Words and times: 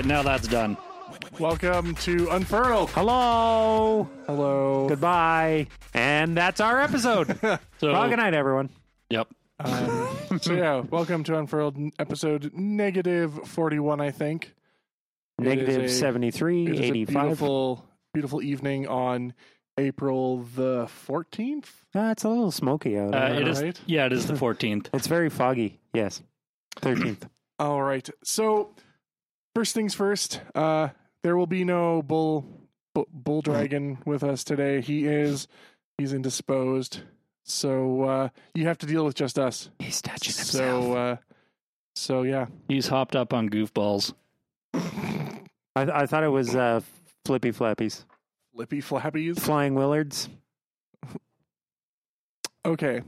Right, 0.00 0.06
now 0.06 0.22
that's 0.22 0.48
done. 0.48 0.78
Welcome 1.38 1.94
to 1.96 2.30
Unfurled. 2.30 2.88
Hello. 2.92 4.08
Hello. 4.26 4.88
Goodbye. 4.88 5.66
And 5.92 6.34
that's 6.34 6.58
our 6.58 6.80
episode. 6.80 7.38
So, 7.80 7.92
well, 7.92 8.08
good 8.08 8.16
night, 8.16 8.32
everyone. 8.32 8.70
yep. 9.10 9.28
Um, 9.58 10.38
so 10.40 10.54
yeah, 10.54 10.76
welcome 10.90 11.22
to 11.24 11.36
Unfurled 11.38 11.76
episode 11.98 12.50
negative 12.54 13.46
forty-one. 13.46 14.00
I 14.00 14.10
think. 14.10 14.54
Negative 15.38 15.84
a- 15.84 15.88
73, 15.90 16.66
It 16.66 16.72
is 16.72 16.80
a 16.80 16.92
beautiful, 17.04 17.84
beautiful 18.14 18.40
evening 18.40 18.86
on 18.88 19.34
April 19.76 20.44
the 20.56 20.86
fourteenth. 20.88 21.84
Ah, 21.94 22.12
it's 22.12 22.24
a 22.24 22.28
little 22.30 22.50
smoky 22.50 22.98
out. 22.98 23.14
Uh, 23.14 23.28
there. 23.34 23.42
it 23.42 23.48
is. 23.48 23.62
right? 23.62 23.80
Yeah, 23.84 24.06
it 24.06 24.14
is 24.14 24.24
the 24.26 24.32
14th. 24.32 24.86
It's 24.94 25.08
very 25.08 25.28
foggy. 25.28 25.78
Yes. 25.92 26.22
13th. 26.80 27.28
All 27.58 27.82
right. 27.82 28.08
So 28.24 28.74
first 29.54 29.74
things 29.74 29.94
first. 29.94 30.40
Uh, 30.54 30.88
there 31.22 31.36
will 31.36 31.46
be 31.46 31.64
no 31.64 32.02
bull, 32.02 32.46
bull, 32.94 33.08
bull 33.12 33.42
dragon 33.42 33.98
with 34.06 34.22
us 34.24 34.44
today. 34.44 34.80
He 34.80 35.06
is. 35.06 35.48
He's 35.98 36.12
indisposed. 36.12 37.00
So 37.44 38.02
uh, 38.04 38.28
you 38.54 38.66
have 38.66 38.78
to 38.78 38.86
deal 38.86 39.04
with 39.04 39.14
just 39.16 39.38
us. 39.38 39.70
He's 39.78 40.00
touching 40.00 40.34
himself. 40.34 40.84
So, 40.84 40.92
uh, 40.96 41.16
so 41.94 42.22
yeah. 42.22 42.46
He's 42.68 42.86
hopped 42.88 43.16
up 43.16 43.32
on 43.34 43.48
goofballs. 43.48 44.14
I, 44.74 45.40
I 45.76 46.06
thought 46.06 46.22
it 46.24 46.28
was 46.28 46.54
uh, 46.54 46.80
Flippy 47.24 47.50
Flappies. 47.52 48.04
Lippy 48.54 48.80
flappies. 48.82 49.38
Flying 49.38 49.74
Willards. 49.74 50.28
Okay. 52.64 53.00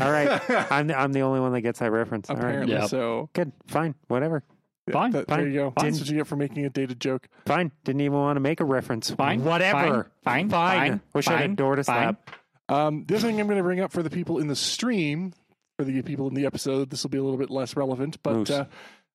All 0.00 0.10
right. 0.10 0.40
I'm 0.72 0.86
the, 0.88 0.98
I'm 0.98 1.12
the 1.12 1.20
only 1.20 1.38
one 1.40 1.52
that 1.52 1.60
gets 1.60 1.78
that 1.80 1.92
reference. 1.92 2.28
All 2.30 2.36
right. 2.36 2.46
Apparently 2.46 2.74
Yep. 2.74 2.88
so. 2.88 3.28
Good. 3.34 3.52
Fine. 3.68 3.94
Whatever. 4.08 4.42
Fine, 4.92 5.10
That- 5.12 5.28
fine, 5.28 5.38
There 5.40 5.48
you 5.48 5.54
go. 5.54 5.70
fine. 5.72 5.84
That's 5.90 6.00
what 6.00 6.08
you 6.08 6.16
get 6.16 6.26
for 6.26 6.36
making 6.36 6.64
a 6.66 6.70
dated 6.70 7.00
joke. 7.00 7.28
Fine. 7.46 7.72
Didn't 7.84 8.00
even 8.02 8.18
want 8.18 8.36
to 8.36 8.40
make 8.40 8.60
a 8.60 8.64
reference. 8.64 9.10
Fine, 9.10 9.44
Whatever. 9.44 10.10
fine, 10.24 10.48
fine, 10.48 10.50
Fine. 10.50 10.90
fine, 10.90 11.00
Wish 11.14 11.28
I 11.28 11.32
had 11.32 11.40
a 11.40 11.42
fine, 11.44 11.54
door 11.54 11.76
to 11.76 11.84
fine. 11.84 12.02
slap. 12.02 12.30
Um, 12.68 13.04
the 13.06 13.16
other 13.16 13.26
thing 13.26 13.40
I'm 13.40 13.46
going 13.46 13.56
to 13.58 13.62
bring 13.64 13.80
up 13.80 13.90
for 13.92 14.02
the 14.02 14.10
people 14.10 14.38
in 14.38 14.46
the 14.46 14.54
stream, 14.56 15.32
for 15.78 15.84
the 15.84 16.02
people 16.02 16.28
in 16.28 16.34
the 16.34 16.46
episode, 16.46 16.90
this 16.90 17.02
will 17.02 17.10
be 17.10 17.18
a 17.18 17.22
little 17.22 17.38
bit 17.38 17.50
less 17.50 17.74
relevant, 17.76 18.18
but 18.22 18.34
Moose. 18.36 18.50
uh, 18.50 18.66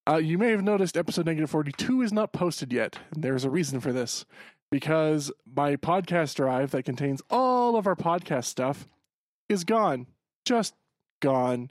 uh, 0.10 0.18
you 0.18 0.38
may 0.38 0.50
have 0.52 0.62
noticed 0.64 0.98
episode 0.98 1.26
negative 1.26 1.50
42 1.50 2.02
is 2.02 2.12
not 2.14 2.32
posted 2.34 2.72
yet. 2.74 3.00
And 3.14 3.24
there's 3.24 3.44
a 3.46 3.50
reason 3.50 3.80
for 3.80 3.92
this. 3.94 4.26
Because 4.72 5.32
my 5.56 5.78
podcast 5.78 6.36
drive 6.36 6.72
that 6.72 6.84
contains 6.84 7.22
all 7.30 7.76
of 7.78 7.88
our 7.88 7.96
podcast 7.96 8.46
stuff 8.46 8.88
is 9.48 9.64
gone. 9.64 10.08
Just 10.44 10.74
gone. 11.22 11.70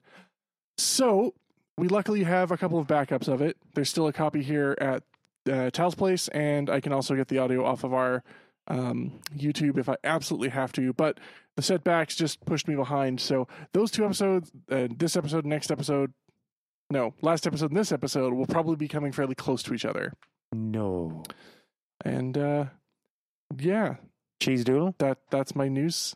So 0.79 1.35
we 1.77 1.89
luckily 1.89 2.23
have 2.25 2.51
a 2.51 2.57
couple 2.57 2.79
of 2.79 2.87
backups 2.87 3.29
of 3.29 3.41
it. 3.41 3.57
There's 3.75 3.91
still 3.91 4.07
a 4.07 4.13
copy 4.13 4.43
here 4.43 4.77
at 4.81 5.03
uh, 5.51 5.71
Tal's 5.71 5.95
place, 5.95 6.29
and 6.29 6.71
I 6.71 6.81
can 6.81 6.93
also 6.93 7.15
get 7.15 7.29
the 7.29 7.39
audio 7.39 7.65
off 7.65 7.85
of 7.85 7.93
our 7.93 8.23
um, 8.69 9.21
YouTube 9.37 9.79
if 9.79 9.89
I 9.89 9.97
absolutely 10.05 10.51
have 10.51 10.73
to. 10.73 10.93
But 10.93 11.19
the 11.57 11.63
setbacks 11.63 12.15
just 12.17 12.45
pushed 12.45 12.69
me 12.69 12.75
behind. 12.75 13.21
So 13.21 13.49
those 13.73 13.91
two 13.91 14.05
episodes, 14.05 14.51
uh, 14.71 14.89
this 14.97 15.17
episode, 15.17 15.45
next 15.45 15.71
episode, 15.71 16.13
no, 16.91 17.15
last 17.23 17.47
episode 17.47 17.71
and 17.71 17.79
this 17.79 17.93
episode 17.93 18.35
will 18.35 18.47
probably 18.47 18.77
be 18.77 18.89
coming 18.89 19.13
fairly 19.13 19.35
close 19.35 19.63
to 19.65 19.75
each 19.75 19.85
other. 19.85 20.13
No. 20.53 21.25
And 22.05 22.37
uh, 22.37 22.67
yeah, 23.59 23.97
Cheese 24.41 24.65
doodle? 24.65 24.95
that 24.99 25.19
that's 25.31 25.57
my 25.57 25.69
news 25.69 26.15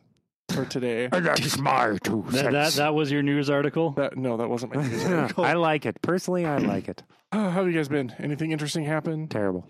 for 0.50 0.64
today. 0.64 1.06
That's 1.12 1.58
my 1.58 1.98
two 2.02 2.24
That, 2.30 2.52
that 2.52 2.72
that 2.74 2.94
was 2.94 3.10
your 3.10 3.22
news 3.22 3.50
article. 3.50 3.90
that 3.92 4.16
no, 4.16 4.36
that 4.36 4.48
wasn't 4.48 4.74
my 4.74 4.82
news 4.86 5.04
article. 5.06 5.44
I 5.44 5.54
like 5.54 5.86
it. 5.86 6.00
Personally, 6.02 6.46
I 6.46 6.58
like 6.58 6.88
it. 6.88 7.02
How 7.32 7.50
have 7.50 7.66
you 7.66 7.72
guys 7.72 7.88
been? 7.88 8.14
Anything 8.18 8.52
interesting 8.52 8.84
happen? 8.84 9.28
Terrible. 9.28 9.66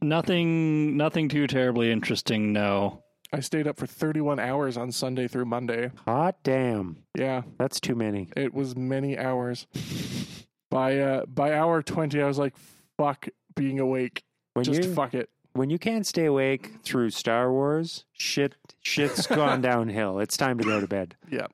Nothing. 0.00 0.96
Nothing 0.96 1.28
too 1.28 1.46
terribly 1.46 1.90
interesting. 1.90 2.52
No. 2.52 3.02
I 3.32 3.40
stayed 3.40 3.66
up 3.66 3.76
for 3.76 3.86
31 3.86 4.38
hours 4.38 4.78
on 4.78 4.90
Sunday 4.90 5.28
through 5.28 5.44
Monday. 5.44 5.90
Hot 6.06 6.36
damn. 6.42 6.96
Yeah, 7.14 7.42
That's 7.58 7.78
too 7.78 7.94
many. 7.94 8.30
it 8.36 8.54
was 8.54 8.74
many 8.74 9.18
hours. 9.18 9.66
By 10.70 10.98
uh 10.98 11.26
by 11.26 11.54
hour 11.54 11.82
20 11.82 12.22
I 12.22 12.26
was 12.26 12.38
like 12.38 12.54
fuck 12.96 13.28
being 13.54 13.80
awake. 13.80 14.22
When 14.54 14.64
Just 14.64 14.82
you 14.84 14.94
fuck 14.94 15.14
it. 15.14 15.28
When 15.58 15.70
you 15.70 15.78
can't 15.78 16.06
stay 16.06 16.26
awake 16.26 16.70
through 16.84 17.10
Star 17.10 17.50
Wars, 17.52 18.04
shit 18.12 18.54
shit's 18.82 19.26
gone 19.26 19.60
downhill. 19.60 20.20
It's 20.20 20.36
time 20.36 20.58
to 20.58 20.64
go 20.64 20.80
to 20.80 20.86
bed. 20.86 21.16
Yeah. 21.30 21.48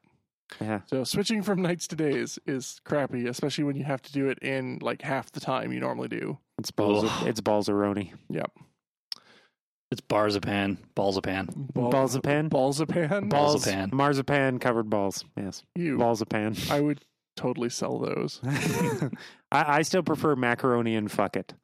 Yeah. 0.61 0.81
So 0.87 1.05
switching 1.05 1.43
from 1.43 1.63
nights 1.63 1.89
to 1.89 1.97
days 1.97 2.39
is 2.47 2.81
crappy, 2.85 3.27
especially 3.27 3.65
when 3.65 3.77
you 3.77 3.85
have 3.85 4.03
to 4.03 4.13
do 4.13 4.29
it 4.29 4.39
in 4.41 4.79
like 4.83 5.03
half 5.03 5.33
the 5.33 5.41
time 5.41 5.73
you 5.73 5.81
normally 5.81 6.09
do. 6.09 6.39
It's 6.59 6.71
balls 6.71 7.05
of, 7.05 7.11
Ugh. 7.11 7.27
it's 7.27 7.41
balls 7.41 7.69
of 7.69 7.75
roni. 7.77 8.13
Yep. 8.29 8.53
It's 9.91 10.01
barzapan. 10.01 10.79
Balzapan. 10.97 11.49
Ball, 11.73 11.91
Balzapan? 11.91 12.49
Balzapan? 12.51 13.29
Balls 13.29 13.65
Balzapan. 13.67 13.93
Marzipan 13.93 14.59
covered 14.59 14.91
balls. 14.91 15.25
Yes. 15.37 15.63
you. 15.75 15.99
Balls 15.99 16.21
of 16.21 16.29
pan. 16.29 16.57
I 16.71 16.81
would 16.81 17.01
totally 17.37 17.71
sell 17.71 17.99
those. 17.99 18.41
I, 19.53 19.79
I 19.79 19.83
still 19.83 20.03
prefer 20.03 20.37
macaroni 20.37 20.95
and 20.95 21.11
fuck 21.11 21.37
it. 21.37 21.55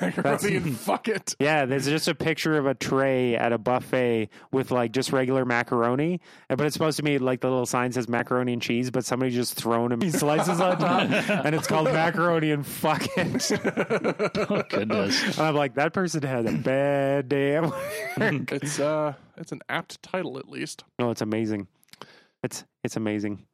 Macaroni 0.00 0.56
and 0.56 0.76
fuck 0.78 1.08
it. 1.08 1.34
Yeah, 1.38 1.64
there's 1.66 1.86
just 1.86 2.08
a 2.08 2.14
picture 2.14 2.56
of 2.58 2.66
a 2.66 2.74
tray 2.74 3.36
at 3.36 3.52
a 3.52 3.58
buffet 3.58 4.28
with 4.52 4.70
like 4.70 4.92
just 4.92 5.12
regular 5.12 5.44
macaroni, 5.44 6.20
but 6.48 6.60
it's 6.60 6.74
supposed 6.74 6.96
to 6.98 7.02
be 7.02 7.18
like 7.18 7.40
the 7.40 7.48
little 7.48 7.66
sign 7.66 7.92
says 7.92 8.08
macaroni 8.08 8.52
and 8.52 8.62
cheese, 8.62 8.90
but 8.90 9.04
somebody 9.04 9.30
just 9.32 9.54
thrown 9.54 9.92
him 9.92 10.10
slices 10.10 10.60
on 10.60 10.78
top, 10.78 11.10
and 11.44 11.54
it's 11.54 11.66
called 11.66 11.86
macaroni 11.86 12.50
and 12.50 12.66
fuck 12.66 13.06
it. 13.16 13.50
Oh 14.50 14.62
goodness. 14.68 15.38
And 15.38 15.46
I'm 15.46 15.54
like, 15.54 15.74
that 15.74 15.92
person 15.92 16.22
had 16.22 16.46
a 16.46 16.52
bad 16.52 17.28
day. 17.28 17.56
at 17.56 17.62
work. 17.64 18.52
It's 18.52 18.78
uh 18.80 19.14
it's 19.36 19.52
an 19.52 19.60
apt 19.68 20.02
title 20.02 20.38
at 20.38 20.48
least. 20.48 20.84
no, 20.98 21.10
it's 21.10 21.20
amazing. 21.20 21.68
It's 22.42 22.64
it's 22.84 22.96
amazing. 22.96 23.44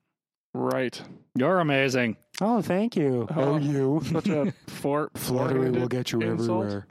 Right. 0.56 1.00
You're 1.34 1.60
amazing. 1.60 2.16
Oh, 2.40 2.62
thank 2.62 2.96
you. 2.96 3.26
Oh, 3.34 3.56
you. 3.58 4.00
Such 4.12 4.28
a 4.28 4.52
for 4.66 5.10
Flattery 5.16 5.70
will 5.70 5.88
get 5.88 6.12
you 6.12 6.20
insult. 6.20 6.64
everywhere. 6.64 6.86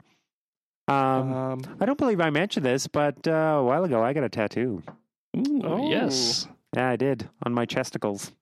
Um, 0.88 1.32
Um, 1.32 1.60
I 1.80 1.84
don't 1.86 1.98
believe 1.98 2.20
I 2.20 2.30
mentioned 2.30 2.64
this, 2.64 2.86
but 2.86 3.26
uh, 3.26 3.30
a 3.58 3.64
while 3.64 3.84
ago 3.84 4.02
I 4.04 4.12
got 4.12 4.24
a 4.24 4.28
tattoo. 4.28 4.82
Ooh, 5.36 5.60
Oh. 5.64 5.90
Yes. 5.90 6.46
Yeah, 6.76 6.90
I 6.90 6.96
did 6.96 7.28
on 7.44 7.52
my 7.54 7.66
chesticles. 7.66 8.32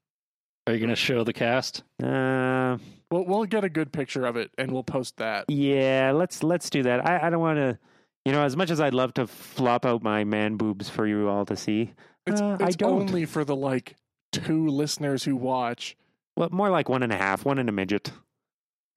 Are 0.66 0.72
you 0.72 0.78
going 0.78 0.90
to 0.90 0.96
show 0.96 1.24
the 1.24 1.32
cast? 1.32 1.82
Uh, 2.02 2.78
we'll 3.10 3.24
we'll 3.26 3.44
get 3.44 3.64
a 3.64 3.68
good 3.68 3.92
picture 3.92 4.24
of 4.26 4.36
it 4.36 4.50
and 4.58 4.70
we'll 4.72 4.82
post 4.84 5.16
that. 5.18 5.44
yeah, 5.48 6.12
let's 6.14 6.42
let's 6.42 6.68
do 6.70 6.82
that. 6.84 7.06
I, 7.06 7.26
I 7.26 7.30
don't 7.30 7.40
want 7.40 7.58
to, 7.58 7.78
you 8.24 8.32
know, 8.32 8.42
as 8.42 8.56
much 8.56 8.70
as 8.70 8.80
I'd 8.80 8.94
love 8.94 9.14
to 9.14 9.26
flop 9.26 9.84
out 9.86 10.02
my 10.02 10.24
man 10.24 10.56
boobs 10.56 10.88
for 10.88 11.06
you 11.06 11.28
all 11.28 11.44
to 11.46 11.56
see. 11.56 11.92
It's, 12.26 12.40
Uh, 12.40 12.56
I 12.60 12.70
don't. 12.70 13.02
only 13.02 13.24
for 13.26 13.44
the 13.44 13.54
like 13.56 13.96
two 14.34 14.68
listeners 14.68 15.24
who 15.24 15.36
watch. 15.36 15.96
Well, 16.36 16.48
more 16.50 16.70
like 16.70 16.88
one 16.88 17.02
and 17.02 17.12
a 17.12 17.16
half, 17.16 17.44
one 17.44 17.58
and 17.58 17.68
a 17.68 17.72
midget. 17.72 18.10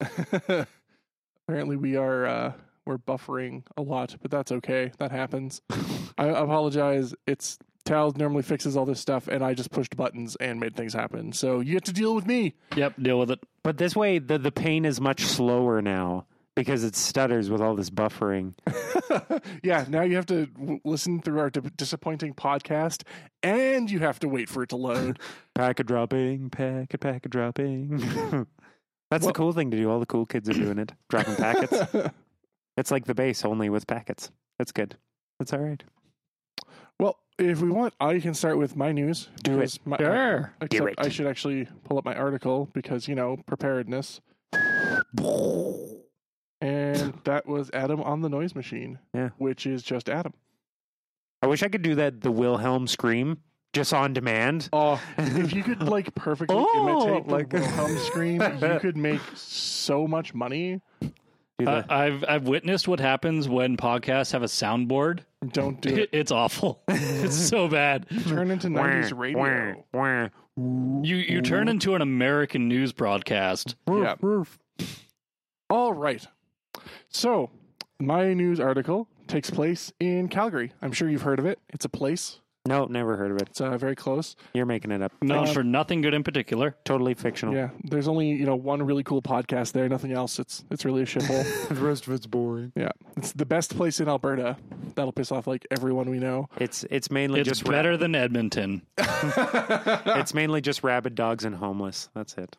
Apparently, 0.00 1.76
we 1.76 1.96
are 1.96 2.26
uh, 2.26 2.52
we're 2.84 2.98
buffering 2.98 3.64
a 3.76 3.82
lot, 3.82 4.16
but 4.20 4.30
that's 4.30 4.52
okay. 4.52 4.92
That 4.98 5.10
happens. 5.12 5.62
I 6.18 6.26
apologize. 6.26 7.14
It's 7.26 7.58
Tal 7.84 8.12
normally 8.16 8.42
fixes 8.42 8.76
all 8.76 8.84
this 8.84 9.00
stuff, 9.00 9.28
and 9.28 9.42
I 9.42 9.54
just 9.54 9.70
pushed 9.70 9.96
buttons 9.96 10.36
and 10.36 10.60
made 10.60 10.76
things 10.76 10.92
happen. 10.92 11.32
So 11.32 11.60
you 11.60 11.74
have 11.74 11.84
to 11.84 11.92
deal 11.92 12.14
with 12.14 12.26
me. 12.26 12.54
Yep. 12.76 12.94
Deal 13.00 13.18
with 13.18 13.30
it. 13.30 13.40
But 13.62 13.78
this 13.78 13.94
way, 13.94 14.18
the 14.18 14.38
the 14.38 14.52
pain 14.52 14.84
is 14.84 15.00
much 15.00 15.22
slower 15.22 15.80
now 15.80 16.26
because 16.58 16.82
it 16.84 16.96
stutters 16.96 17.50
with 17.50 17.60
all 17.60 17.74
this 17.74 17.88
buffering. 17.90 18.54
yeah, 19.62 19.84
now 19.88 20.02
you 20.02 20.16
have 20.16 20.26
to 20.26 20.46
w- 20.46 20.80
listen 20.84 21.20
through 21.22 21.38
our 21.38 21.50
di- 21.50 21.70
disappointing 21.76 22.34
podcast, 22.34 23.02
and 23.42 23.90
you 23.90 24.00
have 24.00 24.18
to 24.20 24.28
wait 24.28 24.48
for 24.48 24.62
it 24.64 24.70
to 24.70 24.76
load. 24.76 25.18
Packet 25.54 25.86
dropping, 25.86 26.50
packet 26.50 27.00
packet 27.00 27.30
dropping. 27.30 27.98
That's 29.10 29.24
Well- 29.24 29.32
the 29.32 29.32
cool 29.32 29.52
thing 29.52 29.70
to 29.70 29.76
do. 29.76 29.90
All 29.90 30.00
the 30.00 30.06
cool 30.06 30.26
kids 30.26 30.48
are 30.48 30.54
doing 30.54 30.78
it, 30.78 30.92
dropping 31.08 31.36
packets. 31.36 32.12
It's 32.76 32.90
like 32.90 33.06
the 33.06 33.14
bass, 33.14 33.44
only 33.44 33.70
with 33.70 33.86
packets. 33.86 34.30
That's 34.58 34.72
good. 34.72 34.96
That's 35.38 35.52
all 35.52 35.60
right. 35.60 35.82
well, 37.00 37.18
if 37.38 37.60
we 37.60 37.70
want, 37.70 37.94
I 38.00 38.18
can 38.18 38.34
start 38.34 38.58
with 38.58 38.74
my 38.76 38.90
news. 38.92 39.28
Do 39.44 39.52
it. 39.52 39.56
because 39.56 39.78
My, 39.86 39.96
Sure. 39.98 40.52
Except 40.60 40.88
it. 40.90 40.94
I 40.98 41.08
should 41.08 41.26
actually 41.28 41.68
pull 41.84 41.98
up 41.98 42.04
my 42.04 42.14
article 42.16 42.68
because 42.72 43.06
you 43.08 43.14
know 43.14 43.36
preparedness. 43.46 44.20
And 46.60 47.14
that 47.24 47.46
was 47.46 47.70
Adam 47.72 48.00
on 48.02 48.20
the 48.20 48.28
noise 48.28 48.54
machine. 48.54 48.98
Yeah. 49.14 49.30
Which 49.38 49.66
is 49.66 49.82
just 49.82 50.08
Adam. 50.08 50.32
I 51.42 51.46
wish 51.46 51.62
I 51.62 51.68
could 51.68 51.82
do 51.82 51.94
that. 51.96 52.20
The 52.20 52.32
Wilhelm 52.32 52.86
scream, 52.88 53.38
just 53.72 53.92
on 53.94 54.12
demand. 54.12 54.68
Oh, 54.72 55.00
if 55.18 55.52
you 55.52 55.62
could 55.62 55.82
like 55.84 56.14
perfectly 56.16 56.56
Oh, 56.58 57.04
imitate 57.06 57.26
the 57.28 57.32
like- 57.32 57.52
Wilhelm 57.52 57.96
scream, 57.98 58.42
you 58.42 58.78
could 58.80 58.96
make 58.96 59.20
so 59.36 60.08
much 60.08 60.34
money. 60.34 60.80
Do 61.00 61.64
the, 61.64 61.70
Uh, 61.70 61.82
I've 61.88 62.24
I've 62.28 62.48
witnessed 62.48 62.86
what 62.88 62.98
happens 63.00 63.48
when 63.48 63.76
podcasts 63.76 64.32
have 64.32 64.42
a 64.42 64.46
soundboard. 64.46 65.20
Don't 65.52 65.80
do 65.80 65.94
it. 65.94 66.08
It's 66.12 66.30
awful. 66.32 66.82
it's 66.88 67.36
so 67.36 67.68
bad. 67.68 68.06
Turn 68.26 68.50
into 68.50 68.68
90s 68.68 69.16
radio. 69.16 69.74
Wah, 69.92 70.28
wah. 70.56 71.02
You 71.04 71.16
you 71.16 71.40
turn 71.42 71.68
into 71.68 71.94
an 71.94 72.02
American 72.02 72.66
news 72.68 72.92
broadcast. 72.92 73.76
Yeah. 73.88 74.16
All 75.70 75.92
right. 75.92 76.26
So, 77.08 77.50
my 78.00 78.32
news 78.34 78.60
article 78.60 79.08
takes 79.26 79.50
place 79.50 79.92
in 80.00 80.28
Calgary. 80.28 80.72
I'm 80.82 80.92
sure 80.92 81.08
you've 81.08 81.22
heard 81.22 81.38
of 81.38 81.46
it. 81.46 81.58
It's 81.68 81.84
a 81.84 81.88
place. 81.88 82.40
No, 82.66 82.84
never 82.84 83.16
heard 83.16 83.30
of 83.30 83.38
it. 83.38 83.48
It's 83.48 83.60
uh, 83.62 83.78
very 83.78 83.96
close. 83.96 84.36
You're 84.52 84.66
making 84.66 84.90
it 84.90 85.00
up. 85.00 85.10
No, 85.22 85.44
Uh, 85.44 85.46
for 85.46 85.64
nothing 85.64 86.02
good 86.02 86.12
in 86.12 86.22
particular. 86.22 86.76
Totally 86.84 87.14
fictional. 87.14 87.54
Yeah, 87.54 87.70
there's 87.84 88.08
only 88.08 88.28
you 88.28 88.44
know 88.44 88.56
one 88.56 88.82
really 88.82 89.02
cool 89.02 89.22
podcast 89.22 89.72
there. 89.72 89.88
Nothing 89.88 90.12
else. 90.12 90.38
It's 90.38 90.64
it's 90.70 90.84
really 90.84 91.00
a 91.02 91.06
shithole. 91.06 91.68
the 91.74 91.74
rest 91.76 92.06
of 92.06 92.12
it's 92.12 92.26
boring. 92.26 92.72
yeah, 92.76 92.90
it's 93.16 93.32
the 93.32 93.46
best 93.46 93.74
place 93.74 94.00
in 94.00 94.08
Alberta. 94.08 94.58
That'll 94.96 95.12
piss 95.12 95.32
off 95.32 95.46
like 95.46 95.66
everyone 95.70 96.10
we 96.10 96.18
know. 96.18 96.48
It's 96.58 96.84
it's 96.90 97.10
mainly 97.10 97.40
It's 97.40 97.48
just 97.48 97.64
better 97.64 97.96
than 97.96 98.14
Edmonton. 98.14 98.82
it's 98.98 100.34
mainly 100.34 100.60
just 100.60 100.82
rabid 100.82 101.14
dogs 101.14 101.44
and 101.46 101.54
homeless. 101.56 102.10
That's 102.14 102.34
it. 102.34 102.56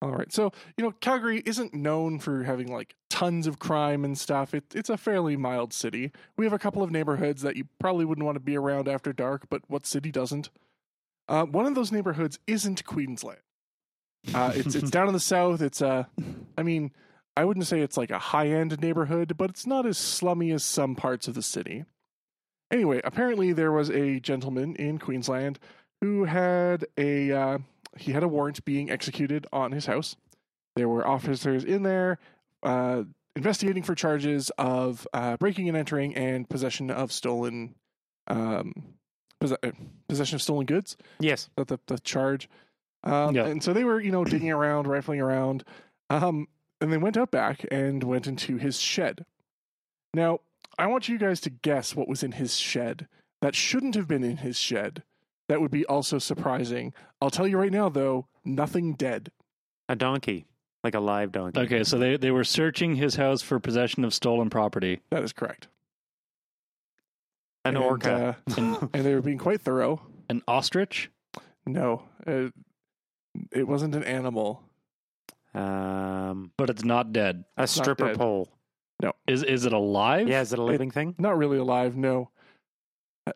All 0.00 0.12
right. 0.12 0.32
So, 0.32 0.52
you 0.76 0.84
know, 0.84 0.92
Calgary 1.00 1.42
isn't 1.44 1.74
known 1.74 2.20
for 2.20 2.44
having 2.44 2.70
like 2.72 2.94
tons 3.10 3.46
of 3.46 3.58
crime 3.58 4.04
and 4.04 4.16
stuff. 4.16 4.54
It, 4.54 4.64
it's 4.74 4.90
a 4.90 4.96
fairly 4.96 5.36
mild 5.36 5.72
city. 5.72 6.12
We 6.36 6.46
have 6.46 6.52
a 6.52 6.58
couple 6.58 6.82
of 6.82 6.90
neighborhoods 6.90 7.42
that 7.42 7.56
you 7.56 7.64
probably 7.80 8.04
wouldn't 8.04 8.24
want 8.24 8.36
to 8.36 8.40
be 8.40 8.56
around 8.56 8.86
after 8.88 9.12
dark, 9.12 9.48
but 9.50 9.62
what 9.66 9.86
city 9.86 10.12
doesn't? 10.12 10.50
Uh, 11.28 11.44
one 11.44 11.66
of 11.66 11.74
those 11.74 11.90
neighborhoods 11.90 12.38
isn't 12.46 12.84
Queensland. 12.84 13.40
Uh, 14.34 14.52
it's 14.54 14.74
it's 14.74 14.90
down 14.90 15.06
in 15.06 15.14
the 15.14 15.20
south. 15.20 15.60
It's 15.62 15.80
uh, 15.80 16.04
I 16.56 16.62
mean, 16.62 16.92
I 17.36 17.44
wouldn't 17.44 17.66
say 17.66 17.80
it's 17.80 17.96
like 17.96 18.10
a 18.10 18.18
high 18.18 18.48
end 18.48 18.80
neighborhood, 18.80 19.36
but 19.36 19.50
it's 19.50 19.66
not 19.66 19.86
as 19.86 19.98
slummy 19.98 20.50
as 20.52 20.64
some 20.64 20.94
parts 20.96 21.28
of 21.28 21.34
the 21.34 21.42
city. 21.42 21.84
Anyway, 22.70 23.00
apparently 23.04 23.52
there 23.52 23.72
was 23.72 23.90
a 23.90 24.20
gentleman 24.20 24.74
in 24.76 24.98
Queensland 24.98 25.58
who 26.00 26.24
had 26.24 26.84
a 26.96 27.32
uh, 27.32 27.58
he 27.96 28.12
had 28.12 28.22
a 28.22 28.28
warrant 28.28 28.64
being 28.64 28.90
executed 28.90 29.46
on 29.52 29.72
his 29.72 29.86
house. 29.86 30.16
There 30.76 30.88
were 30.88 31.06
officers 31.06 31.64
in 31.64 31.82
there 31.82 32.18
uh, 32.62 33.04
investigating 33.34 33.82
for 33.82 33.94
charges 33.94 34.50
of 34.58 35.06
uh, 35.12 35.36
breaking 35.36 35.68
and 35.68 35.76
entering 35.76 36.14
and 36.14 36.48
possession 36.48 36.90
of 36.90 37.12
stolen 37.12 37.74
um, 38.26 38.72
posse- 39.40 39.56
uh, 39.62 39.70
possession 40.08 40.36
of 40.36 40.42
stolen 40.42 40.66
goods. 40.66 40.96
Yes. 41.20 41.48
That 41.56 41.68
the, 41.68 41.78
the 41.86 41.98
charge. 41.98 42.48
Um, 43.04 43.34
Yeah. 43.34 43.46
And 43.46 43.62
so 43.62 43.72
they 43.72 43.84
were, 43.84 44.00
you 44.00 44.10
know, 44.12 44.24
digging 44.24 44.50
around, 44.50 44.86
rifling 44.86 45.20
around, 45.20 45.64
um, 46.10 46.48
and 46.80 46.92
they 46.92 46.96
went 46.98 47.16
out 47.16 47.30
back 47.30 47.64
and 47.70 48.02
went 48.04 48.26
into 48.26 48.56
his 48.56 48.78
shed. 48.78 49.24
Now, 50.14 50.40
I 50.78 50.86
want 50.86 51.08
you 51.08 51.18
guys 51.18 51.40
to 51.40 51.50
guess 51.50 51.94
what 51.96 52.08
was 52.08 52.22
in 52.22 52.32
his 52.32 52.56
shed 52.56 53.08
that 53.40 53.54
shouldn't 53.54 53.94
have 53.94 54.08
been 54.08 54.24
in 54.24 54.38
his 54.38 54.56
shed. 54.56 55.02
That 55.48 55.60
would 55.60 55.70
be 55.70 55.84
also 55.86 56.18
surprising. 56.18 56.92
I'll 57.22 57.30
tell 57.30 57.46
you 57.46 57.58
right 57.58 57.72
now, 57.72 57.88
though, 57.88 58.26
nothing 58.44 58.92
dead. 58.94 59.30
A 59.88 59.96
donkey. 59.96 60.46
Like 60.84 60.94
a 60.94 61.00
live 61.00 61.32
donkey. 61.32 61.58
Okay, 61.60 61.82
so 61.84 61.98
they, 61.98 62.16
they 62.16 62.30
were 62.30 62.44
searching 62.44 62.94
his 62.96 63.16
house 63.16 63.42
for 63.42 63.58
possession 63.58 64.04
of 64.04 64.14
stolen 64.14 64.48
property. 64.50 65.00
That 65.10 65.24
is 65.24 65.32
correct. 65.32 65.68
An 67.64 67.76
And, 67.76 67.84
orca. 67.84 68.36
uh, 68.50 68.54
An, 68.56 68.88
and 68.94 69.04
they 69.04 69.14
were 69.14 69.22
being 69.22 69.38
quite 69.38 69.60
thorough. 69.60 70.00
an 70.30 70.42
ostrich? 70.46 71.10
No, 71.66 72.04
uh, 72.26 72.48
it 73.52 73.66
wasn't 73.66 73.94
an 73.94 74.04
animal. 74.04 74.62
um, 75.54 76.52
But 76.56 76.70
it's 76.70 76.84
not 76.84 77.12
dead. 77.12 77.44
a 77.56 77.62
not 77.62 77.68
stripper 77.68 78.06
dead. 78.08 78.18
pole. 78.18 78.48
No. 79.02 79.12
Is 79.26 79.42
is 79.44 79.64
it 79.64 79.72
alive? 79.72 80.28
Yeah, 80.28 80.40
is 80.40 80.52
it 80.52 80.58
a 80.58 80.62
living 80.62 80.90
thing? 80.90 81.14
Not 81.18 81.36
really 81.38 81.58
alive, 81.58 81.96
no. 81.96 82.30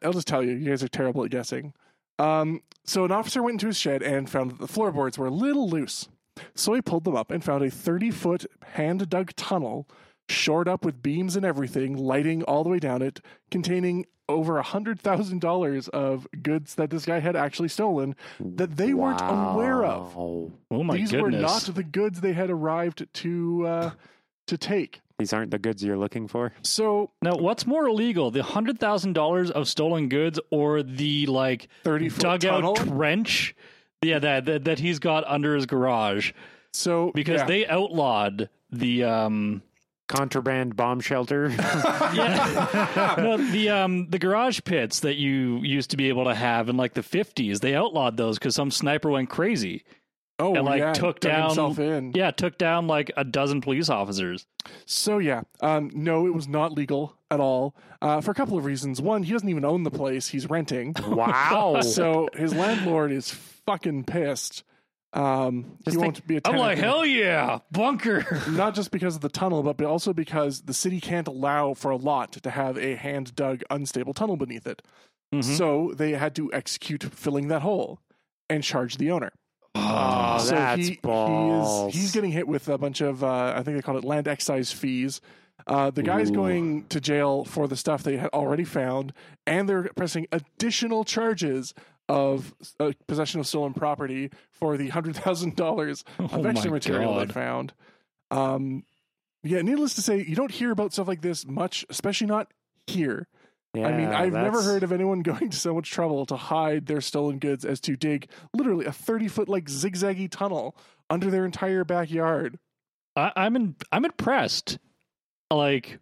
I'll 0.03 0.12
just 0.12 0.26
tell 0.26 0.43
you, 0.43 0.53
you 0.55 0.70
guys 0.70 0.82
are 0.82 0.88
terrible 0.88 1.25
at 1.25 1.31
guessing. 1.31 1.73
Um, 2.19 2.62
so 2.85 3.05
an 3.05 3.12
officer 3.12 3.43
went 3.43 3.55
into 3.55 3.67
his 3.69 3.79
shed 3.79 4.03
and 4.03 4.29
found 4.29 4.50
that 4.50 4.59
the 4.59 4.69
floorboards 4.69 5.19
were 5.19 5.26
a 5.26 5.31
little 5.31 5.69
loose. 5.69 6.09
So 6.55 6.75
he 6.75 6.82
pulled 6.82 7.05
them 7.05 7.17
up 7.17 7.31
and 7.31 7.44
found 7.44 7.64
a 7.64 7.70
30 7.70 8.11
foot 8.11 8.47
hand 8.62 9.09
dug 9.09 9.35
tunnel, 9.37 9.88
shored 10.29 10.69
up 10.69 10.85
with 10.85 11.03
beams 11.03 11.37
and 11.37 11.44
everything, 11.44 11.97
lighting 11.97 12.43
all 12.44 12.64
the 12.64 12.70
way 12.70 12.79
down 12.79 13.03
it, 13.03 13.20
containing 13.50 14.06
over 14.29 14.59
a 14.59 14.64
$100,000 14.64 15.88
of 15.91 16.26
goods 16.43 16.75
that 16.76 16.91
this 16.91 17.05
guy 17.05 17.19
had 17.19 17.37
actually 17.37 17.69
stolen 17.69 18.17
that 18.41 18.76
they 18.76 18.94
weren't 18.94 19.20
aware 19.20 19.85
of. 19.85 20.17
Oh 20.17 20.50
my 20.70 20.94
goodness. 20.94 20.97
These 20.97 21.11
goodness. 21.11 21.23
were 21.23 21.31
not 21.31 21.62
the 21.75 21.85
goods 21.85 22.20
they 22.20 22.32
had 22.32 22.50
arrived 22.50 23.06
to 23.12 23.67
uh, 23.67 23.91
to 24.47 24.59
take. 24.59 25.00
These 25.23 25.33
aren't 25.33 25.53
the 25.53 25.59
goods 25.61 25.85
you're 25.85 25.97
looking 25.97 26.27
for. 26.27 26.53
So 26.63 27.13
Now, 27.23 27.37
what's 27.37 27.65
more 27.65 27.87
illegal, 27.87 28.33
the 28.33 28.43
hundred 28.43 28.81
thousand 28.81 29.13
dollars 29.13 29.53
of 29.53 29.69
stolen 29.69 30.09
goods, 30.09 30.41
or 30.51 30.83
the 30.83 31.27
like 31.27 31.69
30 31.85 32.09
foot 32.09 32.23
dugout 32.23 32.41
tunnel. 32.41 32.75
trench? 32.75 33.55
Yeah, 34.03 34.19
that, 34.19 34.47
that 34.47 34.65
that 34.65 34.79
he's 34.81 34.99
got 34.99 35.23
under 35.29 35.55
his 35.55 35.67
garage 35.67 36.33
So 36.73 37.13
because 37.15 37.43
yeah. 37.43 37.47
they 37.47 37.67
outlawed 37.69 38.49
the 38.73 39.05
um 39.05 39.63
Contraband 40.09 40.75
bomb 40.75 40.99
shelter. 40.99 41.49
yeah 41.57 43.15
no 43.17 43.37
the 43.37 43.69
um 43.69 44.11
the 44.11 44.19
garage 44.19 44.59
pits 44.65 44.99
that 45.01 45.15
you 45.15 45.59
used 45.59 45.91
to 45.93 45.97
be 45.97 46.09
able 46.09 46.25
to 46.25 46.35
have 46.35 46.69
in 46.69 46.77
like 46.77 46.95
the 46.95 47.05
fifties. 47.05 47.61
They 47.61 47.77
outlawed 47.77 48.17
those 48.17 48.41
because 48.41 48.57
some 48.57 48.73
sniper 48.73 49.09
went 49.09 49.31
crazy. 49.31 49.85
Oh 50.43 50.55
and, 50.55 50.65
like, 50.65 50.81
yeah, 50.81 50.93
took 50.93 51.21
down- 51.21 51.47
himself 51.49 51.79
in. 51.79 52.12
Yeah, 52.15 52.31
took 52.31 52.59
down 52.59 52.87
like 52.87 53.11
a 53.17 53.25
dozen 53.25 53.61
police 53.61 53.89
officers. 53.89 54.47
So 54.87 55.19
yeah, 55.19 55.43
um, 55.61 55.91
no, 55.94 56.27
it 56.27 56.35
was 56.35 56.49
not 56.49 56.73
legal 56.73 57.17
at 57.31 57.41
all 57.41 57.75
uh, 58.00 58.21
for 58.21 58.31
a 58.31 58.35
couple 58.35 58.59
of 58.59 58.65
reasons. 58.65 59.00
One, 59.00 59.23
he 59.23 59.33
doesn't 59.33 59.49
even 59.49 59.65
own 59.65 59.83
the 59.85 59.91
place; 59.91 60.29
he's 60.29 60.49
renting. 60.50 60.94
wow. 61.09 61.81
so 61.83 62.28
his 62.35 62.55
landlord 62.55 63.12
is 63.12 63.31
fucking 63.31 64.05
pissed. 64.05 64.64
Um, 65.14 65.76
he 65.78 65.85
Just 65.85 65.97
think- 65.99 66.02
won't 66.02 66.26
be 66.26 66.37
a 66.38 66.40
I'm 66.47 66.57
like, 66.57 66.78
hell 66.78 67.05
yeah, 67.05 67.59
bunker. 67.71 68.25
Not 68.50 68.75
just 68.75 68.90
because 68.90 69.14
of 69.14 69.21
the 69.21 69.28
tunnel, 69.28 69.62
but 69.62 69.81
also 69.85 70.12
because 70.14 70.62
the 70.62 70.73
city 70.73 71.00
can't 71.00 71.28
allow 71.28 71.75
for 71.75 71.90
a 71.90 71.97
lot 71.97 72.33
to 72.33 72.50
have 72.50 72.78
a 72.78 72.95
hand 72.95 73.35
dug, 73.37 73.62
unstable 73.69 74.14
tunnel 74.14 74.37
beneath 74.38 74.66
it. 74.66 74.81
Mhm. 75.35 75.45
So 75.45 75.93
they 75.95 76.12
had 76.12 76.35
to 76.37 76.50
execute 76.55 77.02
filling 77.02 77.49
that 77.49 77.61
hole 77.62 78.00
and 78.49 78.62
charge 78.64 78.97
the 78.97 79.11
owner. 79.11 79.33
Oh, 79.75 80.38
so 80.38 80.55
that's 80.55 80.87
he, 80.87 80.99
balls. 81.02 81.93
he 81.93 81.99
is 81.99 82.05
he's 82.05 82.12
getting 82.12 82.33
hit 82.33 82.47
with 82.47 82.69
a 82.69 82.76
bunch 82.79 83.00
of 83.00 83.25
uh, 83.25 83.55
I 83.57 83.62
think 83.62 83.76
they 83.76 83.83
call 83.83 83.97
it 83.97 84.05
land 84.05 84.29
excise 84.29 84.71
fees. 84.73 85.21
Uh, 85.67 85.91
the 85.91 86.02
guy's 86.02 86.31
Ooh. 86.31 86.35
going 86.35 86.87
to 86.88 87.00
jail 87.00 87.45
for 87.45 87.69
the 87.69 87.76
stuff 87.76 88.02
they 88.02 88.17
had 88.17 88.31
already 88.31 88.64
found, 88.64 89.12
and 89.47 89.69
they're 89.69 89.88
pressing 89.97 90.26
additional 90.33 91.05
charges 91.05 91.73
of 92.09 92.52
uh, 92.81 92.93
possession 93.07 93.41
of 93.41 93.47
stolen 93.47 93.73
property 93.73 94.31
for 94.50 94.76
the 94.76 94.88
hundred 94.88 95.17
thousand 95.17 95.57
dollars 95.57 96.05
of 96.19 96.35
Oh 96.35 96.49
extra 96.49 96.71
material 96.71 97.14
they 97.14 97.26
found. 97.26 97.73
Um, 98.31 98.85
yeah, 99.45 99.62
needless 99.62 99.95
to 99.95 100.02
say, 100.02 100.25
you 100.25 100.37
don't 100.37 100.50
hear 100.50 100.71
about 100.71 100.93
stuff 100.93 101.09
like 101.09 101.21
this 101.21 101.47
much, 101.47 101.85
especially 101.91 102.26
not 102.26 102.52
here. 102.87 103.26
I 103.75 103.93
mean, 103.93 104.09
I've 104.09 104.33
never 104.33 104.62
heard 104.62 104.83
of 104.83 104.93
anyone 104.93 105.23
going 105.23 105.50
to 105.50 105.57
so 105.57 105.75
much 105.75 105.91
trouble 105.91 106.26
to 106.26 106.37
hide 106.37 106.87
their 106.87 107.00
stolen 107.00 107.38
goods 107.38 107.64
as 107.64 107.81
to 107.81 107.97
dig 107.97 108.29
literally 108.55 108.85
a 108.85 108.93
30 108.93 109.29
foot 109.29 109.49
like 109.49 109.67
zigzaggy 109.67 110.31
tunnel 110.31 110.76
under 111.09 111.31
their 111.31 111.47
entire 111.47 111.85
backyard. 111.85 112.59
I, 113.17 113.33
I'm 113.35 113.57
in, 113.57 113.76
I'm 113.91 114.05
impressed. 114.05 114.79
Like, 115.50 115.99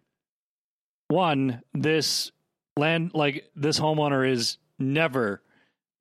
one, 1.07 1.61
this 1.73 2.31
land, 2.77 3.11
like 3.13 3.49
this 3.55 3.79
homeowner 3.79 4.29
is 4.29 4.57
never 4.79 5.41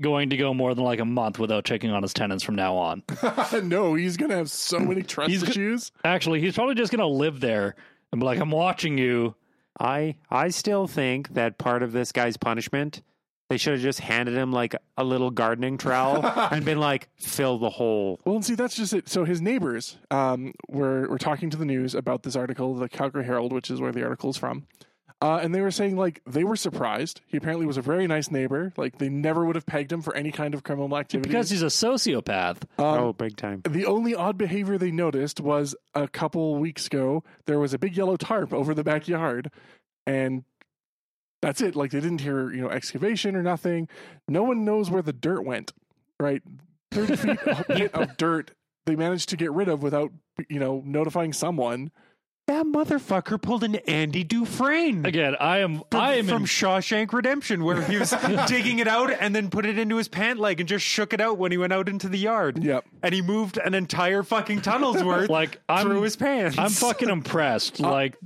going 0.00 0.30
to 0.30 0.36
go 0.36 0.54
more 0.54 0.74
than 0.74 0.84
like 0.84 1.00
a 1.00 1.04
month 1.04 1.38
without 1.38 1.64
checking 1.64 1.90
on 1.90 2.02
his 2.02 2.14
tenants 2.14 2.42
from 2.42 2.54
now 2.54 2.76
on. 2.76 3.02
no, 3.62 3.94
he's 3.94 4.16
going 4.16 4.30
to 4.30 4.36
have 4.36 4.50
so 4.50 4.78
many 4.78 5.02
trust 5.04 5.30
He's 5.30 5.42
issues. 5.42 5.92
Actually, 6.04 6.40
he's 6.40 6.54
probably 6.54 6.74
just 6.74 6.90
going 6.90 7.00
to 7.00 7.06
live 7.06 7.40
there 7.40 7.76
and 8.10 8.20
be 8.20 8.24
like, 8.24 8.40
"I'm 8.40 8.50
watching 8.50 8.98
you." 8.98 9.34
I 9.78 10.16
I 10.30 10.48
still 10.48 10.86
think 10.86 11.34
that 11.34 11.58
part 11.58 11.82
of 11.82 11.92
this 11.92 12.12
guy's 12.12 12.36
punishment, 12.36 13.02
they 13.48 13.56
should 13.56 13.74
have 13.74 13.82
just 13.82 14.00
handed 14.00 14.36
him 14.36 14.52
like 14.52 14.74
a 14.96 15.04
little 15.04 15.30
gardening 15.30 15.76
trowel 15.78 16.24
and 16.52 16.64
been 16.64 16.78
like, 16.78 17.08
fill 17.18 17.58
the 17.58 17.70
hole. 17.70 18.20
Well, 18.24 18.36
and 18.36 18.44
see, 18.44 18.54
that's 18.54 18.76
just 18.76 18.92
it. 18.92 19.08
So 19.08 19.24
his 19.24 19.40
neighbors 19.40 19.96
um, 20.10 20.52
were, 20.68 21.08
were 21.08 21.18
talking 21.18 21.50
to 21.50 21.56
the 21.56 21.64
news 21.64 21.94
about 21.94 22.22
this 22.22 22.36
article, 22.36 22.74
the 22.74 22.88
Calgary 22.88 23.24
Herald, 23.24 23.52
which 23.52 23.70
is 23.70 23.80
where 23.80 23.92
the 23.92 24.04
article 24.04 24.30
is 24.30 24.36
from. 24.36 24.66
Uh, 25.22 25.38
and 25.42 25.54
they 25.54 25.60
were 25.60 25.70
saying, 25.70 25.96
like, 25.98 26.22
they 26.26 26.44
were 26.44 26.56
surprised. 26.56 27.20
He 27.26 27.36
apparently 27.36 27.66
was 27.66 27.76
a 27.76 27.82
very 27.82 28.06
nice 28.06 28.30
neighbor. 28.30 28.72
Like, 28.78 28.96
they 28.96 29.10
never 29.10 29.44
would 29.44 29.54
have 29.54 29.66
pegged 29.66 29.92
him 29.92 30.00
for 30.00 30.14
any 30.16 30.32
kind 30.32 30.54
of 30.54 30.62
criminal 30.62 30.96
activity. 30.96 31.28
Because 31.28 31.50
he's 31.50 31.60
a 31.62 31.66
sociopath. 31.66 32.62
um, 32.78 32.84
oh, 32.86 33.12
big 33.12 33.36
time. 33.36 33.60
The 33.68 33.84
only 33.84 34.14
odd 34.14 34.38
behavior 34.38 34.78
they 34.78 34.90
noticed 34.90 35.38
was 35.38 35.74
a 35.94 36.08
couple 36.08 36.56
weeks 36.56 36.86
ago, 36.86 37.22
there 37.44 37.58
was 37.58 37.74
a 37.74 37.78
big 37.78 37.96
yellow 37.98 38.16
tarp 38.16 38.54
over 38.54 38.72
the 38.72 38.82
backyard, 38.82 39.50
and 40.06 40.44
that's 41.42 41.60
it. 41.60 41.76
Like 41.76 41.90
they 41.90 42.00
didn't 42.00 42.22
hear, 42.22 42.50
you 42.50 42.62
know, 42.62 42.70
excavation 42.70 43.36
or 43.36 43.42
nothing. 43.42 43.88
No 44.26 44.42
one 44.42 44.64
knows 44.64 44.90
where 44.90 45.02
the 45.02 45.12
dirt 45.12 45.44
went, 45.44 45.72
right? 46.18 46.42
30 46.92 47.16
feet 47.16 47.38
of- 47.42 47.70
of 47.94 48.16
dirt 48.16 48.52
they 48.86 48.96
managed 48.96 49.28
to 49.28 49.36
get 49.36 49.52
rid 49.52 49.68
of 49.68 49.82
without, 49.82 50.10
you 50.48 50.58
know, 50.58 50.82
notifying 50.84 51.34
someone. 51.34 51.90
That 52.50 52.66
motherfucker 52.66 53.40
pulled 53.40 53.62
an 53.62 53.76
Andy 53.76 54.24
Dufresne. 54.24 55.06
Again, 55.06 55.36
I 55.38 55.58
am 55.58 55.84
From, 55.88 56.00
I 56.00 56.14
am 56.14 56.26
from 56.26 56.42
in, 56.42 56.48
Shawshank 56.48 57.12
Redemption, 57.12 57.62
where 57.62 57.80
he 57.80 57.96
was 57.96 58.10
digging 58.48 58.80
it 58.80 58.88
out 58.88 59.12
and 59.12 59.32
then 59.36 59.50
put 59.50 59.66
it 59.66 59.78
into 59.78 59.98
his 59.98 60.08
pant 60.08 60.40
leg 60.40 60.58
and 60.58 60.68
just 60.68 60.84
shook 60.84 61.12
it 61.12 61.20
out 61.20 61.38
when 61.38 61.52
he 61.52 61.58
went 61.58 61.72
out 61.72 61.88
into 61.88 62.08
the 62.08 62.18
yard. 62.18 62.64
Yep. 62.64 62.86
And 63.04 63.14
he 63.14 63.22
moved 63.22 63.56
an 63.56 63.72
entire 63.74 64.24
fucking 64.24 64.62
tunnel's 64.62 65.00
worth 65.04 65.30
like 65.30 65.60
I'm 65.68 65.86
through 65.86 66.02
his 66.02 66.16
pants. 66.16 66.58
I'm 66.58 66.70
fucking 66.70 67.08
impressed. 67.08 67.78
like 67.80 68.16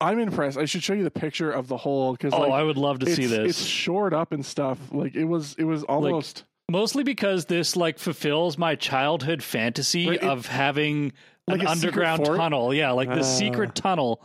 I'm 0.00 0.18
impressed. 0.18 0.58
I 0.58 0.64
should 0.64 0.82
show 0.82 0.94
you 0.94 1.04
the 1.04 1.10
picture 1.12 1.52
of 1.52 1.68
the 1.68 1.76
hole 1.76 2.14
because 2.14 2.34
oh, 2.34 2.40
like, 2.40 2.50
I 2.50 2.64
would 2.64 2.76
love 2.76 2.98
to 2.98 3.14
see 3.14 3.26
this. 3.26 3.50
It's 3.50 3.64
shored 3.64 4.12
up 4.12 4.32
and 4.32 4.44
stuff. 4.44 4.80
Like 4.90 5.14
it 5.14 5.24
was. 5.24 5.54
It 5.56 5.64
was 5.64 5.84
almost. 5.84 6.42
Mostly 6.68 7.04
because 7.04 7.44
this 7.44 7.76
like 7.76 8.00
fulfills 8.00 8.58
my 8.58 8.74
childhood 8.74 9.40
fantasy 9.40 10.08
Right, 10.08 10.20
it- 10.20 10.28
of 10.28 10.46
having 10.46 11.12
Like 11.48 11.60
an 11.60 11.66
a 11.66 11.70
underground 11.70 12.24
tunnel. 12.24 12.74
Yeah, 12.74 12.90
like 12.92 13.08
the 13.08 13.20
Uh. 13.20 13.22
secret 13.22 13.74
tunnel. 13.74 14.22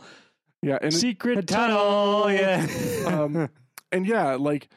yeah, 0.62 0.78
and 0.82 0.92
it- 0.92 0.96
Secret 0.96 1.46
tunnel, 1.46 2.30
yeah. 2.30 2.66
um, 3.06 3.48
and 3.92 4.06
yeah, 4.06 4.34
like, 4.34 4.68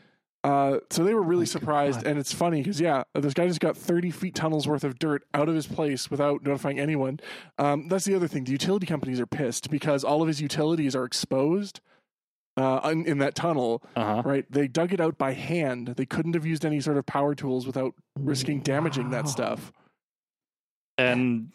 uh, 0.43 0.77
so 0.91 1.03
they 1.03 1.13
were 1.15 1.23
really 1.23 1.41
My 1.41 1.45
surprised, 1.45 2.01
God. 2.03 2.07
and 2.07 2.19
it's 2.19 2.31
funny 2.33 2.61
because 2.61 2.79
yeah, 2.79 3.03
this 3.15 3.33
guy 3.33 3.47
just 3.47 3.59
got 3.59 3.75
thirty 3.75 4.11
feet 4.11 4.35
tunnels 4.35 4.67
worth 4.67 4.83
of 4.83 4.99
dirt 4.99 5.23
out 5.33 5.49
of 5.49 5.55
his 5.55 5.65
place 5.65 6.11
without 6.11 6.43
notifying 6.43 6.79
anyone. 6.79 7.19
Um, 7.57 7.87
that's 7.87 8.05
the 8.05 8.13
other 8.15 8.27
thing. 8.27 8.43
The 8.43 8.51
utility 8.51 8.85
companies 8.85 9.19
are 9.19 9.25
pissed 9.25 9.71
because 9.71 10.03
all 10.03 10.21
of 10.21 10.27
his 10.27 10.39
utilities 10.41 10.95
are 10.95 11.03
exposed 11.03 11.79
uh, 12.57 12.79
in, 12.91 13.05
in 13.07 13.17
that 13.17 13.33
tunnel. 13.33 13.81
Uh-huh. 13.95 14.21
Right? 14.23 14.45
They 14.51 14.67
dug 14.67 14.93
it 14.93 15.01
out 15.01 15.17
by 15.17 15.33
hand. 15.33 15.87
They 15.97 16.05
couldn't 16.05 16.33
have 16.35 16.45
used 16.45 16.63
any 16.63 16.79
sort 16.79 16.97
of 16.97 17.07
power 17.07 17.33
tools 17.33 17.65
without 17.65 17.95
risking 18.19 18.59
damaging 18.61 19.09
that 19.09 19.27
stuff. 19.27 19.71
And 20.97 21.51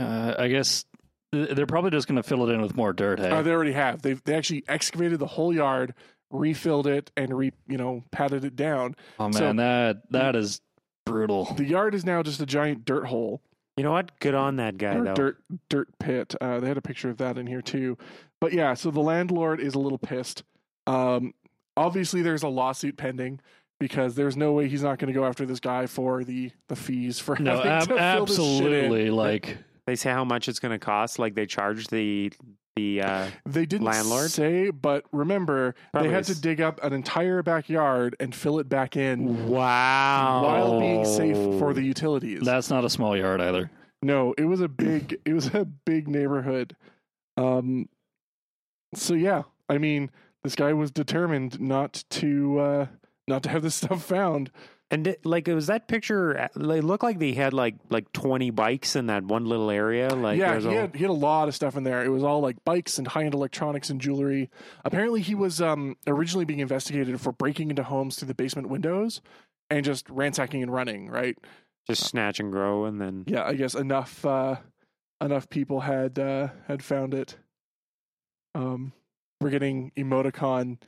uh, 0.00 0.34
I 0.38 0.48
guess 0.48 0.84
they're 1.32 1.66
probably 1.66 1.90
just 1.90 2.08
going 2.08 2.16
to 2.16 2.22
fill 2.22 2.48
it 2.48 2.52
in 2.52 2.60
with 2.60 2.76
more 2.76 2.92
dirt. 2.92 3.20
Hey, 3.20 3.30
Uh, 3.30 3.42
they 3.42 3.50
already 3.52 3.72
have. 3.72 4.02
They 4.02 4.14
they 4.14 4.34
actually 4.34 4.64
excavated 4.66 5.18
the 5.20 5.26
whole 5.26 5.54
yard, 5.54 5.94
refilled 6.30 6.86
it, 6.86 7.10
and 7.16 7.36
re 7.36 7.52
you 7.68 7.76
know 7.78 8.02
patted 8.10 8.44
it 8.44 8.56
down. 8.56 8.96
oh 9.18 9.24
man, 9.24 9.32
so- 9.32 9.52
that 9.54 10.10
that 10.10 10.36
is 10.36 10.60
brutal. 11.06 11.44
The 11.54 11.64
yard 11.64 11.94
is 11.94 12.04
now 12.04 12.22
just 12.22 12.40
a 12.40 12.46
giant 12.46 12.84
dirt 12.84 13.06
hole. 13.06 13.42
You 13.76 13.84
know 13.84 13.92
what? 13.92 14.18
Good 14.20 14.34
on 14.34 14.56
that 14.56 14.76
guy, 14.78 14.94
or 14.96 15.04
though. 15.04 15.14
dirt 15.14 15.38
dirt 15.68 15.88
pit. 15.98 16.34
Uh, 16.40 16.60
they 16.60 16.68
had 16.68 16.76
a 16.76 16.82
picture 16.82 17.08
of 17.10 17.18
that 17.18 17.38
in 17.38 17.46
here 17.46 17.62
too. 17.62 17.96
But 18.40 18.52
yeah, 18.52 18.74
so 18.74 18.90
the 18.90 19.00
landlord 19.00 19.60
is 19.60 19.74
a 19.74 19.78
little 19.78 19.98
pissed. 19.98 20.42
Um, 20.86 21.32
obviously, 21.76 22.22
there's 22.22 22.42
a 22.42 22.48
lawsuit 22.48 22.96
pending 22.96 23.40
because 23.78 24.14
there's 24.16 24.36
no 24.36 24.52
way 24.52 24.68
he's 24.68 24.82
not 24.82 24.98
going 24.98 25.12
to 25.12 25.18
go 25.18 25.24
after 25.24 25.46
this 25.46 25.60
guy 25.60 25.86
for 25.86 26.24
the 26.24 26.50
the 26.68 26.76
fees 26.76 27.18
for 27.18 27.36
No, 27.38 27.56
having 27.56 27.70
ab- 27.70 27.88
to 27.88 27.96
fill 27.96 28.26
this 28.26 28.36
shit 28.36 28.42
in. 28.66 28.72
absolutely. 28.74 29.10
Like 29.10 29.58
They 29.86 29.96
say 29.96 30.10
how 30.10 30.24
much 30.24 30.48
it's 30.48 30.58
going 30.58 30.72
to 30.72 30.78
cost. 30.78 31.18
Like 31.18 31.34
they 31.34 31.46
charge 31.46 31.88
the 31.88 32.32
the. 32.76 33.02
Uh, 33.02 33.30
They 33.46 33.66
didn't 33.66 33.86
Landlord? 33.86 34.30
say, 34.30 34.70
but 34.70 35.04
remember, 35.12 35.74
Probably 35.92 36.08
they 36.08 36.14
had 36.14 36.24
to 36.24 36.40
dig 36.40 36.60
up 36.60 36.82
an 36.84 36.92
entire 36.92 37.42
backyard 37.42 38.14
and 38.20 38.34
fill 38.34 38.58
it 38.58 38.68
back 38.68 38.96
in 38.96 39.48
wow. 39.48 40.42
while 40.44 40.78
being 40.80 41.04
safe 41.04 41.36
for 41.58 41.74
the 41.74 41.82
utilities. 41.82 42.40
that's 42.42 42.70
not 42.70 42.84
a 42.84 42.90
small 42.90 43.16
yard 43.16 43.40
either. 43.40 43.70
No, 44.02 44.34
it 44.38 44.44
was 44.44 44.60
a 44.60 44.68
big 44.68 45.20
it 45.26 45.34
was 45.34 45.48
a 45.54 45.64
big 45.64 46.08
neighborhood. 46.08 46.74
Um 47.36 47.88
so 48.94 49.14
yeah, 49.14 49.42
I 49.68 49.78
mean, 49.78 50.10
this 50.42 50.54
guy 50.54 50.72
was 50.72 50.90
determined 50.90 51.60
not 51.60 52.04
to 52.10 52.58
uh 52.60 52.86
not 53.28 53.42
to 53.42 53.50
have 53.50 53.62
this 53.62 53.74
stuff 53.82 54.04
found. 54.04 54.50
And 54.92 55.06
it, 55.06 55.24
like, 55.24 55.46
it 55.46 55.54
was 55.54 55.68
that 55.68 55.86
picture? 55.86 56.36
uh, 56.36 56.48
It 56.56 56.82
looked 56.84 57.04
like 57.04 57.20
they 57.20 57.32
had 57.32 57.52
like 57.52 57.76
like 57.90 58.10
twenty 58.12 58.50
bikes 58.50 58.96
in 58.96 59.06
that 59.06 59.22
one 59.24 59.44
little 59.44 59.70
area. 59.70 60.08
Like, 60.08 60.38
yeah, 60.38 60.58
he 60.58 60.66
a- 60.66 60.80
had 60.80 60.96
he 60.96 61.02
had 61.02 61.10
a 61.10 61.12
lot 61.12 61.46
of 61.46 61.54
stuff 61.54 61.76
in 61.76 61.84
there. 61.84 62.04
It 62.04 62.08
was 62.08 62.24
all 62.24 62.40
like 62.40 62.56
bikes 62.64 62.98
and 62.98 63.06
high-end 63.06 63.32
electronics 63.34 63.88
and 63.90 64.00
jewelry. 64.00 64.50
Apparently 64.84 65.20
he 65.20 65.34
was 65.36 65.60
um 65.62 65.96
originally 66.08 66.44
being 66.44 66.58
investigated 66.58 67.20
for 67.20 67.30
breaking 67.30 67.70
into 67.70 67.84
homes 67.84 68.16
through 68.16 68.28
the 68.28 68.34
basement 68.34 68.68
windows 68.68 69.20
and 69.70 69.84
just 69.84 70.10
ransacking 70.10 70.62
and 70.62 70.72
running, 70.72 71.08
right? 71.08 71.38
just 71.88 72.04
snatch 72.04 72.40
and 72.40 72.50
grow, 72.52 72.84
and 72.84 73.00
then 73.00 73.24
Yeah, 73.28 73.44
I 73.44 73.54
guess 73.54 73.74
enough 73.74 74.24
uh 74.26 74.56
enough 75.20 75.48
people 75.50 75.80
had 75.80 76.18
uh 76.18 76.48
had 76.66 76.82
found 76.82 77.14
it. 77.14 77.36
Um 78.56 78.92
we're 79.40 79.50
getting 79.50 79.92
emoticon 79.96 80.78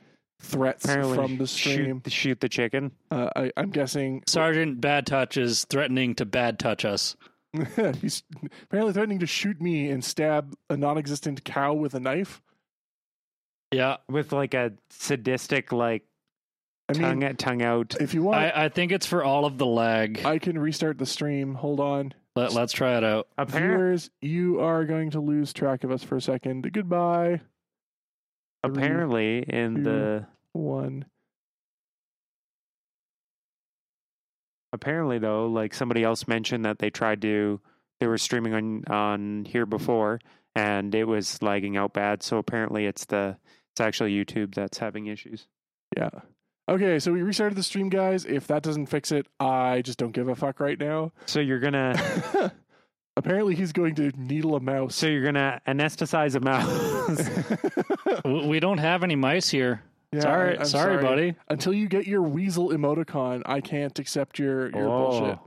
threats 0.43 0.85
apparently 0.85 1.15
from 1.15 1.37
the 1.37 1.47
stream. 1.47 2.01
shoot 2.05 2.11
shoot 2.11 2.39
the 2.39 2.49
chicken. 2.49 2.91
Uh, 3.09 3.29
I, 3.35 3.51
I'm 3.57 3.69
guessing 3.71 4.23
Sergeant 4.27 4.81
Bad 4.81 5.05
Touch 5.05 5.37
is 5.37 5.65
threatening 5.65 6.15
to 6.15 6.25
bad 6.25 6.59
touch 6.59 6.85
us. 6.85 7.15
he's 8.01 8.23
apparently 8.65 8.93
threatening 8.93 9.19
to 9.19 9.27
shoot 9.27 9.61
me 9.61 9.89
and 9.89 10.03
stab 10.03 10.55
a 10.69 10.77
non-existent 10.77 11.43
cow 11.43 11.73
with 11.73 11.93
a 11.93 11.99
knife. 11.99 12.41
Yeah, 13.71 13.97
with 14.09 14.31
like 14.31 14.53
a 14.53 14.73
sadistic 14.89 15.71
like 15.71 16.03
I 16.89 16.93
mean, 16.93 17.21
tongue 17.21 17.35
tongue 17.35 17.61
out. 17.61 17.95
if 17.99 18.13
you 18.13 18.23
want, 18.23 18.39
I, 18.39 18.49
I, 18.49 18.65
I 18.65 18.69
think 18.69 18.91
it's 18.91 19.05
for 19.05 19.23
all 19.23 19.45
of 19.45 19.57
the 19.57 19.65
lag. 19.65 20.25
I 20.25 20.39
can 20.39 20.59
restart 20.59 20.97
the 20.97 21.05
stream. 21.05 21.55
Hold 21.55 21.79
on, 21.79 22.13
Let, 22.35 22.53
let's 22.53 22.73
try 22.73 22.97
it 22.97 23.03
out. 23.03 23.27
Apparently, 23.37 23.77
viewers. 23.77 24.09
You 24.21 24.59
are 24.61 24.85
going 24.85 25.11
to 25.11 25.19
lose 25.19 25.53
track 25.53 25.83
of 25.83 25.91
us 25.91 26.03
for 26.03 26.15
a 26.15 26.21
second. 26.21 26.71
Goodbye. 26.71 27.41
Apparently 28.63 29.39
in 29.47 29.75
two. 29.75 29.83
the 29.83 30.27
One. 30.53 31.05
apparently 34.73 35.19
though, 35.19 35.47
like 35.47 35.73
somebody 35.73 36.03
else 36.03 36.27
mentioned 36.27 36.65
that 36.65 36.79
they 36.79 36.89
tried 36.89 37.21
to 37.21 37.61
they 37.99 38.07
were 38.07 38.17
streaming 38.17 38.53
on 38.53 38.83
on 38.87 39.45
here 39.45 39.65
before 39.65 40.19
and 40.55 40.93
it 40.93 41.05
was 41.05 41.41
lagging 41.41 41.77
out 41.77 41.93
bad. 41.93 42.23
So 42.23 42.37
apparently 42.37 42.85
it's 42.85 43.05
the 43.05 43.37
it's 43.71 43.81
actually 43.81 44.13
YouTube 44.13 44.53
that's 44.55 44.77
having 44.77 45.07
issues. 45.07 45.47
Yeah. 45.95 46.09
Okay, 46.69 46.99
so 46.99 47.11
we 47.11 47.21
restarted 47.21 47.57
the 47.57 47.63
stream, 47.63 47.89
guys. 47.89 48.23
If 48.25 48.47
that 48.47 48.63
doesn't 48.63 48.85
fix 48.85 49.11
it, 49.11 49.27
I 49.39 49.81
just 49.81 49.99
don't 49.99 50.13
give 50.13 50.29
a 50.29 50.35
fuck 50.35 50.59
right 50.59 50.79
now. 50.79 51.11
So 51.25 51.39
you're 51.39 51.59
gonna 51.59 51.93
Apparently, 53.15 53.53
he's 53.55 53.71
going 53.71 53.95
to 53.95 54.11
needle 54.17 54.55
a 54.55 54.59
mouse. 54.59 54.95
so 54.95 55.07
you're 55.07 55.23
gonna 55.23 55.61
anesthetize 55.67 56.35
a 56.35 56.39
mouse. 56.39 57.29
W- 58.23 58.47
We 58.47 58.59
don't 58.59 58.79
have 58.79 59.03
any 59.03 59.15
mice 59.15 59.49
here. 59.49 59.83
Yeah, 60.11 60.21
sorry, 60.21 60.57
I'm 60.59 60.65
sorry, 60.65 61.01
buddy. 61.01 61.35
Until 61.47 61.73
you 61.73 61.87
get 61.87 62.07
your 62.07 62.21
weasel 62.21 62.69
emoticon, 62.69 63.41
I 63.45 63.61
can't 63.61 63.97
accept 63.99 64.39
your 64.39 64.69
your 64.71 64.87
Oh. 64.89 65.09
bullshit. 65.11 65.39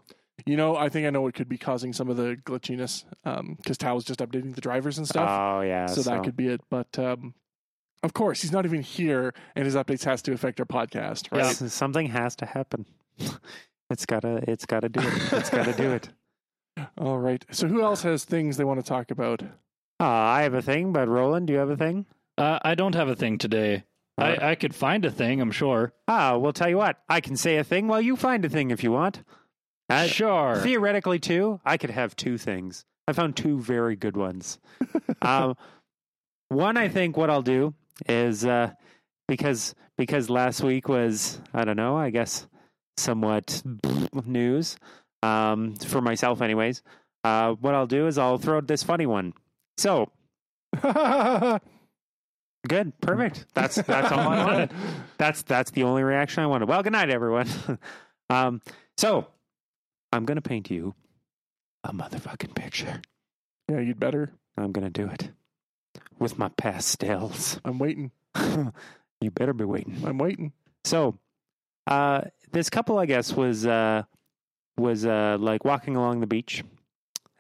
You 0.45 0.57
know, 0.57 0.77
I 0.77 0.89
think 0.89 1.07
I 1.07 1.11
know 1.11 1.23
what 1.23 1.35
could 1.35 1.49
be 1.49 1.59
causing 1.59 1.93
some 1.93 2.09
of 2.09 2.17
the 2.17 2.37
glitchiness 2.45 3.05
because 3.57 3.79
Tao 3.79 3.95
was 3.95 4.05
just 4.05 4.21
updating 4.21 4.55
the 4.55 4.61
drivers 4.61 4.99
and 4.99 5.09
stuff, 5.09 5.29
Oh 5.29 5.61
yeah. 5.63 5.87
so, 5.87 6.03
that 6.03 6.23
could 6.23 6.37
be 6.37 6.49
it. 6.49 6.61
But 6.71 6.97
um, 7.01 7.35
of 8.05 8.13
course, 8.15 8.43
he's 8.43 8.53
not 8.53 8.65
even 8.65 8.83
here, 8.83 9.35
and 9.57 9.65
his 9.65 9.75
updates 9.75 10.05
has 10.05 10.23
to 10.23 10.33
affect 10.33 10.61
our 10.61 10.67
podcast, 10.67 11.33
right? 11.33 11.43
S- 11.47 11.73
something 11.73 12.07
has 12.09 12.37
to 12.37 12.47
happen. 12.47 12.87
It's 13.89 14.05
gotta 14.05 14.43
it's 14.51 14.67
gotta 14.67 14.89
do 14.89 14.99
it. 15.01 15.33
It's 15.33 15.49
gotta 15.51 15.73
do 15.73 15.93
it. 15.93 16.09
All 16.99 17.19
right. 17.19 17.45
So, 17.51 17.69
who 17.69 17.83
else 17.83 18.03
has 18.03 18.25
things 18.25 18.57
they 18.57 18.65
want 18.65 18.81
to 18.81 18.87
talk 18.87 19.11
about? 19.11 19.43
Uh, 19.99 20.05
I 20.05 20.43
have 20.43 20.55
a 20.55 20.63
thing, 20.63 20.93
but 20.93 21.09
Roland, 21.09 21.47
do 21.47 21.55
you 21.55 21.59
have 21.59 21.71
a 21.71 21.77
thing? 21.77 22.07
Uh, 22.37 22.59
I 22.63 22.75
don't 22.75 22.95
have 22.95 23.09
a 23.09 23.17
thing 23.17 23.39
today. 23.39 23.85
Alright. 24.21 24.43
I, 24.43 24.51
I 24.51 24.55
could 24.55 24.75
find 24.75 25.05
a 25.05 25.11
thing, 25.11 25.41
I'm 25.41 25.51
sure. 25.51 25.93
Ah, 26.09 26.37
well, 26.37 26.53
tell 26.53 26.69
you 26.69 26.79
what, 26.79 26.99
I 27.09 27.21
can 27.21 27.37
say 27.37 27.57
a 27.57 27.65
thing 27.65 27.89
while 27.89 28.01
you 28.01 28.17
find 28.17 28.45
a 28.45 28.49
thing 28.49 28.71
if 28.71 28.83
you 28.83 28.93
want. 28.93 29.23
Uh, 29.89 30.07
sure. 30.07 30.57
Theoretically, 30.57 31.19
too, 31.19 31.61
I 31.65 31.77
could 31.77 31.91
have 31.91 32.17
two 32.17 32.37
things. 32.39 32.85
I 33.09 33.13
found 33.13 33.37
two 33.37 33.61
very 33.61 33.97
good 33.97 34.17
ones. 34.17 34.59
um, 35.23 35.55
one, 36.49 36.77
I 36.77 36.89
think 36.89 37.17
what 37.17 37.31
I'll 37.31 37.43
do 37.43 37.75
is 38.09 38.45
uh, 38.45 38.73
because 39.29 39.75
because 39.97 40.29
last 40.29 40.63
week 40.63 40.89
was 40.89 41.41
I 41.55 41.65
don't 41.65 41.77
know, 41.77 41.97
I 41.97 42.11
guess 42.11 42.47
somewhat 42.97 43.63
news 44.25 44.77
um, 45.23 45.75
for 45.77 46.01
myself, 46.01 46.41
anyways. 46.43 46.83
Uh, 47.25 47.55
what 47.55 47.75
I'll 47.75 47.87
do 47.87 48.07
is 48.07 48.19
I'll 48.19 48.39
throw 48.39 48.61
this 48.61 48.83
funny 48.83 49.07
one. 49.07 49.33
So 49.79 50.11
good, 52.69 52.93
perfect. 53.01 53.47
That's 53.55 53.77
that's 53.77 54.13
all 54.13 54.21
I 54.21 54.45
wanted. 54.45 54.71
That's 55.19 55.43
that's 55.43 55.71
the 55.71 55.85
only 55.85 56.03
reaction 56.03 56.43
I 56.43 56.47
wanted. 56.47 56.69
Well, 56.69 56.83
good 56.83 56.93
night, 56.93 57.09
everyone. 57.11 57.49
um, 58.31 58.61
so 58.99 59.27
I'm 60.13 60.25
gonna 60.25 60.43
paint 60.43 60.71
you 60.71 60.95
a 61.85 61.93
motherfucking 61.93 62.55
picture. 62.55 63.01
yeah, 63.71 63.81
you'd 63.81 63.99
better. 63.99 64.31
I'm 64.59 64.73
gonna 64.73 64.91
do 64.91 65.09
it 65.09 65.31
with 66.19 66.39
my 66.39 66.49
pastels. 66.51 67.59
I'm 67.65 67.79
waiting. 67.79 68.11
you 69.21 69.31
better 69.31 69.53
be 69.53 69.65
waiting. 69.65 70.03
I'm 70.05 70.19
waiting. 70.19 70.53
So, 70.85 71.19
uh, 71.87 72.23
this 72.53 72.69
couple, 72.71 72.99
I 72.99 73.07
guess, 73.07 73.33
was 73.33 73.67
uh, 73.67 74.03
was 74.79 75.07
uh, 75.07 75.37
like 75.41 75.65
walking 75.65 75.97
along 75.97 76.21
the 76.21 76.27
beach, 76.27 76.63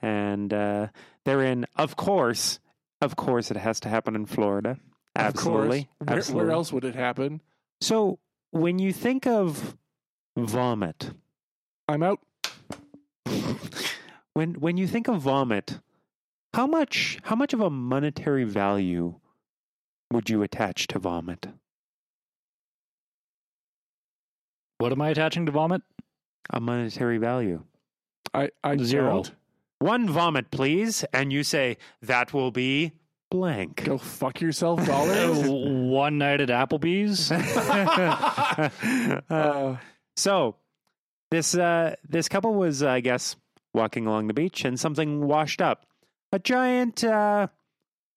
and 0.02 0.52
uh, 0.52 0.88
they're 1.24 1.42
in. 1.42 1.66
Of 1.76 1.96
course, 1.96 2.60
of 3.00 3.16
course, 3.16 3.50
it 3.50 3.56
has 3.56 3.80
to 3.80 3.88
happen 3.88 4.14
in 4.14 4.26
Florida. 4.26 4.78
Absolutely. 5.14 5.88
Where, 5.98 6.18
absolutely. 6.18 6.46
where 6.46 6.54
else 6.54 6.72
would 6.72 6.84
it 6.84 6.94
happen? 6.94 7.40
So, 7.80 8.18
when 8.50 8.78
you 8.78 8.92
think 8.92 9.26
of 9.26 9.76
vomit, 10.36 11.10
I'm 11.88 12.02
out. 12.02 12.20
when 14.34 14.54
when 14.54 14.76
you 14.76 14.86
think 14.86 15.08
of 15.08 15.20
vomit, 15.20 15.80
How 16.54 16.66
much 16.66 17.18
how 17.24 17.36
much 17.36 17.52
of 17.52 17.60
a 17.60 17.70
monetary 17.70 18.44
value 18.44 19.20
would 20.10 20.30
you 20.30 20.42
attach 20.42 20.86
to 20.88 20.98
vomit? 20.98 21.48
What 24.78 24.92
am 24.92 25.00
I 25.00 25.10
attaching 25.10 25.46
to 25.46 25.52
vomit? 25.52 25.82
A 26.50 26.60
monetary 26.60 27.18
value. 27.18 27.62
I, 28.32 28.50
I 28.62 28.76
Zero. 28.76 29.14
don't. 29.14 29.32
One 29.78 30.08
vomit, 30.08 30.50
please, 30.50 31.04
and 31.12 31.32
you 31.32 31.42
say 31.42 31.76
that 32.02 32.32
will 32.32 32.50
be 32.50 32.92
blank. 33.30 33.84
Go 33.84 33.98
fuck 33.98 34.40
yourself, 34.40 34.84
dollars. 34.86 35.38
One 35.48 36.18
night 36.18 36.40
at 36.40 36.48
Applebee's. 36.48 37.30
Uh, 39.30 39.76
so 40.16 40.56
this 41.30 41.54
uh, 41.54 41.94
this 42.08 42.28
couple 42.28 42.54
was, 42.54 42.82
I 42.82 43.00
guess, 43.00 43.36
walking 43.74 44.06
along 44.06 44.28
the 44.28 44.34
beach, 44.34 44.64
and 44.64 44.78
something 44.78 45.26
washed 45.26 45.60
up. 45.60 45.84
A 46.32 46.38
giant. 46.38 47.04
Uh, 47.04 47.48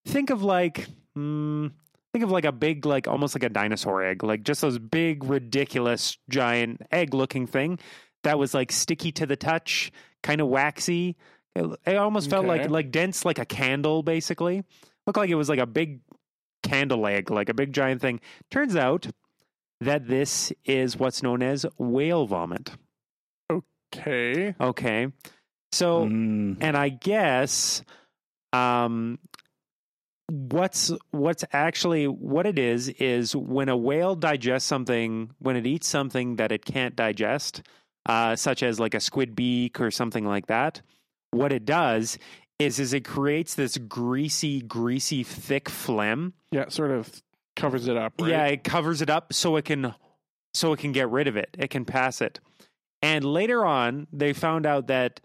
think 0.05 0.29
of 0.29 0.43
like. 0.43 0.87
Mm, 1.17 1.71
think 2.13 2.23
of 2.23 2.31
like 2.31 2.45
a 2.45 2.51
big, 2.51 2.85
like 2.85 3.07
almost 3.07 3.35
like 3.35 3.43
a 3.43 3.49
dinosaur 3.49 4.03
egg, 4.03 4.23
like 4.23 4.43
just 4.43 4.61
those 4.61 4.79
big, 4.79 5.23
ridiculous, 5.25 6.17
giant 6.29 6.81
egg-looking 6.91 7.47
thing 7.47 7.79
that 8.23 8.37
was 8.39 8.53
like 8.53 8.71
sticky 8.71 9.11
to 9.13 9.25
the 9.25 9.35
touch, 9.35 9.91
kind 10.23 10.41
of 10.41 10.47
waxy. 10.47 11.15
It, 11.55 11.65
it 11.85 11.95
almost 11.97 12.29
felt 12.29 12.45
Okay. 12.45 12.61
like 12.63 12.69
like 12.69 12.91
dense, 12.91 13.25
like 13.25 13.39
a 13.39 13.45
candle, 13.45 14.03
basically. 14.03 14.63
Looked 15.07 15.17
like 15.17 15.29
it 15.29 15.35
was 15.35 15.49
like 15.49 15.59
a 15.59 15.65
big 15.65 16.01
candle 16.63 17.07
egg, 17.07 17.31
like 17.31 17.49
a 17.49 17.53
big 17.53 17.73
giant 17.73 18.01
thing. 18.01 18.19
Turns 18.51 18.75
out 18.75 19.07
that 19.81 20.07
this 20.07 20.51
is 20.65 20.97
what's 20.97 21.23
known 21.23 21.41
as 21.41 21.65
whale 21.77 22.25
vomit. 22.27 22.71
okay. 23.49 24.53
Okay. 24.59 25.07
So, 25.71 26.05
Mm. 26.05 26.57
and 26.61 26.75
I 26.77 26.89
guess 26.89 27.83
um 28.53 29.19
what's 30.27 30.91
what's 31.11 31.43
actually 31.53 32.07
what 32.07 32.45
it 32.45 32.59
is 32.59 32.89
is 32.89 33.35
when 33.35 33.69
a 33.69 33.77
whale 33.77 34.15
digests 34.15 34.67
something 34.67 35.31
when 35.39 35.55
it 35.55 35.65
eats 35.65 35.87
something 35.87 36.35
that 36.37 36.51
it 36.51 36.65
can't 36.65 36.95
digest 36.95 37.63
uh 38.05 38.35
such 38.35 38.63
as 38.63 38.79
like 38.79 38.93
a 38.93 38.99
squid 38.99 39.35
beak 39.35 39.79
or 39.81 39.91
something 39.91 40.25
like 40.25 40.47
that 40.47 40.81
what 41.31 41.51
it 41.51 41.65
does 41.65 42.17
is 42.57 42.79
is 42.79 42.93
it 42.93 43.05
creates 43.05 43.55
this 43.55 43.77
greasy 43.77 44.61
greasy 44.61 45.23
thick 45.23 45.69
phlegm 45.69 46.33
Yeah, 46.51 46.65
sort 46.69 46.91
of 46.91 47.21
covers 47.55 47.87
it 47.87 47.97
up. 47.97 48.13
Right? 48.19 48.29
yeah, 48.31 48.45
it 48.45 48.63
covers 48.63 49.01
it 49.01 49.09
up 49.09 49.33
so 49.33 49.55
it 49.57 49.65
can 49.65 49.93
so 50.53 50.73
it 50.73 50.79
can 50.79 50.91
get 50.91 51.09
rid 51.09 51.27
of 51.27 51.37
it. 51.37 51.49
It 51.57 51.69
can 51.69 51.85
pass 51.85 52.21
it. 52.21 52.39
And 53.01 53.23
later 53.23 53.65
on, 53.65 54.07
they 54.11 54.33
found 54.33 54.65
out 54.65 54.87
that 54.87 55.21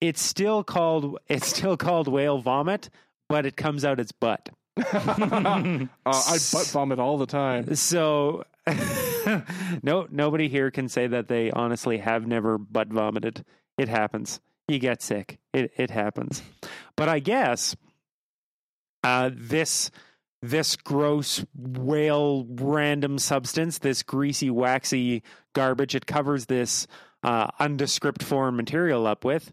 it's 0.00 0.20
still 0.22 0.62
called 0.62 1.18
it's 1.28 1.46
still 1.48 1.76
called 1.76 2.08
whale 2.08 2.38
vomit, 2.38 2.90
but 3.28 3.46
it 3.46 3.56
comes 3.56 3.84
out 3.84 3.98
its 4.00 4.12
butt. 4.12 4.48
uh, 4.76 5.86
I 6.06 6.38
butt 6.52 6.66
vomit 6.68 6.98
all 6.98 7.18
the 7.18 7.26
time. 7.26 7.74
So 7.74 8.44
no 9.82 10.06
nobody 10.10 10.48
here 10.48 10.70
can 10.70 10.88
say 10.88 11.06
that 11.06 11.28
they 11.28 11.50
honestly 11.50 11.98
have 11.98 12.26
never 12.26 12.58
butt 12.58 12.88
vomited. 12.88 13.44
It 13.76 13.88
happens. 13.88 14.40
You 14.66 14.78
get 14.78 15.02
sick. 15.02 15.38
It 15.52 15.72
it 15.76 15.90
happens. 15.90 16.42
But 16.96 17.08
I 17.08 17.18
guess 17.20 17.76
uh, 19.04 19.30
this 19.32 19.90
this 20.42 20.76
gross 20.76 21.44
whale 21.56 22.46
random 22.48 23.18
substance, 23.18 23.78
this 23.78 24.02
greasy 24.02 24.50
waxy 24.50 25.22
garbage 25.52 25.94
it 25.94 26.06
covers 26.06 26.46
this 26.46 26.86
uh, 27.22 27.48
undescript 27.58 28.22
form 28.22 28.56
material 28.56 29.06
up 29.06 29.24
with, 29.24 29.50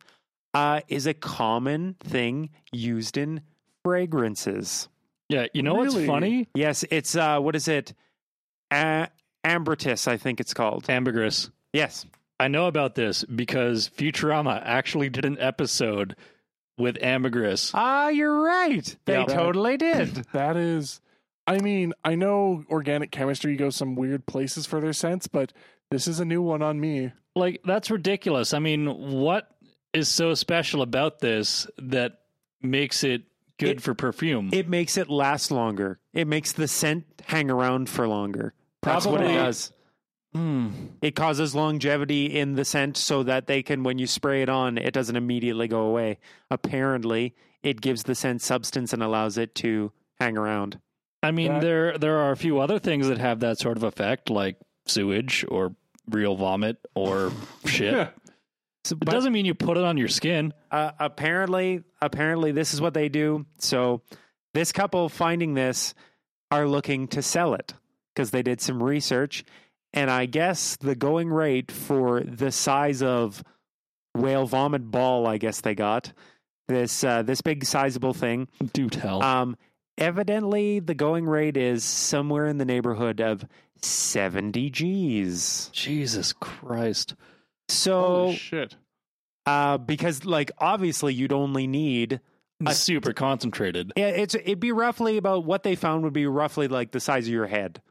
uh, 0.54 0.82
is 0.88 1.08
a 1.08 1.14
common 1.14 1.96
thing 2.00 2.50
used 2.72 3.18
in 3.18 3.42
fragrances. 3.84 4.88
yeah, 5.30 5.48
you 5.54 5.64
know 5.64 5.74
what's 5.76 5.96
funny? 6.06 6.48
Yes, 6.54 6.86
it's 6.92 7.16
uh, 7.16 7.40
what 7.40 7.56
is 7.56 7.68
it? 7.68 7.94
A- 8.72 9.08
Ambertis, 9.46 10.08
I 10.08 10.18
think 10.18 10.40
it's 10.40 10.54
called. 10.54 10.90
Ambergris. 10.90 11.50
Yes. 11.74 12.06
I 12.40 12.48
know 12.48 12.68
about 12.68 12.96
this 12.96 13.24
because 13.24 13.90
Futurama 13.90 14.62
actually 14.64 15.10
did 15.10 15.24
an 15.26 15.38
episode 15.40 16.16
with 16.78 16.98
ambergris. 17.02 17.72
Ah, 17.74 18.10
you're 18.10 18.42
right. 18.42 18.96
They 19.06 19.14
Yeah. 19.14 19.26
totally 19.26 19.78
did. 19.78 20.26
That 20.34 20.58
is, 20.58 21.00
I 21.48 21.60
mean, 21.60 21.94
I 22.04 22.16
know 22.16 22.66
organic 22.70 23.12
chemistry 23.12 23.56
goes 23.56 23.76
some 23.78 23.96
weird 23.96 24.26
places 24.26 24.66
for 24.66 24.82
their 24.82 24.92
scents, 24.94 25.28
but 25.28 25.54
this 25.92 26.08
is 26.08 26.20
a 26.20 26.26
new 26.26 26.42
one 26.42 26.62
on 26.62 26.80
me. 26.80 27.12
Like 27.36 27.62
that's 27.64 27.90
ridiculous. 27.92 28.54
I 28.54 28.60
mean, 28.60 28.88
what 29.14 29.50
is 29.94 30.10
so 30.10 30.34
special 30.34 30.82
about 30.82 31.20
this 31.20 31.68
that 31.78 32.20
makes 32.62 33.04
it 33.06 33.24
good 33.58 33.70
It- 33.70 33.82
for 33.82 33.94
perfume? 33.94 34.50
it 34.54 34.68
makes 34.70 34.98
it 34.98 35.10
last 35.10 35.52
longer. 35.52 36.00
It 36.14 36.28
makes 36.28 36.52
the 36.52 36.68
scent 36.68 37.06
hang 37.26 37.50
around 37.50 37.90
for 37.90 38.08
longer. 38.08 38.54
That's 38.82 39.06
what 39.06 39.22
it 39.22 39.34
does. 39.34 39.72
Hmm. 40.34 40.70
It 41.02 41.16
causes 41.16 41.56
longevity 41.56 42.26
in 42.26 42.56
the 42.56 42.66
scent 42.66 42.98
so 42.98 43.24
that 43.24 43.48
they 43.48 43.64
can, 43.64 43.84
when 43.84 43.98
you 44.00 44.06
spray 44.06 44.42
it 44.42 44.50
on, 44.50 44.78
it 44.78 44.94
doesn't 44.94 45.16
immediately 45.16 45.68
go 45.70 45.84
away. 45.84 46.20
Apparently, 46.52 47.34
it 47.64 47.80
gives 47.82 48.04
the 48.04 48.16
scent 48.16 48.42
substance 48.42 48.92
and 48.92 49.02
allows 49.02 49.38
it 49.38 49.56
to 49.56 49.92
hang 50.20 50.38
around. 50.38 50.80
I 51.24 51.32
mean, 51.32 51.54
That- 51.54 51.62
there 51.62 51.98
there 51.98 52.18
are 52.18 52.32
a 52.32 52.38
few 52.38 52.60
other 52.60 52.80
things 52.80 53.08
that 53.08 53.18
have 53.18 53.40
that 53.40 53.58
sort 53.60 53.78
of 53.78 53.84
effect, 53.84 54.30
like 54.30 54.58
sewage 54.86 55.46
or 55.48 55.76
real 56.10 56.36
vomit 56.36 56.78
or 56.96 57.32
shit. 57.66 58.10
So, 58.86 58.96
It 59.02 59.06
doesn't 59.06 59.34
mean 59.34 59.46
you 59.46 59.56
put 59.56 59.78
it 59.78 59.84
on 59.84 59.98
your 59.98 60.08
skin. 60.08 60.54
uh, 60.72 60.92
apparently, 61.00 61.84
apparently, 62.02 62.52
this 62.52 62.74
is 62.74 62.82
what 62.82 62.94
they 62.94 63.10
do. 63.10 63.46
So, 63.58 64.02
this 64.54 64.72
couple 64.72 65.10
finding 65.10 65.56
this 65.56 65.94
are 66.52 66.68
looking 66.68 67.08
to 67.10 67.22
sell 67.22 67.56
it 67.56 67.74
because 68.14 68.32
they 68.32 68.44
did 68.44 68.62
some 68.62 68.82
research, 68.82 69.44
and 69.92 70.10
I 70.12 70.28
guess 70.28 70.78
the 70.78 70.96
going 70.96 71.30
rate 71.30 71.72
for 71.72 72.22
the 72.22 72.52
size 72.52 73.02
of 73.02 73.44
whale 74.14 74.46
vomit 74.46 74.90
ball, 74.90 75.28
I 75.28 75.38
guess 75.38 75.62
they 75.62 75.76
got 75.76 76.14
this 76.68 77.04
uh, 77.04 77.24
this 77.24 77.42
big 77.42 77.66
sizable 77.66 78.14
thing. 78.14 78.48
Do 78.74 78.90
tell. 78.90 79.22
Um, 79.24 79.58
evidently, 79.98 80.80
the 80.80 80.96
going 80.96 81.26
rate 81.26 81.58
is 81.58 81.84
somewhere 81.84 82.46
in 82.48 82.58
the 82.60 82.66
neighborhood 82.66 83.20
of 83.20 83.46
seventy 83.82 84.70
G's. 84.70 85.70
Jesus 85.74 86.34
Christ. 86.34 87.16
So, 87.68 88.02
Holy 88.02 88.36
shit. 88.36 88.76
uh, 89.46 89.78
because 89.78 90.26
like 90.26 90.52
obviously, 90.58 91.14
you'd 91.14 91.34
only 91.34 91.68
need 91.68 92.22
a, 92.66 92.74
super 92.74 93.12
concentrated. 93.14 93.92
Yeah, 93.98 94.08
it's 94.10 94.36
it'd 94.36 94.60
be 94.60 94.72
roughly 94.72 95.18
about 95.18 95.46
what 95.46 95.64
they 95.64 95.76
found 95.76 96.04
would 96.04 96.14
be 96.14 96.28
roughly 96.28 96.68
like 96.68 96.92
the 96.92 97.00
size 97.00 97.28
of 97.28 97.34
your 97.34 97.48
head. 97.48 97.82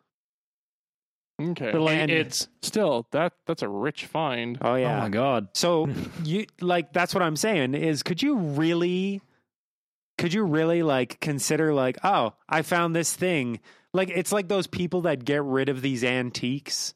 Okay. 1.42 1.72
But 1.72 1.80
like 1.80 1.98
And- 1.98 2.10
it's 2.10 2.48
Still, 2.62 3.06
that 3.10 3.32
that's 3.46 3.62
a 3.62 3.68
rich 3.68 4.06
find. 4.06 4.56
Oh 4.62 4.72
oh 4.72 4.76
yeah. 4.76 5.00
my 5.00 5.08
god. 5.08 5.48
so 5.52 5.88
you 6.24 6.46
like 6.60 6.92
that's 6.92 7.12
what 7.12 7.22
I'm 7.22 7.37
saying 7.37 7.74
is 7.74 8.02
could 8.04 8.22
you 8.22 8.37
really 8.37 9.20
could 10.16 10.32
you 10.32 10.44
really 10.44 10.82
like 10.84 11.18
consider 11.20 11.74
like 11.74 11.98
oh 12.04 12.34
I 12.48 12.62
found 12.62 12.94
this 12.94 13.14
thing 13.14 13.58
like 13.92 14.10
it's 14.10 14.30
like 14.32 14.46
those 14.48 14.68
people 14.68 15.02
that 15.02 15.24
get 15.24 15.42
rid 15.42 15.68
of 15.68 15.82
these 15.82 16.04
antiques. 16.04 16.94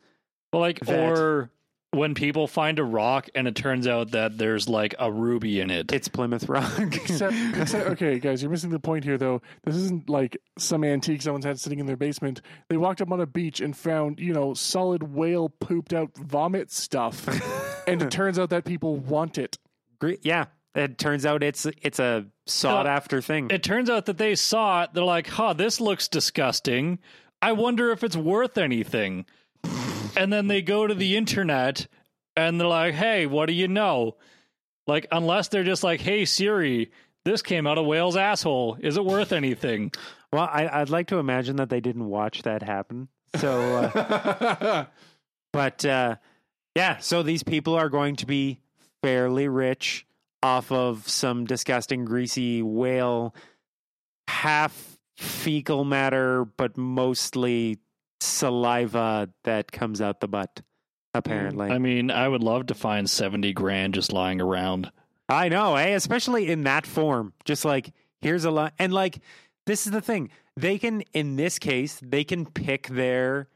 Well, 0.53 0.61
like 0.63 0.79
That- 0.81 1.11
or 1.11 1.51
when 1.93 2.15
people 2.15 2.47
find 2.47 2.79
a 2.79 2.85
rock 2.85 3.29
and 3.35 3.49
it 3.49 3.55
turns 3.55 3.87
out 3.87 4.11
that 4.11 4.37
there's 4.37 4.69
like 4.69 4.95
a 4.99 5.11
ruby 5.11 5.61
in 5.61 5.71
it. 5.71 5.91
It's 5.93 6.09
Plymouth 6.09 6.49
Rock. 6.49 6.71
Except, 6.79 7.35
except, 7.55 7.89
okay, 7.91 8.19
guys, 8.19 8.43
you're 8.43 8.51
missing 8.51 8.71
the 8.71 8.79
point 8.79 9.05
here, 9.05 9.17
though. 9.17 9.41
This 9.65 9.75
isn't 9.77 10.09
like 10.11 10.37
some 10.59 10.85
antique 10.85 11.23
someone's 11.23 11.45
had 11.47 11.59
sitting 11.59 11.79
in 11.79 11.87
their 11.87 11.97
basement. 11.97 12.43
They 12.69 12.77
walked 12.77 13.01
up 13.01 13.11
on 13.11 13.21
a 13.21 13.27
beach 13.27 13.61
and 13.61 13.77
found, 13.77 14.21
you 14.21 14.33
know, 14.35 14.53
solid 14.55 15.15
whale 15.15 15.49
pooped 15.49 15.95
out 15.95 16.11
vomit 16.17 16.71
stuff, 16.71 17.27
and 17.89 18.03
it 18.03 18.11
turns 18.11 18.39
out 18.39 18.51
that 18.51 18.65
people 18.65 18.97
want 18.97 19.39
it. 19.39 19.59
Gre- 19.99 20.13
yeah, 20.23 20.47
it 20.75 20.99
turns 20.99 21.25
out 21.25 21.43
it's 21.43 21.67
it's 21.83 21.99
a 21.99 22.27
sought 22.47 22.87
after 22.87 23.21
thing. 23.23 23.49
it 23.51 23.63
turns 23.63 23.89
out 23.89 24.07
that 24.07 24.19
they 24.19 24.35
saw 24.35 24.83
it. 24.83 24.91
They're 24.93 25.05
like, 25.05 25.27
huh, 25.27 25.55
this 25.55 25.81
looks 25.81 26.07
disgusting. 26.09 26.99
I 27.41 27.53
wonder 27.53 27.91
if 27.93 28.05
it's 28.05 28.17
worth 28.17 28.59
anything. 28.59 29.25
And 30.17 30.33
then 30.33 30.47
they 30.47 30.63
go 30.63 30.87
to 30.87 30.95
the 30.95 31.17
internet 31.17 31.87
and 32.37 32.61
they're 32.61 32.69
like, 32.69 32.95
hey, 32.95 33.27
what 33.27 33.47
do 33.47 33.53
you 33.53 33.69
know? 33.69 34.17
Like, 34.87 35.07
unless 35.13 35.49
they're 35.49 35.65
just 35.65 35.85
like, 35.85 36.01
hey, 36.01 36.25
Siri, 36.25 36.91
this 37.25 37.43
came 37.43 37.67
out 37.67 37.79
of 37.79 37.87
whale's 37.87 38.17
asshole. 38.17 38.79
Is 38.81 38.97
it 38.97 39.05
worth 39.05 39.33
anything? 39.33 39.93
well, 40.33 40.49
I, 40.51 40.69
I'd 40.81 40.91
like 40.91 41.09
to 41.09 41.19
imagine 41.19 41.57
that 41.57 41.69
they 41.69 41.81
didn't 41.81 42.07
watch 42.07 42.43
that 42.43 42.63
happen. 42.63 43.09
So. 43.37 43.77
Uh, 43.77 44.85
But 45.53 45.85
uh, 45.85 46.17
yeah, 46.75 46.99
so 46.99 47.23
these 47.23 47.43
people 47.43 47.75
are 47.75 47.89
going 47.89 48.17
to 48.17 48.27
be 48.27 48.61
fairly 49.03 49.49
rich 49.49 50.07
off 50.43 50.71
of 50.71 51.09
some 51.09 51.47
disgusting, 51.47 52.05
greasy 52.05 52.63
whale, 52.63 53.35
half 54.29 54.99
fecal 55.17 55.85
matter, 55.85 56.45
but 56.45 56.77
mostly 56.77 57.79
saliva 58.21 59.29
that 59.45 59.73
comes 59.73 60.01
out 60.01 60.21
the 60.21 60.29
butt, 60.29 60.61
apparently. 61.15 61.71
I 61.71 61.79
mean, 61.79 62.11
I 62.11 62.29
would 62.29 62.43
love 62.43 62.67
to 62.67 62.75
find 62.75 63.09
70 63.09 63.53
grand 63.53 63.95
just 63.95 64.13
lying 64.13 64.41
around. 64.41 64.91
I 65.29 65.49
know, 65.49 65.77
eh? 65.77 65.89
Especially 65.89 66.49
in 66.51 66.65
that 66.65 66.87
form. 66.87 67.33
Just 67.45 67.65
like 67.65 67.93
here's 68.23 68.45
a 68.45 68.51
lot, 68.51 68.73
and 68.79 68.93
like 68.93 69.19
this 69.67 69.87
is 69.87 69.93
the 69.93 70.01
thing. 70.01 70.31
They 70.57 70.79
can, 70.79 71.03
in 71.13 71.37
this 71.37 71.59
case, 71.59 72.01
they 72.03 72.25
can 72.25 72.45
pick 72.47 72.89
their, 72.89 73.49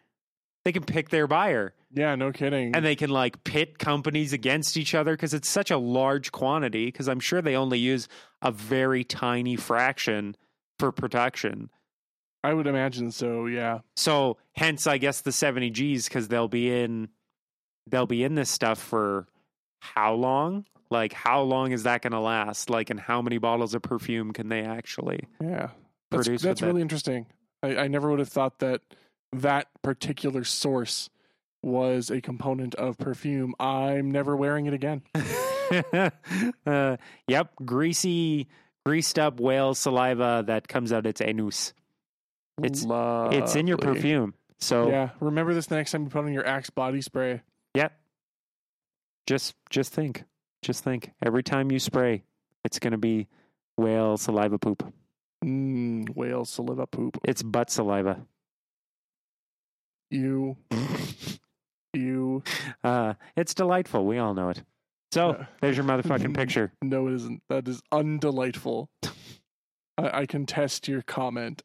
they 0.64 0.70
can 0.70 0.84
pick 0.84 1.08
their 1.08 1.26
buyer, 1.26 1.74
Yeah, 1.92 2.14
no 2.14 2.30
kidding. 2.30 2.76
and 2.76 2.84
they 2.84 2.94
can 2.94 3.10
like 3.10 3.42
pit 3.42 3.78
companies 3.78 4.32
against 4.32 4.76
each 4.76 4.94
other 4.94 5.14
because 5.14 5.34
it's 5.34 5.48
such 5.48 5.72
a 5.72 5.78
large 5.78 6.30
quantity. 6.30 6.86
Because 6.86 7.08
I'm 7.08 7.18
sure 7.18 7.42
they 7.42 7.56
only 7.56 7.78
use 7.80 8.06
a 8.40 8.52
very 8.52 9.02
tiny 9.02 9.56
fraction 9.56 10.36
for 10.78 10.92
protection. 10.92 11.70
I 12.44 12.52
would 12.52 12.66
imagine 12.66 13.10
so. 13.12 13.46
Yeah. 13.46 13.80
So 13.96 14.38
hence, 14.54 14.86
I 14.86 14.98
guess 14.98 15.20
the 15.20 15.32
70 15.32 15.70
Gs 15.70 16.08
because 16.08 16.28
they'll 16.28 16.48
be 16.48 16.72
in, 16.72 17.08
they'll 17.88 18.06
be 18.06 18.24
in 18.24 18.34
this 18.34 18.50
stuff 18.50 18.78
for 18.80 19.26
how 19.80 20.14
long? 20.14 20.64
Like 20.90 21.12
how 21.12 21.42
long 21.42 21.72
is 21.72 21.84
that 21.84 22.02
going 22.02 22.12
to 22.12 22.20
last? 22.20 22.68
Like, 22.68 22.90
and 22.90 22.98
how 23.00 23.22
many 23.22 23.38
bottles 23.38 23.74
of 23.74 23.82
perfume 23.82 24.32
can 24.32 24.48
they 24.48 24.62
actually 24.62 25.20
Yeah. 25.40 25.70
That's, 26.10 26.26
produce? 26.26 26.42
that's 26.42 26.62
really 26.62 26.82
interesting. 26.82 27.26
I, 27.62 27.76
I 27.76 27.88
never 27.88 28.10
would 28.10 28.18
have 28.18 28.28
thought 28.28 28.58
that 28.58 28.82
that 29.32 29.68
particular 29.82 30.44
source 30.44 31.08
was 31.62 32.10
a 32.10 32.20
component 32.20 32.74
of 32.74 32.98
perfume. 32.98 33.54
I'm 33.58 34.10
never 34.10 34.36
wearing 34.36 34.66
it 34.66 34.74
again. 34.74 35.02
uh, 36.66 36.96
yep, 37.28 37.52
greasy, 37.64 38.48
greased 38.84 39.18
up 39.18 39.40
whale 39.40 39.74
saliva 39.74 40.44
that 40.46 40.68
comes 40.68 40.92
out 40.92 41.06
its 41.06 41.20
anus. 41.20 41.72
It's- 42.62 42.84
It's 43.32 43.56
in 43.56 43.66
your 43.66 43.78
perfume. 43.78 44.34
So 44.58 44.88
Yeah. 44.90 45.10
Remember 45.20 45.54
this 45.54 45.66
the 45.66 45.76
next 45.76 45.90
time 45.92 46.04
you 46.04 46.10
put 46.10 46.24
on 46.24 46.32
your 46.32 46.46
Axe 46.46 46.70
body 46.70 47.00
spray. 47.00 47.42
Yep. 47.74 47.92
Just 49.26 49.54
just 49.70 49.92
think. 49.92 50.24
Just 50.62 50.84
think. 50.84 51.12
Every 51.24 51.42
time 51.42 51.70
you 51.72 51.78
spray, 51.78 52.24
it's 52.64 52.78
going 52.78 52.92
to 52.92 52.98
be 52.98 53.26
whale 53.76 54.16
saliva 54.16 54.58
poop. 54.58 54.92
Mmm, 55.44 56.08
whale 56.14 56.44
saliva 56.44 56.86
poop. 56.86 57.18
It's 57.24 57.42
butt 57.42 57.70
saliva. 57.70 58.24
You, 60.10 60.56
you. 61.94 62.42
Uh, 62.84 63.14
it's 63.36 63.54
delightful. 63.54 64.04
We 64.06 64.18
all 64.18 64.34
know 64.34 64.50
it. 64.50 64.62
So 65.10 65.44
there's 65.60 65.76
your 65.76 65.86
motherfucking 65.86 66.34
picture. 66.36 66.72
No, 66.82 67.08
it 67.08 67.14
isn't. 67.14 67.42
That 67.48 67.66
is 67.66 67.82
undelightful. 67.92 68.88
I, 69.98 70.20
I 70.20 70.26
contest 70.26 70.86
your 70.88 71.02
comment. 71.02 71.62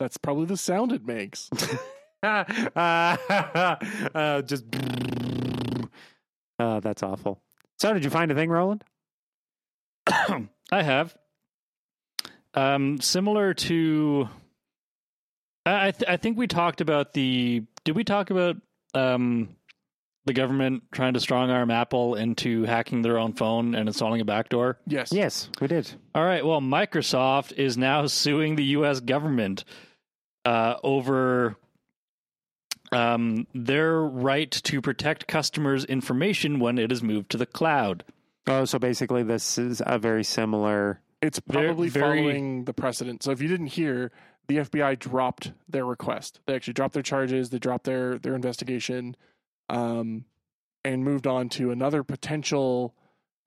That's 0.00 0.16
probably 0.16 0.46
the 0.46 0.56
sound 0.56 0.92
it 0.92 1.06
makes. 1.06 1.50
uh, 2.22 4.42
just. 4.46 4.64
Uh, 6.58 6.80
that's 6.80 7.02
awful. 7.02 7.42
So, 7.78 7.92
did 7.92 8.02
you 8.02 8.08
find 8.08 8.32
a 8.32 8.34
thing, 8.34 8.48
Roland? 8.48 8.82
I 10.06 10.82
have. 10.82 11.14
Um, 12.54 12.98
similar 13.00 13.54
to, 13.54 14.28
I 15.66 15.88
I, 15.88 15.90
th- 15.90 16.10
I 16.10 16.16
think 16.16 16.38
we 16.38 16.46
talked 16.46 16.80
about 16.80 17.12
the. 17.12 17.64
Did 17.84 17.94
we 17.94 18.02
talk 18.02 18.30
about 18.30 18.56
um, 18.94 19.50
the 20.24 20.32
government 20.32 20.84
trying 20.92 21.12
to 21.12 21.20
strong 21.20 21.50
arm 21.50 21.70
Apple 21.70 22.14
into 22.14 22.64
hacking 22.64 23.02
their 23.02 23.18
own 23.18 23.34
phone 23.34 23.74
and 23.74 23.86
installing 23.86 24.22
a 24.22 24.24
backdoor? 24.24 24.78
Yes. 24.86 25.12
Yes, 25.12 25.50
we 25.60 25.66
did. 25.66 25.92
All 26.14 26.24
right. 26.24 26.44
Well, 26.44 26.62
Microsoft 26.62 27.52
is 27.52 27.76
now 27.76 28.06
suing 28.06 28.56
the 28.56 28.64
U.S. 28.64 29.00
government 29.00 29.64
uh, 30.44 30.76
over 30.82 31.56
um, 32.92 33.46
their 33.54 34.00
right 34.00 34.50
to 34.50 34.80
protect 34.80 35.26
customers' 35.26 35.84
information 35.84 36.58
when 36.58 36.78
it 36.78 36.90
is 36.90 37.02
moved 37.02 37.30
to 37.30 37.36
the 37.36 37.46
cloud. 37.46 38.04
Oh, 38.46 38.64
so 38.64 38.78
basically, 38.78 39.22
this 39.22 39.58
is 39.58 39.82
a 39.84 39.98
very 39.98 40.24
similar. 40.24 41.00
It's 41.22 41.38
probably 41.38 41.88
very- 41.88 42.20
following 42.20 42.64
the 42.64 42.72
precedent. 42.72 43.22
So 43.22 43.30
if 43.30 43.40
you 43.42 43.48
didn't 43.48 43.68
hear, 43.68 44.10
the 44.48 44.58
FBI 44.58 44.98
dropped 44.98 45.52
their 45.68 45.84
request. 45.84 46.40
They 46.46 46.54
actually 46.54 46.72
dropped 46.72 46.94
their 46.94 47.02
charges. 47.02 47.50
They 47.50 47.58
dropped 47.58 47.84
their 47.84 48.18
their 48.18 48.34
investigation, 48.34 49.16
um, 49.68 50.24
and 50.84 51.04
moved 51.04 51.26
on 51.26 51.48
to 51.50 51.70
another 51.70 52.02
potential 52.02 52.94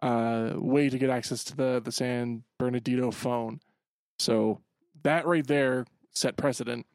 uh, 0.01 0.51
way 0.55 0.89
to 0.89 0.97
get 0.97 1.09
access 1.09 1.43
to 1.45 1.57
the 1.57 1.81
the 1.83 1.91
San 1.91 2.43
Bernardino 2.57 3.11
phone. 3.11 3.59
So 4.19 4.61
that 5.01 5.25
right 5.25 5.45
there 5.45 5.85
set 6.13 6.37
precedent, 6.37 6.85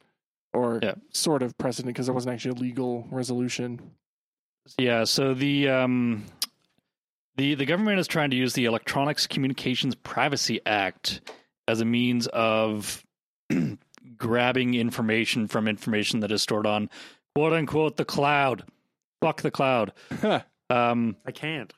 or 0.53 0.81
Yeah. 0.83 0.95
sort 1.13 1.43
of 1.43 1.57
precedent, 1.59 1.95
because 1.95 2.07
there 2.07 2.15
wasn't 2.15 2.35
actually 2.35 2.53
a 2.59 2.63
legal 2.63 3.07
resolution. 3.11 3.81
Yeah, 4.79 5.05
so 5.05 5.35
the 5.35 5.69
um 5.69 6.25
the 7.37 7.55
the 7.55 7.65
government 7.67 7.99
is 8.01 8.07
trying 8.07 8.31
to 8.31 8.37
use 8.37 8.53
the 8.55 8.65
Electronics 8.67 9.27
Communications 9.27 9.95
Privacy 9.95 10.61
Act 10.67 11.21
as 11.67 11.81
a 11.81 11.85
means 11.85 12.27
of 12.29 13.05
grabbing 14.17 14.75
information 14.75 15.47
from 15.49 15.69
information 15.69 16.21
that 16.21 16.33
is 16.33 16.43
stored 16.43 16.67
on 16.67 16.91
quote 17.35 17.53
unquote 17.53 17.97
the 17.97 18.05
cloud. 18.05 18.65
Fuck 19.23 19.43
the 19.43 19.51
cloud. 19.51 19.93
Um 20.71 21.17
I 21.27 21.33
can't. 21.33 21.73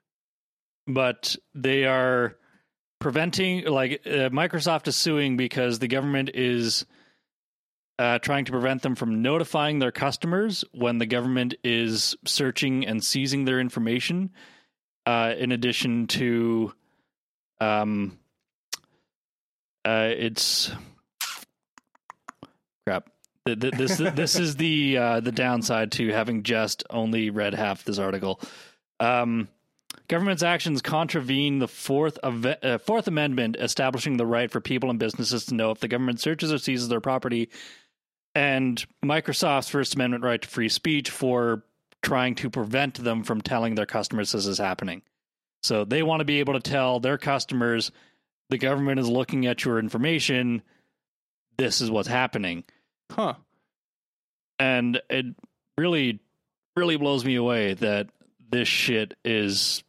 but 0.87 1.37
they 1.55 1.85
are 1.85 2.37
preventing 2.98 3.64
like 3.66 4.03
uh, 4.05 4.29
Microsoft 4.31 4.88
is 4.88 4.96
suing 4.96 5.37
because 5.37 5.79
the 5.79 5.88
government 5.88 6.31
is 6.35 6.85
uh, 8.00 8.18
trying 8.18 8.46
to 8.46 8.52
prevent 8.52 8.80
them 8.80 8.94
from 8.94 9.20
notifying 9.20 9.78
their 9.78 9.92
customers 9.92 10.64
when 10.72 10.96
the 10.96 11.04
government 11.04 11.54
is 11.62 12.16
searching 12.24 12.86
and 12.86 13.04
seizing 13.04 13.44
their 13.44 13.60
information. 13.60 14.30
Uh, 15.04 15.34
in 15.36 15.52
addition 15.52 16.06
to, 16.06 16.72
um, 17.60 18.18
uh, 19.84 20.08
it's 20.16 20.72
crap. 22.86 23.10
Th- 23.44 23.60
th- 23.60 23.74
This 23.74 23.98
this 23.98 24.38
is 24.38 24.56
the 24.56 24.96
uh, 24.96 25.20
the 25.20 25.32
downside 25.32 25.92
to 25.92 26.08
having 26.08 26.42
just 26.42 26.84
only 26.88 27.28
read 27.28 27.52
half 27.52 27.84
this 27.84 27.98
article. 27.98 28.40
Um, 28.98 29.48
Government's 30.08 30.42
actions 30.42 30.82
contravene 30.82 31.60
the 31.60 31.68
Fourth, 31.68 32.18
uh, 32.22 32.78
Fourth 32.78 33.06
Amendment, 33.06 33.56
establishing 33.60 34.16
the 34.16 34.26
right 34.26 34.50
for 34.50 34.60
people 34.60 34.90
and 34.90 34.98
businesses 34.98 35.46
to 35.46 35.54
know 35.54 35.70
if 35.70 35.78
the 35.78 35.86
government 35.86 36.18
searches 36.20 36.52
or 36.52 36.58
seizes 36.58 36.88
their 36.88 37.00
property, 37.00 37.48
and 38.35 38.85
Microsoft's 39.05 39.69
First 39.69 39.95
Amendment 39.95 40.25
right 40.25 40.40
to 40.40 40.49
free 40.49 40.69
speech 40.69 41.11
for 41.11 41.64
trying 42.03 42.35
to 42.37 42.49
prevent 42.51 43.03
them 43.03 43.23
from 43.25 43.40
telling 43.40 43.75
their 43.75 43.87
customers 43.87 44.33
this 44.33 44.47
is 44.47 44.59
happening. 44.59 45.03
So 45.62 45.85
they 45.85 46.03
want 46.03 46.21
to 46.21 46.25
be 46.25 46.40
able 46.40 46.55
to 46.55 46.61
tell 46.61 47.01
their 47.01 47.19
customers 47.19 47.90
the 48.49 48.59
government 48.59 48.99
is 48.99 49.09
looking 49.09 49.47
at 49.47 49.64
your 49.64 49.79
information. 49.79 50.62
This 51.59 51.81
is 51.81 51.90
what's 51.90 52.09
happening 52.09 52.64
Huh. 53.11 53.35
and 54.59 55.01
it 55.11 55.27
really 55.77 56.21
really 56.77 56.97
blows 56.97 57.25
me 57.25 57.35
away 57.35 57.75
that 57.75 58.09
this 58.51 58.69
shit 58.69 59.14
is 59.25 59.83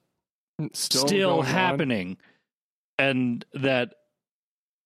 Still, 0.73 1.07
still, 1.07 1.29
going 1.35 1.39
on. 1.39 1.45
happening 1.45 2.17
and 2.99 3.45
that 3.53 3.93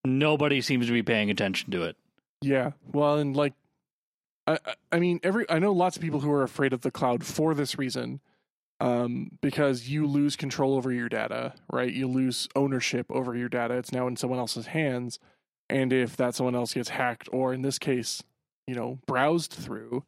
nobody 0.04 0.60
seems 0.60 0.86
to 0.86 0.92
be 0.92 1.02
paying 1.02 1.30
attention 1.30 1.70
to 1.72 1.82
it 1.84 1.96
Yeah. 2.46 2.72
Well, 2.92 3.16
and 3.18 3.36
like, 3.36 3.54
I, 4.46 4.58
I- 4.92 4.98
mean, 5.00 5.18
every 5.24 5.44
I 5.50 5.58
know 5.58 5.72
lots 5.72 5.96
of 5.96 6.02
people 6.02 6.20
who 6.20 6.30
are 6.30 6.44
afraid 6.44 6.72
of 6.72 6.82
the 6.82 6.92
cloud 6.92 7.24
for 7.26 7.54
this 7.54 7.76
reason, 7.76 8.20
um, 8.78 9.32
because 9.40 9.88
you 9.88 10.06
lose 10.06 10.36
control 10.36 10.76
over 10.76 10.92
your 10.92 11.08
data, 11.08 11.54
right? 11.72 11.92
You 11.92 12.06
lose 12.06 12.48
ownership 12.54 13.06
over 13.10 13.34
your 13.34 13.48
data. 13.48 13.74
It's 13.74 13.90
now 13.92 14.06
in 14.06 14.16
someone 14.16 14.38
else's 14.38 14.66
hands, 14.66 15.18
and 15.68 15.92
if 15.92 16.16
that 16.18 16.36
someone 16.36 16.54
else 16.54 16.74
gets 16.74 16.90
hacked, 16.90 17.28
or 17.32 17.52
in 17.52 17.62
this 17.62 17.78
case, 17.80 18.22
you 18.68 18.74
know, 18.76 19.00
browsed 19.06 19.52
through, 19.52 20.04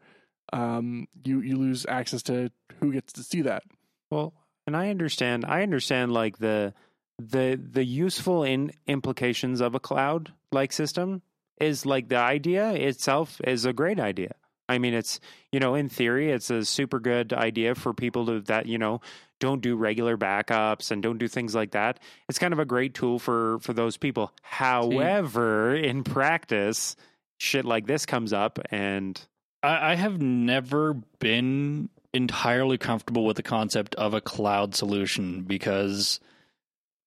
um, 0.52 1.08
you 1.24 1.40
you 1.40 1.56
lose 1.56 1.86
access 1.88 2.22
to 2.24 2.52
who 2.80 2.92
gets 2.92 3.12
to 3.14 3.24
see 3.24 3.42
that. 3.42 3.64
Well, 4.12 4.32
and 4.64 4.76
I 4.76 4.90
understand. 4.90 5.44
I 5.44 5.62
understand 5.62 6.12
like 6.12 6.38
the 6.38 6.72
the 7.18 7.60
the 7.60 7.84
useful 7.84 8.44
in 8.44 8.70
implications 8.86 9.60
of 9.60 9.74
a 9.74 9.80
cloud 9.80 10.32
like 10.52 10.72
system 10.72 11.22
is 11.60 11.86
like 11.86 12.08
the 12.08 12.16
idea 12.16 12.72
itself 12.72 13.40
is 13.44 13.64
a 13.64 13.72
great 13.72 14.00
idea. 14.00 14.34
I 14.68 14.78
mean, 14.78 14.94
it's 14.94 15.20
you 15.50 15.60
know, 15.60 15.74
in 15.74 15.88
theory, 15.88 16.30
it's 16.30 16.50
a 16.50 16.64
super 16.64 17.00
good 17.00 17.32
idea 17.32 17.74
for 17.74 17.94
people 17.94 18.26
to 18.26 18.40
that 18.42 18.66
you 18.66 18.78
know 18.78 19.00
don't 19.40 19.62
do 19.62 19.76
regular 19.76 20.16
backups 20.16 20.90
and 20.90 21.02
don't 21.02 21.18
do 21.18 21.28
things 21.28 21.54
like 21.54 21.70
that. 21.72 22.00
It's 22.28 22.38
kind 22.38 22.52
of 22.52 22.58
a 22.58 22.64
great 22.64 22.94
tool 22.94 23.18
for 23.18 23.58
for 23.60 23.72
those 23.72 23.96
people. 23.96 24.32
However, 24.42 25.74
in 25.74 26.04
practice, 26.04 26.96
shit 27.38 27.64
like 27.64 27.86
this 27.86 28.04
comes 28.04 28.32
up, 28.32 28.58
and 28.70 29.20
I, 29.62 29.92
I 29.92 29.94
have 29.94 30.20
never 30.20 30.94
been 31.18 31.88
entirely 32.12 32.78
comfortable 32.78 33.24
with 33.24 33.36
the 33.36 33.42
concept 33.42 33.94
of 33.96 34.14
a 34.14 34.20
cloud 34.20 34.74
solution 34.74 35.42
because 35.42 36.20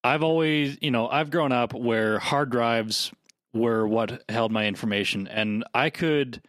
I've 0.04 0.24
always, 0.24 0.78
you 0.82 0.92
know, 0.92 1.08
I've 1.08 1.32
grown 1.32 1.52
up 1.52 1.74
where 1.74 2.20
hard 2.20 2.50
drives 2.50 3.12
were 3.54 3.88
what 3.88 4.24
held 4.30 4.52
my 4.52 4.66
information, 4.66 5.28
and 5.28 5.64
I 5.74 5.90
could 5.90 6.42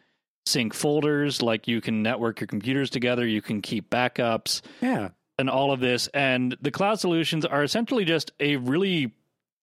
sync 0.46 0.74
folders 0.74 1.40
like 1.40 1.68
you 1.68 1.80
can 1.80 2.02
network 2.02 2.40
your 2.40 2.48
computers 2.48 2.90
together, 2.90 3.26
you 3.26 3.42
can 3.42 3.62
keep 3.62 3.90
backups. 3.90 4.60
yeah, 4.80 5.10
and 5.38 5.48
all 5.48 5.72
of 5.72 5.80
this. 5.80 6.08
And 6.08 6.56
the 6.60 6.70
cloud 6.70 7.00
solutions 7.00 7.44
are 7.44 7.62
essentially 7.62 8.04
just 8.04 8.32
a 8.40 8.56
really 8.56 9.12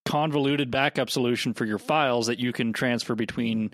convoluted 0.06 0.72
backup 0.72 1.10
solution 1.10 1.54
for 1.54 1.66
your 1.66 1.78
files 1.78 2.28
that 2.28 2.40
you 2.40 2.52
can 2.52 2.74
transfer 2.74 3.16
between 3.16 3.72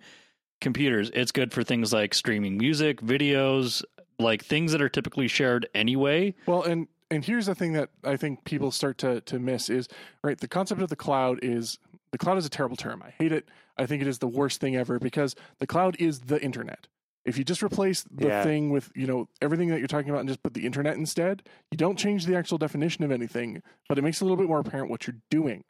computers. 0.62 1.10
It's 1.13 1.32
good 1.32 1.54
for 1.54 1.63
things 1.63 1.93
like 1.93 2.13
streaming 2.13 2.58
music, 2.58 3.01
videos, 3.01 3.84
like 4.19 4.43
things 4.43 4.71
that 4.71 4.82
are 4.82 4.89
typically 4.89 5.28
shared 5.28 5.67
anyway. 5.73 6.36
Well, 6.45 6.63
and 6.63 6.88
and 7.12 7.23
here's 7.23 7.45
the 7.45 7.56
thing 7.56 7.73
that 7.73 7.89
I 8.04 8.17
think 8.17 8.43
people 8.43 8.71
start 8.71 8.97
to 8.99 9.21
to 9.21 9.39
miss 9.39 9.69
is 9.69 9.88
right. 10.23 10.38
The 10.38 10.47
concept 10.47 10.82
of 10.82 10.89
the 10.89 10.95
cloud 10.95 11.39
is 11.41 11.80
the 12.15 12.23
cloud 12.25 12.38
is 12.38 12.45
a 12.45 12.49
terrible 12.49 12.78
term. 12.78 13.04
I 13.06 13.10
hate 13.10 13.34
it. 13.34 13.49
I 13.78 13.86
think 13.86 14.01
it 14.01 14.08
is 14.08 14.19
the 14.19 14.28
worst 14.28 14.62
thing 14.62 14.78
ever 14.78 14.99
because 14.99 15.36
the 15.60 15.67
cloud 15.67 15.97
is 15.99 16.21
the 16.21 16.41
internet. 16.41 16.88
If 17.25 17.38
you 17.38 17.43
just 17.43 17.62
replace 17.62 18.04
the 18.10 18.28
Yeah. 18.28 18.41
thing 18.43 18.69
with 18.69 18.89
you 18.95 19.06
know 19.06 19.28
everything 19.41 19.67
that 19.67 19.80
you're 19.80 19.89
talking 19.89 20.10
about 20.12 20.21
and 20.21 20.30
just 20.30 20.41
put 20.41 20.54
the 20.54 20.65
internet 20.65 20.95
instead, 20.95 21.43
you 21.71 21.78
don't 21.78 21.99
change 21.99 22.25
the 22.25 22.38
actual 22.38 22.58
definition 22.58 23.04
of 23.04 23.12
anything, 23.12 23.62
but 23.89 23.97
it 23.97 24.01
makes 24.01 24.21
it 24.21 24.23
a 24.23 24.25
little 24.28 24.38
bit 24.38 24.47
more 24.47 24.60
apparent 24.62 24.89
what 24.89 25.08
you're 25.08 25.17
doing. 25.30 25.65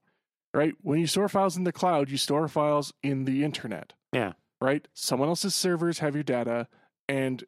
Right? 0.54 0.76
When 0.82 1.00
you 1.00 1.08
store 1.08 1.28
files 1.28 1.58
in 1.58 1.64
the 1.64 1.72
cloud, 1.74 2.12
you 2.12 2.18
store 2.18 2.48
files 2.48 2.94
in 3.02 3.26
the 3.26 3.44
internet. 3.44 3.94
Yeah. 4.14 4.34
Right? 4.62 4.88
Someone 4.94 5.30
else's 5.30 5.56
servers 5.56 5.98
have 6.00 6.14
your 6.14 6.24
data, 6.24 6.68
and 7.10 7.44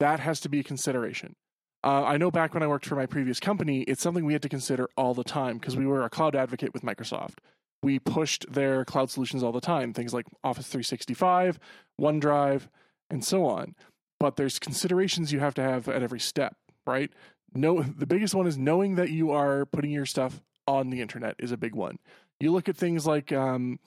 that 0.00 0.20
has 0.20 0.38
to 0.40 0.50
be 0.50 0.60
a 0.60 0.64
consideration. 0.64 1.34
Uh, 1.82 2.04
I 2.04 2.16
know 2.18 2.30
back 2.30 2.54
when 2.54 2.62
I 2.62 2.66
worked 2.66 2.86
for 2.86 2.96
my 2.96 3.06
previous 3.06 3.40
company, 3.40 3.82
it's 3.82 4.02
something 4.02 4.24
we 4.24 4.32
had 4.34 4.42
to 4.42 4.48
consider 4.48 4.88
all 4.96 5.14
the 5.14 5.24
time 5.24 5.58
because 5.58 5.76
we 5.76 5.86
were 5.86 6.02
a 6.04 6.10
cloud 6.10 6.34
advocate 6.34 6.74
with 6.74 6.82
Microsoft. 6.82 7.38
We 7.82 7.98
pushed 7.98 8.52
their 8.52 8.84
cloud 8.84 9.10
solutions 9.10 9.42
all 9.42 9.52
the 9.52 9.60
time, 9.60 9.92
things 9.92 10.12
like 10.12 10.26
Office 10.42 10.66
365, 10.66 11.58
OneDrive, 12.00 12.68
and 13.10 13.24
so 13.24 13.46
on. 13.46 13.74
But 14.18 14.36
there's 14.36 14.58
considerations 14.58 15.32
you 15.32 15.40
have 15.40 15.54
to 15.54 15.62
have 15.62 15.88
at 15.88 16.02
every 16.02 16.20
step, 16.20 16.56
right? 16.86 17.10
No, 17.54 17.82
the 17.82 18.06
biggest 18.06 18.34
one 18.34 18.46
is 18.46 18.58
knowing 18.58 18.96
that 18.96 19.10
you 19.10 19.30
are 19.30 19.64
putting 19.64 19.90
your 19.90 20.06
stuff 20.06 20.42
on 20.66 20.90
the 20.90 21.00
internet 21.00 21.36
is 21.38 21.52
a 21.52 21.56
big 21.56 21.74
one. 21.74 21.98
You 22.40 22.52
look 22.52 22.68
at 22.68 22.76
things 22.76 23.06
like 23.06 23.32
um, 23.32 23.78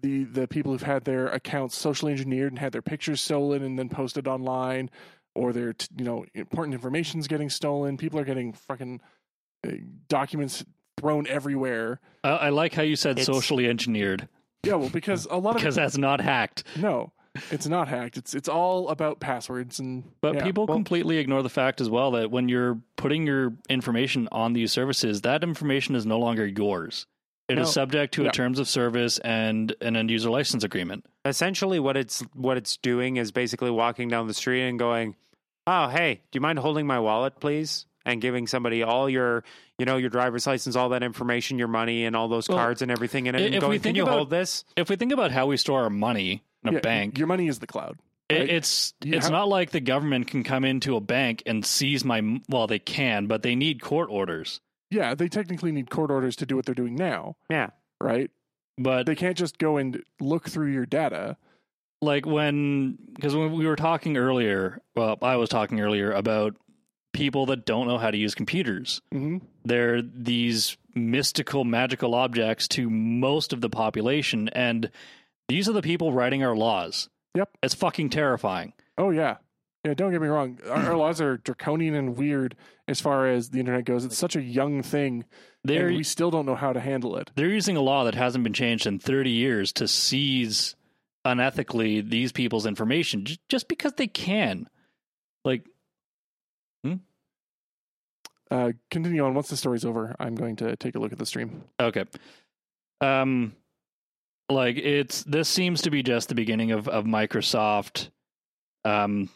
the 0.00 0.24
the 0.24 0.46
people 0.46 0.72
who've 0.72 0.82
had 0.82 1.04
their 1.04 1.26
accounts 1.28 1.76
socially 1.76 2.12
engineered 2.12 2.52
and 2.52 2.58
had 2.58 2.72
their 2.72 2.82
pictures 2.82 3.20
stolen 3.20 3.62
and 3.62 3.78
then 3.78 3.88
posted 3.88 4.28
online, 4.28 4.90
or 5.34 5.52
their 5.52 5.74
you 5.96 6.04
know 6.04 6.24
important 6.34 6.74
information's 6.74 7.26
getting 7.26 7.50
stolen. 7.50 7.96
People 7.96 8.18
are 8.18 8.24
getting 8.24 8.52
fucking 8.52 9.00
uh, 9.66 9.72
documents 10.08 10.64
thrown 10.98 11.26
everywhere. 11.26 12.00
I, 12.24 12.28
I 12.30 12.48
like 12.50 12.74
how 12.74 12.82
you 12.82 12.96
said 12.96 13.12
It's- 13.18 13.26
socially 13.26 13.66
engineered 13.68 14.28
Yeah, 14.64 14.74
well, 14.74 14.88
because 14.90 15.26
a 15.30 15.36
lot 15.36 15.50
of 15.50 15.56
because 15.62 15.76
it, 15.76 15.80
that's 15.80 15.98
not 15.98 16.20
hacked. 16.20 16.64
no, 16.76 17.12
it's 17.50 17.66
not 17.68 17.88
hacked. 17.88 18.16
It's 18.16 18.34
it's 18.34 18.48
all 18.48 18.88
about 18.88 19.20
passwords 19.20 19.78
and 19.78 20.04
But 20.20 20.34
yeah. 20.36 20.44
people 20.44 20.66
well- 20.66 20.76
completely 20.76 21.18
ignore 21.18 21.42
the 21.42 21.48
fact 21.48 21.80
as 21.80 21.88
well 21.88 22.10
that 22.12 22.30
when 22.30 22.48
you're 22.48 22.78
putting 22.96 23.26
your 23.26 23.52
information 23.68 24.28
on 24.32 24.52
these 24.54 24.72
services, 24.72 25.22
that 25.22 25.42
information 25.44 25.94
is 25.94 26.04
no 26.06 26.18
longer 26.18 26.46
yours. 26.46 27.06
It 27.48 27.58
is 27.58 27.68
No. 27.68 27.70
subject 27.70 28.12
to 28.14 28.24
Yeah. 28.24 28.28
a 28.28 28.32
terms 28.32 28.58
of 28.58 28.68
service 28.68 29.18
and 29.20 29.74
an 29.80 29.96
end 29.96 30.10
user 30.10 30.28
license 30.30 30.64
agreement. 30.64 31.06
essentially 31.24 31.78
what 31.80 31.96
it's 31.96 32.20
what 32.34 32.56
it's 32.56 32.76
doing 32.78 33.16
is 33.18 33.32
basically 33.32 33.70
walking 33.70 34.08
down 34.08 34.26
the 34.26 34.34
street 34.34 34.62
and 34.68 34.78
going 34.78 35.14
oh 35.66 35.88
hey 35.88 36.14
do 36.30 36.36
you 36.36 36.40
mind 36.40 36.58
holding 36.58 36.86
my 36.86 36.98
wallet 36.98 37.38
please 37.40 37.84
and 38.08 38.20
giving 38.20 38.46
somebody 38.46 38.82
all 38.82 39.08
your 39.08 39.44
you 39.78 39.84
know 39.86 39.96
your 39.96 40.10
driver's 40.10 40.46
license 40.46 40.74
all 40.76 40.88
that 40.88 41.02
information 41.02 41.58
your 41.58 41.68
money 41.68 42.04
and 42.04 42.16
all 42.16 42.28
those 42.28 42.48
Well, 42.48 42.58
cards 42.58 42.82
and 42.82 42.90
everything 42.90 43.26
in 43.26 43.34
it 43.34 43.42
and 43.42 43.54
if 43.54 43.60
we 43.62 43.66
going 43.66 43.72
can 43.78 43.82
think 43.82 43.96
you 43.96 44.02
about- 44.04 44.14
hold 44.16 44.30
this 44.30 44.64
If 44.76 44.88
we 44.90 44.96
think 44.96 45.12
about 45.12 45.30
how 45.30 45.46
we 45.46 45.56
store 45.56 45.82
our 45.82 45.90
money 45.90 46.42
in 46.64 46.70
a 46.70 46.72
Yeah, 46.74 46.80
bank, 46.80 47.18
Your 47.18 47.26
money 47.28 47.46
is 47.48 47.58
the 47.60 47.66
cloud. 47.66 47.98
it, 48.28 48.34
right? 48.38 48.50
it's 48.50 48.94
You 49.04 49.14
it's 49.14 49.26
have- 49.26 49.32
not 49.32 49.48
like 49.48 49.70
the 49.70 49.80
government 49.80 50.26
can 50.26 50.42
come 50.42 50.64
into 50.64 50.96
a 50.96 51.00
bank 51.00 51.42
and 51.46 51.64
seize 51.64 52.04
my 52.04 52.40
well 52.48 52.66
they 52.66 52.78
can, 52.80 53.26
but 53.26 53.42
they 53.42 53.54
need 53.54 53.80
court 53.82 54.08
orders. 54.10 54.60
Yeah, 54.90 55.14
they 55.14 55.28
technically 55.28 55.70
need 55.70 55.90
court 55.90 56.10
orders 56.10 56.34
to 56.36 56.46
do 56.46 56.56
what 56.56 56.64
they're 56.66 56.74
doing 56.74 56.94
now, 56.96 57.36
yeah 57.50 57.70
right? 58.00 58.30
But 58.80 59.06
They 59.06 59.16
can't 59.16 59.36
just 59.36 59.58
go 59.58 59.76
and 59.76 60.02
look 60.20 60.48
through 60.48 60.72
your 60.72 60.86
data. 60.86 61.36
like 62.00 62.24
when 62.26 62.96
because 63.14 63.34
when 63.34 63.52
we 63.52 63.66
were 63.66 63.74
talking 63.76 64.16
earlier, 64.16 64.80
well, 64.94 65.18
I 65.20 65.34
was 65.36 65.48
talking 65.48 65.80
earlier 65.80 66.12
about 66.12 66.54
people 67.18 67.46
that 67.46 67.66
don't 67.66 67.86
know 67.88 67.98
how 67.98 68.10
to 68.10 68.16
use 68.16 68.34
computers. 68.34 69.00
hmm 69.12 69.38
They're 69.64 70.00
these 70.02 70.76
mystical, 70.94 71.64
magical 71.64 72.14
objects 72.14 72.68
to 72.68 72.88
most 72.88 73.52
of 73.52 73.60
the 73.60 73.68
population, 73.70 74.48
and 74.50 74.90
these 75.48 75.68
are 75.68 75.72
the 75.72 75.82
people 75.82 76.12
writing 76.12 76.42
our 76.44 76.56
laws. 76.56 77.08
Yep. 77.34 77.50
It's 77.62 77.74
fucking 77.74 78.10
terrifying. 78.10 78.72
Oh 78.96 79.10
yeah, 79.10 79.36
yeah. 79.84 79.94
Don't 79.94 80.10
get 80.12 80.20
me 80.22 80.28
wrong. 80.28 80.58
Our, 80.68 80.90
our 80.90 80.96
laws 81.04 81.20
are 81.20 81.36
draconian 81.36 81.94
and 81.94 82.16
weird 82.16 82.56
as 82.88 83.00
far 83.00 83.28
as 83.28 83.50
the 83.50 83.60
internet 83.60 83.84
goes. 83.84 84.04
It's 84.04 84.16
such 84.18 84.34
a 84.36 84.42
young 84.42 84.82
thing, 84.82 85.24
and 85.68 85.96
we 85.96 86.02
still 86.02 86.30
don't 86.30 86.46
know 86.46 86.54
how 86.56 86.72
to 86.72 86.80
handle 86.80 87.16
it. 87.16 87.30
they're 87.36 87.48
using 87.48 87.76
a 87.76 87.82
law 87.82 88.04
that 88.04 88.14
hasn't 88.14 88.44
been 88.44 88.54
changed 88.54 88.86
in 88.86 88.98
30 88.98 89.30
years 89.30 89.72
to 89.74 89.86
seize 89.86 90.74
unethically 91.26 92.08
these 92.08 92.32
people's 92.32 92.64
information 92.66 93.24
j- 93.24 93.38
just 93.48 93.68
because 93.68 93.92
they 93.94 94.06
can. 94.06 94.68
Like 95.44 95.66
Uh, 98.50 98.72
continue 98.90 99.24
on. 99.24 99.34
Once 99.34 99.48
the 99.48 99.56
story's 99.56 99.84
over, 99.84 100.16
I'm 100.18 100.34
going 100.34 100.56
to 100.56 100.76
take 100.76 100.94
a 100.94 100.98
look 100.98 101.12
at 101.12 101.18
the 101.18 101.26
stream. 101.26 101.64
Okay. 101.78 102.04
Um 103.00 103.54
like 104.50 104.76
it's 104.78 105.22
this 105.24 105.48
seems 105.48 105.82
to 105.82 105.90
be 105.90 106.02
just 106.02 106.28
the 106.28 106.34
beginning 106.34 106.72
of 106.72 106.88
of 106.88 107.04
Microsoft 107.04 108.08
um 108.84 109.28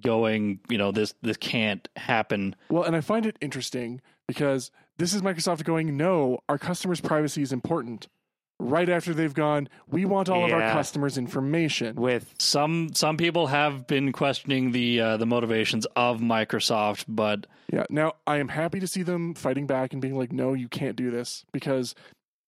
going, 0.00 0.60
you 0.68 0.78
know, 0.78 0.92
this 0.92 1.14
this 1.22 1.36
can't 1.38 1.88
happen. 1.96 2.54
Well, 2.68 2.84
and 2.84 2.94
I 2.94 3.00
find 3.00 3.26
it 3.26 3.36
interesting 3.40 4.00
because 4.28 4.70
this 4.98 5.14
is 5.14 5.22
Microsoft 5.22 5.64
going, 5.64 5.96
no, 5.96 6.40
our 6.48 6.58
customers' 6.58 7.00
privacy 7.00 7.42
is 7.42 7.52
important. 7.52 8.08
Right 8.58 8.88
after 8.88 9.12
they've 9.12 9.34
gone, 9.34 9.68
we 9.86 10.06
want 10.06 10.28
all 10.30 10.44
of 10.44 10.52
our 10.52 10.72
customers' 10.72 11.18
information. 11.18 11.94
with 11.94 12.34
Some 12.38 12.90
some 12.94 13.16
people 13.18 13.48
have 13.48 13.86
been 13.86 14.12
questioning 14.12 14.72
the 14.72 15.00
uh, 15.00 15.16
the 15.18 15.26
motivations 15.26 15.86
of 15.94 16.20
Microsoft, 16.20 17.04
but 17.06 17.46
Yeah. 17.70 17.84
Now, 17.90 18.14
I 18.26 18.38
am 18.38 18.48
happy 18.48 18.80
to 18.80 18.86
see 18.86 19.02
them 19.02 19.34
fighting 19.34 19.66
back 19.66 19.92
and 19.92 20.00
being 20.00 20.16
like, 20.16 20.32
no, 20.32 20.54
you 20.54 20.68
can't 20.68 20.96
do 20.96 21.10
this. 21.10 21.44
Because 21.52 21.94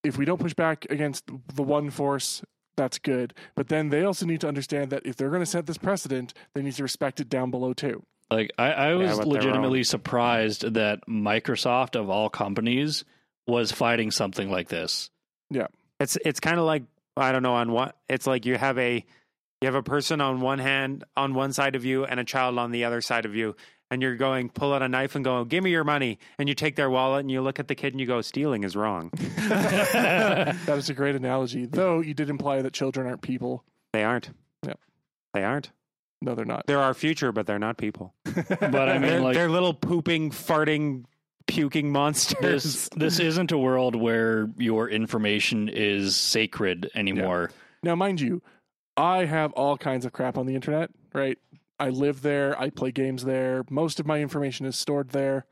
if 0.03 0.17
we 0.17 0.25
don't 0.25 0.41
push 0.41 0.55
back 0.55 0.87
against 0.89 1.25
the 1.55 1.63
one 1.63 1.91
force, 1.91 2.43
that's 2.77 2.99
good. 2.99 3.35
But 3.55 3.69
then 3.69 3.91
they 3.91 4.03
also 4.05 4.25
need 4.25 4.41
to 4.41 4.49
understand 4.49 4.91
that 4.91 5.05
if 5.05 5.17
they're 5.17 5.29
going 5.31 5.43
to 5.43 5.47
set 5.47 5.67
this 5.67 5.77
precedent, 5.79 6.33
they 6.55 6.63
need 6.63 6.75
to 6.75 6.83
respect 6.85 7.21
it 7.21 7.29
down 7.29 7.51
below 7.51 7.75
too. 7.75 8.03
like 8.31 8.51
I, 8.57 8.73
I 8.73 8.95
was 8.95 9.11
with 9.11 9.19
their 9.19 9.27
legitimately 9.35 9.85
surprised 9.85 10.75
that 10.75 11.01
Microsoft 11.07 11.97
of 11.97 12.09
all 12.09 12.31
companies 12.31 13.05
was 13.47 13.73
fighting 13.73 14.11
something 14.11 14.51
like 14.51 14.69
this. 14.69 15.11
It's 16.01 16.17
it's 16.25 16.41
kind 16.41 16.59
of 16.59 16.65
like 16.67 16.85
I 17.17 17.33
don't 17.33 17.43
know 17.43 17.55
on 17.55 17.73
what 17.73 17.97
it's 18.09 18.27
like 18.27 18.47
you 18.47 18.57
have 18.57 18.79
a 18.79 19.05
you 19.61 19.67
have 19.67 19.75
a 19.75 19.83
person 19.83 20.21
on 20.21 20.41
one 20.41 20.59
hand 20.61 21.05
on 21.17 21.35
one 21.35 21.53
side 21.53 21.75
of 21.75 21.85
you 21.85 22.05
and 22.05 22.21
a 22.21 22.25
child 22.25 22.59
on 22.59 22.71
the 22.71 22.85
other 22.85 23.01
side 23.01 23.25
of 23.27 23.35
you 23.35 23.57
and 23.91 24.03
you're 24.03 24.17
going 24.17 24.51
pull 24.51 24.73
out 24.75 24.83
a 24.83 24.89
knife 24.89 25.15
and 25.17 25.25
go 25.25 25.45
give 25.45 25.65
me 25.65 25.71
your 25.71 25.83
money 25.85 26.19
and 26.39 26.49
you 26.49 26.55
take 26.55 26.77
their 26.77 26.91
wallet 26.91 27.21
and 27.21 27.31
you 27.31 27.41
look 27.41 27.59
at 27.59 27.67
the 27.69 27.75
kid 27.75 27.93
and 27.95 28.01
you 28.01 28.07
go 28.07 28.21
stealing 28.21 28.63
is 28.65 28.77
wrong 28.77 29.11
That 29.49 30.77
is 30.79 30.91
a 30.91 30.95
great 30.95 31.17
analogy. 31.17 31.67
Though 31.67 32.01
you 32.01 32.15
did 32.15 32.31
imply 32.31 32.63
that 32.63 32.73
children 32.73 33.07
aren't 33.07 33.23
people. 33.23 33.65
they 33.93 34.05
aren't 34.05 34.31
Yeah. 34.65 34.75
they 35.35 35.43
aren't 35.45 35.73
No, 36.23 36.35
they're 36.35 36.45
not. 36.45 36.67
they're 36.67 36.81
our 36.81 36.95
future 36.95 37.33
but 37.33 37.47
they're 37.47 37.59
not 37.59 37.77
people 37.79 38.15
But 38.25 38.89
I 38.89 38.95
mean 38.99 39.03
they're, 39.03 39.21
like 39.21 39.35
they're 39.35 39.49
little 39.51 39.75
pooping 39.75 40.31
farting 40.31 41.05
puking 41.49 41.91
monsters 41.91 42.63
this 42.63 42.89
this 42.97 43.19
isn't 43.19 43.51
a 43.51 43.59
world 43.59 43.97
where 43.97 44.49
your 44.57 44.89
information 44.89 45.69
is 45.69 46.15
sacred 46.15 46.89
anymore. 46.95 47.51
Now, 47.83 47.97
mind 47.97 48.21
you, 48.21 48.43
I 48.97 49.25
have 49.25 49.53
all 49.55 49.77
kinds 49.77 50.05
of 50.05 50.13
crap 50.13 50.39
on 50.39 50.47
the 50.47 50.55
internet, 50.55 50.91
right? 51.13 51.39
I 51.81 51.89
live 51.91 52.23
there, 52.23 52.59
I 52.61 52.71
play 52.71 52.91
games 52.93 53.25
there, 53.25 53.65
most 53.71 53.99
of 54.01 54.07
my 54.07 54.21
information 54.21 54.67
is 54.67 54.77
stored 54.77 55.11
there, 55.11 55.47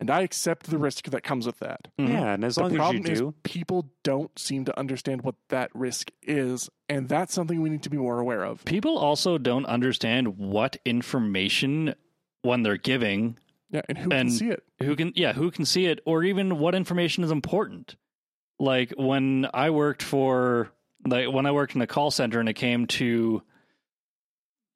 and 0.00 0.10
I 0.10 0.22
accept 0.22 0.68
the 0.68 0.78
risk 0.78 1.04
that 1.10 1.22
comes 1.22 1.46
with 1.46 1.60
that. 1.60 1.88
Mhm. 1.98 2.08
yeah 2.08 2.32
and 2.34 2.44
as 2.44 2.56
The 2.56 2.62
long 2.62 2.70
as 2.70 2.72
you 2.72 2.78
problem 2.78 3.06
is 3.06 3.18
do 3.20 3.34
people 3.44 3.88
don't 4.02 4.36
seem 4.38 4.64
to 4.64 4.76
understand 4.78 5.22
what 5.22 5.36
that 5.48 5.70
risk 5.74 6.10
is, 6.22 6.68
and 6.88 7.08
that's 7.08 7.32
something 7.32 7.62
we 7.62 7.70
need 7.70 7.82
to 7.84 7.90
be 7.90 7.98
more 7.98 8.18
aware 8.18 8.42
of. 8.44 8.64
People 8.64 8.98
also 8.98 9.38
don't 9.38 9.66
understand 9.66 10.38
what 10.38 10.76
information 10.84 11.94
when 12.42 12.62
they're 12.62 12.76
giving, 12.76 13.36
Yeah, 13.70 13.82
and 13.88 13.96
who 13.98 14.10
And- 14.10 14.28
can 14.28 14.30
see 14.30 14.48
it? 14.50 14.62
who 14.82 14.96
can 14.96 15.12
yeah, 15.14 15.32
who 15.32 15.50
can 15.50 15.64
see 15.64 15.86
it 15.86 16.00
or 16.04 16.24
even 16.24 16.58
what 16.58 16.74
information 16.74 17.22
is 17.24 17.30
important. 17.30 17.96
Like 18.58 18.92
when 18.96 19.46
I 19.54 19.70
worked 19.70 20.02
for 20.02 20.70
like 21.06 21.32
when 21.32 21.46
I 21.46 21.52
worked 21.52 21.74
in 21.74 21.80
a 21.82 21.86
call 21.86 22.10
center 22.10 22.40
and 22.40 22.48
it 22.48 22.54
came 22.54 22.86
to 22.88 23.42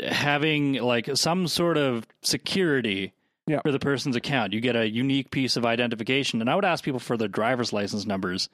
having 0.01 0.75
like 0.75 1.09
some 1.15 1.47
sort 1.49 1.77
of 1.77 2.07
security 2.23 3.13
Yeah. 3.47 3.61
for 3.63 3.73
the 3.73 3.79
person's 3.79 4.17
account. 4.17 4.53
You 4.53 4.61
get 4.61 4.77
a 4.77 4.89
unique 4.89 5.31
piece 5.31 5.57
of 5.57 5.65
identification. 5.65 6.41
And 6.41 6.51
I 6.51 6.55
would 6.55 6.65
ask 6.65 6.85
people 6.85 7.01
for 7.01 7.17
their 7.17 7.29
driver's 7.29 7.73
license 7.73 8.05
numbers. 8.07 8.49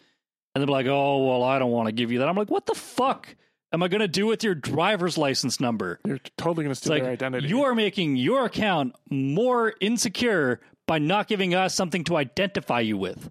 And 0.55 0.61
they'd 0.63 0.67
be 0.67 0.73
like, 0.73 0.87
oh, 0.87 1.27
well, 1.27 1.43
I 1.45 1.59
don't 1.59 1.71
want 1.71 1.87
to 1.87 1.93
give 1.93 2.11
you 2.11 2.19
that. 2.19 2.29
I'm 2.29 2.35
like, 2.37 2.51
what 2.51 2.67
the 2.67 2.75
fuck 2.75 3.35
am 3.73 3.83
I 3.83 3.89
going 3.89 4.01
to 4.01 4.09
do 4.09 4.27
with 4.27 4.43
your 4.43 4.55
driver's 4.55 5.17
license 5.17 5.61
number? 5.61 6.01
You're 6.05 6.21
totally 6.37 6.65
going 6.65 6.75
to 6.75 6.75
steal 6.75 6.93
like, 6.93 7.03
their 7.03 7.13
identity. 7.13 7.49
you 7.49 7.65
are 7.65 7.75
making 7.75 8.17
your 8.17 8.45
account 8.47 8.95
more 9.11 9.75
insecure 9.81 10.61
by 10.87 10.99
not 10.99 11.29
giving 11.29 11.55
us 11.55 11.75
something 11.75 12.05
to 12.05 12.17
identify 12.17 12.81
you 12.81 12.97
with. 12.97 13.31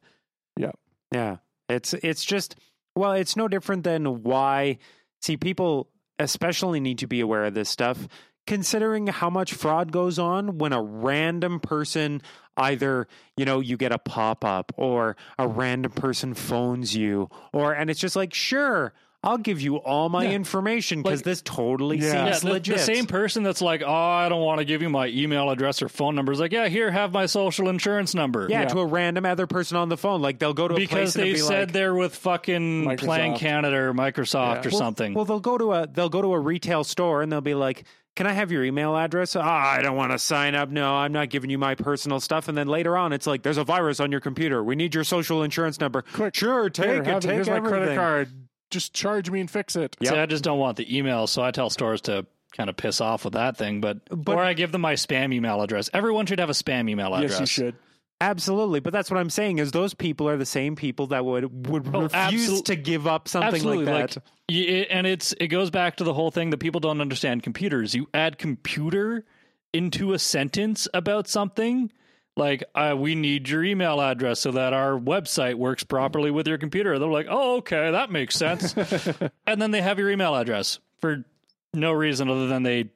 Yeah. 0.58 0.72
Yeah. 1.14 1.38
It's 1.68 1.94
it's 1.94 2.24
just 2.24 2.56
well, 2.96 3.14
it's 3.14 3.36
no 3.36 3.48
different 3.48 3.84
than 3.84 4.24
why 4.24 4.80
see 5.22 5.38
people 5.38 5.90
especially 6.18 6.80
need 6.80 7.00
to 7.00 7.08
be 7.08 7.22
aware 7.22 7.46
of 7.46 7.54
this 7.54 7.70
stuff 7.70 8.08
considering 8.48 9.06
how 9.08 9.30
much 9.30 9.54
fraud 9.54 9.92
goes 9.92 10.18
on 10.18 10.58
when 10.58 10.74
a 10.74 10.82
random 10.82 11.60
person 11.60 12.20
either, 12.58 13.08
you 13.38 13.46
know, 13.46 13.60
you 13.60 13.78
get 13.78 13.92
a 13.92 14.00
pop-up 14.00 14.72
or 14.76 15.16
a 15.38 15.48
random 15.48 15.92
person 15.92 16.34
phones 16.34 16.96
you 16.96 17.30
or 17.54 17.74
and 17.74 17.90
it's 17.90 18.00
just 18.00 18.16
like, 18.16 18.34
"Sure, 18.34 18.94
I'll 19.22 19.38
give 19.38 19.60
you 19.60 19.76
all 19.76 20.08
my 20.08 20.24
Yeah. 20.24 20.32
information 20.32 21.02
because 21.02 21.20
Like- 21.20 21.26
this 21.26 21.42
totally 21.42 21.98
Yeah. 21.98 22.06
Yeah, 22.14 22.26
seems 22.32 22.42
the, 22.42 22.50
legit." 22.52 22.78
the 22.78 22.82
same 22.84 23.06
person 23.06 23.44
that's 23.44 23.62
like, 23.62 23.84
oh, 23.86 23.92
I 23.94 24.30
don't 24.30 24.42
want 24.42 24.60
to 24.60 24.66
give 24.66 24.82
you 24.82 24.90
my 24.90 25.08
email 25.08 25.50
address 25.50 25.82
or 25.82 25.90
phone 25.90 26.16
number 26.16 26.32
is 26.32 26.40
like, 26.40 26.54
yeah, 26.54 26.70
here, 26.70 26.90
have 26.90 27.12
my 27.12 27.26
social 27.26 27.68
insurance 27.68 28.16
number. 28.16 28.48
yeah, 28.50 28.62
Yeah. 28.62 28.68
to 28.70 28.80
a 28.80 28.86
random 28.86 29.26
other 29.26 29.46
person 29.46 29.76
on 29.76 29.90
the 29.90 29.98
phone. 29.98 30.22
Like 30.22 30.40
they'll 30.40 30.54
go 30.54 30.70
to 30.70 30.76
a 30.76 30.78
because 30.78 30.92
place 31.14 31.16
and 31.16 31.24
they 31.26 31.30
it'll 31.32 31.48
be 31.50 31.54
said 31.54 31.68
like, 31.68 31.74
they're 31.74 31.94
with 31.96 32.16
fucking 32.16 32.86
Microsoft. 32.86 32.98
Plan 33.00 33.36
Canada 33.38 33.76
or 33.76 33.94
Microsoft 33.94 34.64
Yeah. 34.64 34.68
or 34.70 34.72
something. 34.72 35.14
Well, 35.14 35.26
they'll 35.26 35.40
go 35.42 35.58
to 35.58 35.74
a 35.74 35.88
they'll 35.88 36.08
go 36.10 36.22
to 36.22 36.34
a 36.34 36.40
retail 36.40 36.86
store 36.86 37.22
and 37.22 37.30
they'll 37.30 37.42
be 37.42 37.56
like, 37.56 37.84
"Can 38.16 38.26
I 38.26 38.32
have 38.32 38.54
your 38.54 38.64
email 38.64 38.96
address?" 38.96 39.36
Ah, 39.36 39.72
I 39.74 39.82
don't 39.82 39.98
want 39.98 40.14
to 40.14 40.18
sign 40.20 40.56
up. 40.56 40.70
No, 40.70 40.94
I'm 40.96 41.12
not 41.12 41.30
giving 41.30 41.50
you 41.50 41.58
my 41.58 41.76
personal 41.76 42.22
stuff. 42.22 42.48
And 42.48 42.58
then 42.58 42.68
later 42.70 42.96
on, 42.96 43.12
it's 43.12 43.28
like, 43.28 43.44
"There's 43.44 43.58
a 43.58 43.66
virus 43.66 44.00
on 44.00 44.12
your 44.12 44.22
computer. 44.22 44.64
We 44.64 44.76
need 44.78 44.96
your 44.96 45.04
social 45.04 45.44
insurance 45.44 45.78
number." 45.82 46.04
Quick. 46.14 46.36
sure, 46.36 46.70
take 46.70 46.86
Here, 46.86 47.02
it. 47.02 47.06
have 47.08 47.22
take 47.22 47.32
here's 47.34 47.50
everything. 47.50 47.64
my 47.64 47.70
credit 47.86 47.96
card. 47.98 48.30
Just 48.70 48.94
charge 48.94 49.30
me 49.32 49.40
and 49.40 49.50
fix 49.50 49.76
it. 49.76 49.96
Yep. 50.00 50.14
See, 50.14 50.20
I 50.20 50.26
just 50.26 50.44
don't 50.44 50.60
want 50.60 50.78
the 50.78 50.98
email, 50.98 51.28
so 51.28 51.42
I 51.44 51.52
tell 51.52 51.70
stores 51.70 52.02
to 52.02 52.26
kind 52.56 52.70
of 52.70 52.78
piss 52.78 53.02
off 53.02 53.24
with 53.26 53.34
that 53.34 53.58
thing. 53.58 53.82
But, 53.82 54.00
But- 54.10 54.36
or 54.36 54.44
I 54.44 54.54
give 54.54 54.72
them 54.72 54.82
my 54.82 54.94
spam 54.94 55.34
email 55.34 55.62
address. 55.62 55.90
Everyone 55.94 56.26
should 56.26 56.40
have 56.40 56.50
a 56.50 56.54
spam 56.54 56.90
email 56.90 57.14
address. 57.16 57.32
Yes, 57.32 57.40
you 57.40 57.46
should. 57.46 57.76
Absolutely, 58.22 58.82
but 58.82 58.92
that's 58.92 59.10
what 59.10 59.18
I'm 59.18 59.30
saying 59.30 59.60
is 59.60 59.72
those 59.72 59.94
people 59.94 60.28
are 60.28 60.36
the 60.36 60.46
same 60.46 60.76
people 60.76 61.08
that 61.08 61.24
would 61.24 61.68
would 61.68 61.88
Oh, 61.96 62.02
refuse 62.02 62.50
absol- 62.50 62.66
to 62.66 62.76
give 62.76 63.08
up 63.08 63.30
something 63.30 63.54
Absolutely, 63.54 63.86
like 63.86 64.10
that. 64.12 64.24
y- 64.50 64.56
it- 64.58 64.88
and 64.92 65.08
it's 65.08 65.32
it 65.40 65.48
goes 65.48 65.70
back 65.70 65.96
to 65.98 66.04
the 66.04 66.14
whole 66.14 66.30
thing 66.30 66.50
that 66.50 66.58
people 66.58 66.82
don't 66.82 67.00
understand 67.00 67.44
computers. 67.44 67.96
You 67.96 68.10
add 68.14 68.38
computer 68.38 69.24
into 69.72 70.12
a 70.12 70.20
sentence 70.20 70.86
about 70.94 71.30
something. 71.30 71.94
Like, 72.40 72.64
uh, 72.74 72.96
we 72.98 73.16
need 73.16 73.50
your 73.50 73.64
email 73.64 74.00
address 74.02 74.40
so 74.40 74.52
that 74.52 74.74
our 74.74 74.98
website 74.98 75.56
works 75.56 75.84
properly 75.84 76.32
with 76.32 76.48
your 76.48 76.58
computer. 76.58 76.98
They're 76.98 77.08
like, 77.10 77.28
oh, 77.30 77.58
okay, 77.58 77.92
that 77.92 78.12
makes 78.12 78.36
sense. 78.36 78.74
and 79.46 79.62
then 79.62 79.72
they 79.72 79.82
have 79.82 80.00
your 80.00 80.10
email 80.10 80.34
address 80.34 80.80
for 81.00 81.26
no 81.74 81.92
reason 81.92 82.30
other 82.30 82.48
than 82.48 82.64
they 82.64 82.90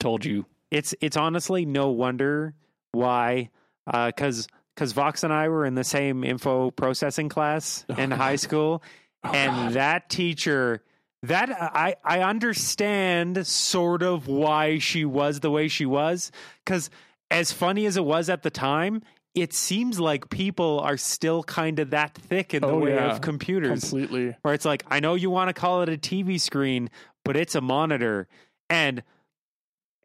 told 0.00 0.24
you. 0.24 0.46
it's 0.70 0.94
it's 1.00 1.16
honestly 1.16 1.64
no 1.64 1.90
wonder 1.90 2.54
why 2.92 3.50
because 3.86 4.48
because 4.74 4.92
Vox 4.92 5.24
and 5.24 5.32
I 5.32 5.48
were 5.48 5.64
in 5.64 5.74
the 5.74 5.84
same 5.84 6.24
info 6.24 6.70
processing 6.70 7.28
class 7.28 7.84
in 7.98 8.10
high 8.10 8.36
school, 8.36 8.82
and 9.22 9.74
that 9.74 10.08
teacher 10.08 10.82
that 11.24 11.50
I 11.50 11.96
I 12.04 12.20
understand 12.20 13.46
sort 13.46 14.02
of 14.02 14.28
why 14.28 14.78
she 14.78 15.04
was 15.04 15.40
the 15.40 15.50
way 15.50 15.68
she 15.68 15.86
was 15.86 16.30
because 16.64 16.90
as 17.30 17.52
funny 17.52 17.86
as 17.86 17.96
it 17.96 18.04
was 18.04 18.28
at 18.30 18.42
the 18.42 18.50
time. 18.50 19.02
It 19.34 19.52
seems 19.52 20.00
like 20.00 20.30
people 20.30 20.80
are 20.80 20.96
still 20.96 21.44
kind 21.44 21.78
of 21.78 21.90
that 21.90 22.14
thick 22.14 22.54
in 22.54 22.62
the 22.62 22.68
Oh, 22.68 22.78
way 22.78 22.94
yeah. 22.94 23.12
of 23.12 23.20
computers 23.20 23.80
Completely. 23.80 24.34
where 24.42 24.52
it's 24.54 24.64
like, 24.64 24.82
I 24.88 24.98
know 24.98 25.14
you 25.14 25.30
want 25.30 25.48
to 25.48 25.52
call 25.52 25.82
it 25.82 25.88
a 25.88 25.96
TV 25.96 26.40
screen, 26.40 26.90
but 27.24 27.36
it's 27.36 27.54
a 27.54 27.60
monitor. 27.60 28.26
And 28.68 29.02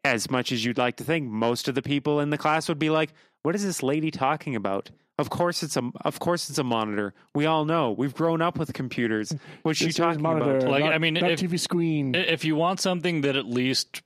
as 0.04 0.30
much 0.30 0.52
as 0.52 0.64
you'd 0.64 0.78
like 0.78 0.96
to 0.98 1.04
think, 1.04 1.28
most 1.28 1.66
of 1.66 1.74
the 1.74 1.82
people 1.82 2.20
in 2.20 2.30
the 2.30 2.38
class 2.38 2.68
would 2.68 2.78
be 2.78 2.90
like, 2.90 3.12
"What 3.42 3.54
is 3.54 3.64
this 3.64 3.82
lady 3.82 4.10
talking 4.10 4.54
about?" 4.54 4.90
Of 5.18 5.30
course, 5.30 5.62
it's 5.62 5.76
a 5.76 5.90
of 6.04 6.18
course 6.20 6.50
it's 6.50 6.58
a 6.58 6.64
monitor. 6.64 7.14
We 7.34 7.46
all 7.46 7.64
know 7.64 7.92
we've 7.92 8.14
grown 8.14 8.42
up 8.42 8.58
with 8.58 8.72
computers. 8.74 9.32
What's 9.62 9.78
she 9.78 9.86
This 9.86 9.96
talking 9.96 10.22
monitor, 10.22 10.58
about? 10.58 10.70
Like, 10.70 10.84
not- 10.84 10.92
I 10.92 10.98
mean, 10.98 11.14
not 11.14 11.30
if- 11.30 11.40
TV 11.40 11.58
screen. 11.58 12.14
If 12.14 12.44
you 12.44 12.54
want 12.56 12.80
something 12.80 13.22
that 13.22 13.34
at 13.34 13.46
least 13.46 14.02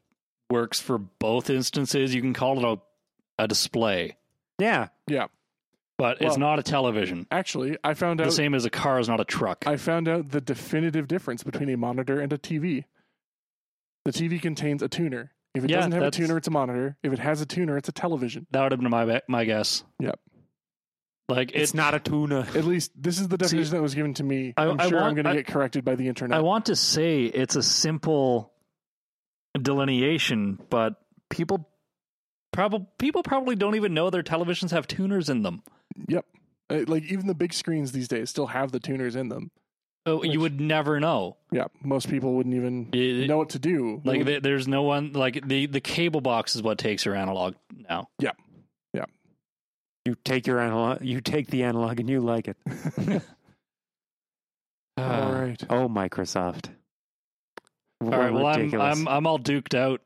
works 0.48 0.80
for 0.80 0.96
both 0.98 1.50
instances, 1.50 2.14
you 2.14 2.22
can 2.22 2.32
call 2.32 2.58
it 2.58 2.64
a, 2.64 2.80
a 3.38 3.46
display, 3.48 4.16
Yeah, 4.58 4.88
yeah. 5.06 5.26
but 5.96 6.20
Well- 6.20 6.28
it's 6.28 6.38
not 6.38 6.58
a 6.58 6.62
television. 6.62 7.26
Actually, 7.30 7.76
I 7.84 7.94
found 7.94 8.20
out 8.20 8.24
The 8.24 8.28
out. 8.30 8.34
same 8.34 8.54
as 8.54 8.64
a 8.64 8.70
car 8.70 8.98
is 9.00 9.08
not 9.08 9.20
a 9.20 9.24
truck. 9.24 9.64
I 9.66 9.76
found 9.76 10.08
out 10.08 10.30
the 10.30 10.40
definitive 10.40 11.06
difference 11.08 11.42
between 11.42 11.68
a 11.70 11.76
monitor 11.76 12.20
and 12.20 12.32
a 12.32 12.38
TV. 12.38 12.84
The 14.04 14.12
TV 14.12 14.40
contains 14.40 14.82
a 14.82 14.88
tuner. 14.88 15.32
If 15.54 15.64
it 15.64 15.70
Yeah, 15.70 15.76
doesn't 15.76 15.92
have 15.92 16.02
a 16.02 16.04
that's- 16.06 16.16
tuner, 16.26 16.36
it's 16.36 16.48
a 16.48 16.50
monitor. 16.50 16.96
If 17.02 17.12
it 17.12 17.18
has 17.18 17.40
a 17.40 17.46
tuner, 17.46 17.76
it's 17.76 17.88
a 17.88 17.92
television. 17.92 18.46
That 18.50 18.62
would 18.62 18.72
have 18.72 18.80
been 18.80 18.90
my 18.90 19.22
my 19.28 19.44
guess. 19.44 19.84
Yep. 19.98 20.18
Like 21.28 21.50
it's 21.50 21.58
it's 21.70 21.74
not 21.74 21.94
a 21.94 22.00
tuna. 22.00 22.40
At 22.54 22.64
least 22.64 22.92
this 22.96 23.18
is 23.20 23.28
the 23.28 23.36
definition 23.36 23.72
that 23.74 23.82
was 23.82 23.94
given 23.94 24.14
to 24.14 24.24
me. 24.24 24.54
I- 24.56 24.66
I'm 24.66 24.80
I 24.80 24.88
sure 24.88 24.98
I'm 24.98 25.04
want- 25.04 25.14
going 25.16 25.24
to 25.24 25.30
I- 25.30 25.34
get 25.36 25.46
corrected 25.46 25.84
by 25.84 25.94
the 25.94 26.08
internet. 26.08 26.38
I 26.38 26.40
want 26.42 26.66
to 26.66 26.76
say 26.76 27.24
it's 27.24 27.54
a 27.56 27.62
simple 27.62 28.52
delineation, 29.60 30.58
but 30.70 30.94
people 31.30 31.68
probably 32.52 32.86
people 32.98 33.22
probably 33.22 33.54
don't 33.56 33.74
even 33.76 33.94
know 33.94 34.10
their 34.10 34.22
televisions 34.22 34.70
have 34.70 34.86
tuners 34.86 35.28
in 35.28 35.42
them. 35.42 35.62
yep. 36.08 36.24
Uh, 36.70 36.84
Like 36.86 37.04
even 37.04 37.26
the 37.26 37.34
big 37.34 37.52
screens 37.54 37.92
these 37.92 38.08
days 38.08 38.30
still 38.30 38.48
have 38.48 38.72
the 38.72 38.80
tuners 38.80 39.16
in 39.16 39.28
them. 39.28 39.50
Oh, 40.06 40.18
Which- 40.18 40.32
you 40.32 40.40
would 40.40 40.60
never 40.60 41.00
know. 41.00 41.36
Yeah, 41.52 41.66
most 41.82 42.08
people 42.08 42.34
wouldn't 42.34 42.54
even 42.54 42.88
It- 42.92 43.26
know 43.28 43.38
what 43.38 43.50
to 43.50 43.58
do. 43.58 44.00
Like 44.04 44.24
would- 44.24 44.42
there's 44.42 44.66
no 44.68 44.82
one 44.82 45.12
like 45.12 45.46
the 45.46 45.66
the 45.66 45.80
cable 45.80 46.20
box 46.20 46.54
is 46.56 46.62
what 46.62 46.78
takes 46.78 47.04
your 47.04 47.14
analog 47.14 47.54
now. 47.88 48.08
Yeah. 48.18 48.32
Yeah. 48.94 49.04
You 50.04 50.14
take 50.24 50.46
your 50.46 50.60
analog. 50.60 51.02
You 51.02 51.20
take 51.20 51.48
the 51.48 51.62
analog, 51.64 52.00
and 52.00 52.08
you 52.08 52.20
like 52.20 52.48
it. 52.48 52.56
all 54.96 55.32
right. 55.32 55.62
Oh, 55.70 55.88
Microsoft. 55.88 56.70
All 58.00 58.10
right, 58.10 58.32
well 58.32 58.46
I'm 58.46 58.72
I'm 58.80 59.08
I'm 59.08 59.26
all 59.26 59.38
duked 59.40 59.74
out. 59.74 60.00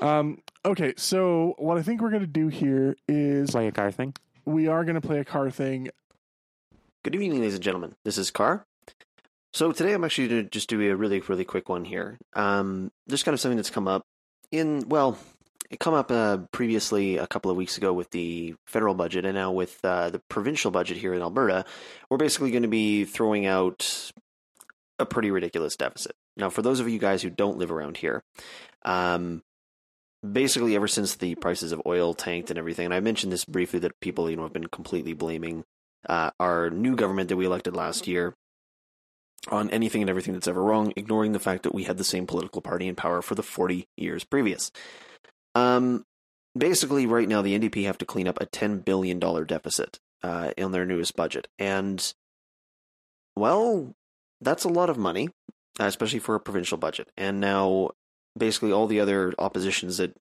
Um, 0.00 0.38
okay, 0.64 0.94
so 0.96 1.54
what 1.58 1.78
I 1.78 1.82
think 1.82 2.00
we're 2.00 2.10
going 2.10 2.20
to 2.20 2.26
do 2.26 2.48
here 2.48 2.96
is 3.08 3.50
play 3.50 3.68
a 3.68 3.72
car 3.72 3.90
thing. 3.90 4.14
we 4.44 4.68
are 4.68 4.84
going 4.84 4.94
to 4.96 5.00
play 5.00 5.18
a 5.18 5.24
car 5.24 5.50
thing. 5.50 5.88
Good 7.04 7.14
evening, 7.14 7.32
ladies 7.32 7.54
and 7.54 7.62
gentlemen. 7.62 7.94
This 8.04 8.18
is 8.18 8.30
Car. 8.30 8.66
So 9.52 9.72
today 9.72 9.92
I'm 9.92 10.04
actually 10.04 10.28
going 10.28 10.44
to 10.44 10.50
just 10.50 10.68
do 10.68 10.80
a 10.80 10.96
really, 10.96 11.20
really 11.20 11.44
quick 11.44 11.68
one 11.68 11.84
here. 11.84 12.18
Um, 12.34 12.90
just 13.08 13.24
kind 13.24 13.34
of 13.34 13.40
something 13.40 13.56
that's 13.56 13.70
come 13.70 13.88
up 13.88 14.02
in, 14.50 14.88
well, 14.88 15.18
it 15.70 15.80
come 15.80 15.94
up 15.94 16.10
uh, 16.10 16.38
previously 16.52 17.16
a 17.16 17.26
couple 17.26 17.50
of 17.50 17.56
weeks 17.56 17.76
ago 17.76 17.92
with 17.92 18.10
the 18.10 18.54
federal 18.66 18.94
budget, 18.94 19.24
and 19.24 19.34
now 19.34 19.52
with 19.52 19.78
uh, 19.84 20.10
the 20.10 20.20
provincial 20.28 20.70
budget 20.70 20.98
here 20.98 21.14
in 21.14 21.22
Alberta, 21.22 21.64
we're 22.10 22.18
basically 22.18 22.50
going 22.50 22.62
to 22.62 22.68
be 22.68 23.04
throwing 23.04 23.46
out 23.46 24.12
a 24.98 25.06
pretty 25.06 25.30
ridiculous 25.30 25.76
deficit. 25.76 26.14
Now, 26.36 26.50
for 26.50 26.62
those 26.62 26.80
of 26.80 26.88
you 26.88 26.98
guys 26.98 27.22
who 27.22 27.30
don't 27.30 27.58
live 27.58 27.70
around 27.70 27.98
here, 27.98 28.22
um, 28.84 29.42
basically 30.28 30.74
ever 30.76 30.88
since 30.88 31.16
the 31.16 31.34
prices 31.34 31.72
of 31.72 31.82
oil 31.86 32.14
tanked 32.14 32.50
and 32.50 32.58
everything, 32.58 32.86
and 32.86 32.94
I 32.94 33.00
mentioned 33.00 33.32
this 33.32 33.44
briefly 33.44 33.80
that 33.80 34.00
people, 34.00 34.30
you 34.30 34.36
know, 34.36 34.42
have 34.42 34.52
been 34.52 34.68
completely 34.68 35.12
blaming 35.12 35.64
uh, 36.08 36.30
our 36.40 36.70
new 36.70 36.96
government 36.96 37.28
that 37.28 37.36
we 37.36 37.46
elected 37.46 37.76
last 37.76 38.06
year 38.06 38.34
on 39.48 39.70
anything 39.70 40.02
and 40.02 40.10
everything 40.10 40.34
that's 40.34 40.48
ever 40.48 40.62
wrong, 40.62 40.92
ignoring 40.96 41.32
the 41.32 41.40
fact 41.40 41.64
that 41.64 41.74
we 41.74 41.84
had 41.84 41.98
the 41.98 42.04
same 42.04 42.26
political 42.26 42.62
party 42.62 42.86
in 42.86 42.94
power 42.94 43.22
for 43.22 43.34
the 43.34 43.42
40 43.42 43.88
years 43.96 44.24
previous. 44.24 44.70
Um, 45.54 46.04
basically, 46.56 47.06
right 47.06 47.28
now, 47.28 47.42
the 47.42 47.58
NDP 47.58 47.84
have 47.84 47.98
to 47.98 48.06
clean 48.06 48.28
up 48.28 48.40
a 48.40 48.46
$10 48.46 48.84
billion 48.84 49.18
deficit 49.18 49.98
uh, 50.22 50.52
in 50.56 50.70
their 50.70 50.86
newest 50.86 51.16
budget. 51.16 51.48
And, 51.58 52.14
well, 53.36 53.94
that's 54.40 54.64
a 54.64 54.68
lot 54.68 54.90
of 54.90 54.96
money, 54.96 55.30
especially 55.78 56.18
for 56.18 56.34
a 56.34 56.40
provincial 56.40 56.78
budget. 56.78 57.08
And 57.16 57.40
now, 57.40 57.90
basically, 58.36 58.72
all 58.72 58.86
the 58.86 59.00
other 59.00 59.32
oppositions 59.38 59.98
that 59.98 60.16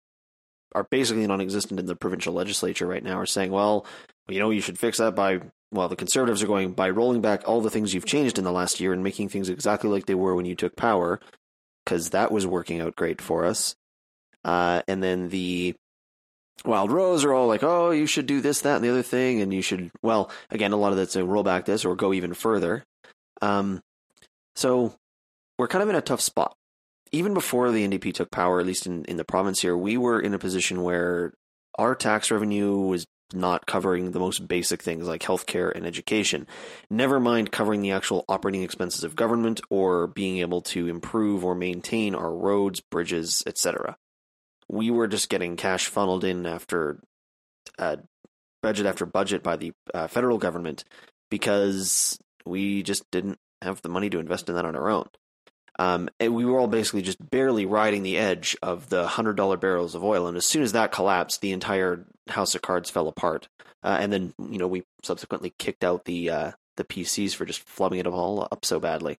are 0.73 0.87
basically 0.89 1.27
non 1.27 1.41
existent 1.41 1.79
in 1.79 1.85
the 1.85 1.95
provincial 1.95 2.33
legislature 2.33 2.87
right 2.87 3.03
now 3.03 3.19
are 3.19 3.25
saying, 3.25 3.51
well, 3.51 3.85
you 4.27 4.39
know, 4.39 4.49
you 4.49 4.61
should 4.61 4.79
fix 4.79 4.97
that 4.97 5.15
by 5.15 5.41
well, 5.71 5.87
the 5.87 5.95
conservatives 5.95 6.43
are 6.43 6.47
going 6.47 6.73
by 6.73 6.89
rolling 6.89 7.21
back 7.21 7.47
all 7.47 7.61
the 7.61 7.69
things 7.69 7.93
you've 7.93 8.05
changed 8.05 8.37
in 8.37 8.43
the 8.43 8.51
last 8.51 8.79
year 8.79 8.91
and 8.91 9.03
making 9.03 9.29
things 9.29 9.49
exactly 9.49 9.89
like 9.89 10.05
they 10.05 10.15
were 10.15 10.35
when 10.35 10.45
you 10.45 10.55
took 10.55 10.75
power, 10.75 11.19
because 11.85 12.09
that 12.09 12.31
was 12.31 12.45
working 12.45 12.81
out 12.81 12.95
great 12.95 13.21
for 13.21 13.45
us. 13.45 13.75
Uh, 14.43 14.81
and 14.87 15.01
then 15.01 15.29
the 15.29 15.75
Wild 16.65 16.91
Rose 16.91 17.23
are 17.23 17.33
all 17.33 17.47
like, 17.47 17.63
oh, 17.63 17.91
you 17.91 18.05
should 18.05 18.25
do 18.25 18.41
this, 18.41 18.61
that, 18.61 18.75
and 18.75 18.83
the 18.83 18.89
other 18.89 19.01
thing, 19.01 19.41
and 19.41 19.53
you 19.53 19.61
should, 19.61 19.91
well, 20.01 20.29
again, 20.49 20.73
a 20.73 20.77
lot 20.77 20.91
of 20.91 20.97
that's 20.97 21.15
a 21.15 21.23
roll 21.23 21.43
back 21.43 21.65
this 21.65 21.85
or 21.85 21.95
go 21.95 22.11
even 22.11 22.33
further. 22.33 22.83
Um, 23.41 23.81
so 24.55 24.93
we're 25.62 25.68
kind 25.68 25.84
of 25.84 25.89
in 25.89 25.95
a 25.95 26.01
tough 26.01 26.22
spot. 26.22 26.57
Even 27.12 27.36
before 27.36 27.72
the 27.72 27.88
NDP 27.88 28.16
took 28.16 28.32
power, 28.32 28.59
at 28.59 28.66
least 28.66 28.88
in, 28.88 29.05
in 29.05 29.18
the 29.18 29.24
province 29.24 29.62
here, 29.62 29.78
we 29.78 29.95
were 29.95 30.20
in 30.20 30.34
a 30.34 30.39
position 30.39 30.82
where 30.82 31.36
our 31.78 31.93
tax 31.93 32.32
revenue 32.32 32.80
was 32.80 33.05
not 33.32 33.68
covering 33.68 34.09
the 34.09 34.20
most 34.20 34.47
basic 34.47 34.82
things 34.82 35.07
like 35.07 35.22
healthcare 35.22 35.72
and 35.72 35.86
education. 35.86 36.47
Never 36.89 37.20
mind 37.20 37.51
covering 37.51 37.84
the 37.84 37.91
actual 37.91 38.26
operating 38.28 38.64
expenses 38.64 39.03
of 39.03 39.16
government 39.16 39.62
or 39.70 40.07
being 40.07 40.39
able 40.39 40.62
to 40.62 40.88
improve 40.88 41.45
or 41.45 41.53
maintain 41.53 42.16
our 42.16 42.34
roads, 42.34 42.80
bridges, 42.80 43.43
etc. 43.45 43.97
we 44.68 44.89
were 44.89 45.07
just 45.07 45.30
getting 45.30 45.57
cash 45.57 45.86
funneled 45.86 46.24
in 46.24 46.47
after 46.47 46.99
uh, 47.78 47.97
budget 48.64 48.88
after 48.88 49.05
budget 49.05 49.43
by 49.43 49.57
the 49.57 49.74
uh, 49.93 50.07
federal 50.07 50.39
government 50.39 50.86
because 51.30 52.18
we 52.47 52.82
just 52.82 53.03
didn't 53.12 53.38
have 53.62 53.80
the 53.84 53.89
money 53.89 54.09
to 54.09 54.18
invest 54.18 54.49
in 54.49 54.55
that 54.55 54.66
on 54.66 54.76
our 54.76 54.89
own. 54.89 55.07
Um, 55.80 56.09
and 56.19 56.36
we 56.36 56.45
were 56.45 56.59
all 56.59 56.67
basically 56.67 57.01
just 57.01 57.30
barely 57.30 57.65
riding 57.65 58.03
the 58.03 58.17
edge 58.17 58.57
of 58.61 58.89
the 58.89 59.07
hundred 59.07 59.36
dollar 59.38 59.57
barrels 59.57 59.95
of 59.95 60.03
oil, 60.03 60.28
and 60.28 60.38
as 60.38 60.45
soon 60.45 60.63
as 60.63 60.74
that 60.74 60.91
collapsed, 60.91 61.41
the 61.41 61.53
entire 61.53 62.05
house 62.30 62.55
of 62.55 62.61
cards 62.61 62.89
fell 62.89 63.07
apart. 63.07 63.47
Uh, 63.84 63.97
and 63.99 64.13
then 64.13 64.34
you 64.49 64.57
know 64.57 64.67
we 64.67 64.84
subsequently 65.03 65.53
kicked 65.57 65.84
out 65.84 66.05
the 66.05 66.30
uh, 66.30 66.51
the 66.78 66.84
PCs 66.84 67.34
for 67.34 67.45
just 67.45 67.65
flubbing 67.65 67.99
it 67.99 68.07
all 68.07 68.47
up 68.51 68.65
so 68.65 68.80
badly. 68.80 69.17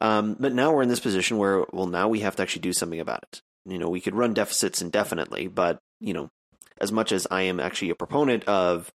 Um, 0.00 0.36
but 0.38 0.52
now 0.52 0.72
we're 0.72 0.82
in 0.82 0.88
this 0.88 1.00
position 1.00 1.38
where 1.38 1.64
well 1.72 1.86
now 1.86 2.08
we 2.08 2.20
have 2.20 2.36
to 2.36 2.42
actually 2.42 2.62
do 2.62 2.72
something 2.72 3.00
about 3.00 3.22
it. 3.22 3.40
You 3.64 3.78
know 3.78 3.88
we 3.88 4.00
could 4.00 4.14
run 4.14 4.34
deficits 4.34 4.82
indefinitely, 4.82 5.46
but 5.46 5.78
you 6.00 6.12
know 6.12 6.28
as 6.80 6.92
much 6.92 7.12
as 7.12 7.26
I 7.30 7.42
am 7.42 7.60
actually 7.60 7.90
a 7.90 7.94
proponent 7.94 8.44
of 8.44 8.92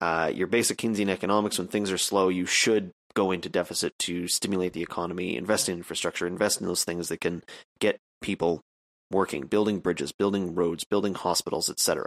uh, 0.00 0.30
your 0.34 0.46
basic 0.46 0.78
Keynesian 0.78 1.08
economics, 1.08 1.58
when 1.58 1.68
things 1.68 1.90
are 1.90 1.98
slow, 1.98 2.28
you 2.28 2.46
should 2.46 2.92
go 3.16 3.32
into 3.32 3.48
deficit 3.48 3.98
to 3.98 4.28
stimulate 4.28 4.74
the 4.74 4.82
economy, 4.82 5.36
invest 5.36 5.68
in 5.68 5.78
infrastructure, 5.78 6.26
invest 6.26 6.60
in 6.60 6.66
those 6.66 6.84
things 6.84 7.08
that 7.08 7.20
can 7.20 7.42
get 7.80 7.98
people 8.20 8.60
working, 9.10 9.46
building 9.46 9.80
bridges, 9.80 10.12
building 10.12 10.54
roads, 10.54 10.84
building 10.84 11.14
hospitals, 11.14 11.70
etc. 11.70 12.06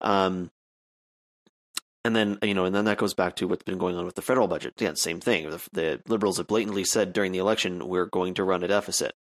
Um, 0.00 0.50
and 2.04 2.16
then 2.16 2.38
you 2.42 2.54
know, 2.54 2.64
and 2.64 2.74
then 2.74 2.86
that 2.86 2.96
goes 2.96 3.12
back 3.12 3.36
to 3.36 3.46
what's 3.46 3.62
been 3.62 3.76
going 3.76 3.96
on 3.96 4.06
with 4.06 4.14
the 4.14 4.22
federal 4.22 4.48
budget. 4.48 4.74
Yeah, 4.78 4.94
same 4.94 5.20
thing. 5.20 5.50
The, 5.50 5.60
the 5.72 6.00
liberals 6.08 6.38
have 6.38 6.46
blatantly 6.46 6.84
said 6.84 7.12
during 7.12 7.32
the 7.32 7.38
election, 7.38 7.86
we're 7.86 8.06
going 8.06 8.34
to 8.34 8.44
run 8.44 8.64
a 8.64 8.68
deficit 8.68 9.12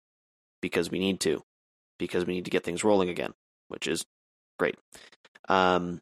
because 0.62 0.90
we 0.90 1.00
need 1.00 1.20
to, 1.22 1.44
because 1.98 2.26
we 2.26 2.36
need 2.36 2.46
to 2.46 2.52
get 2.52 2.64
things 2.64 2.86
rolling 2.86 3.10
again, 3.10 3.34
which 3.68 3.88
is 3.88 4.06
great. 4.58 4.78
Um, 5.50 6.00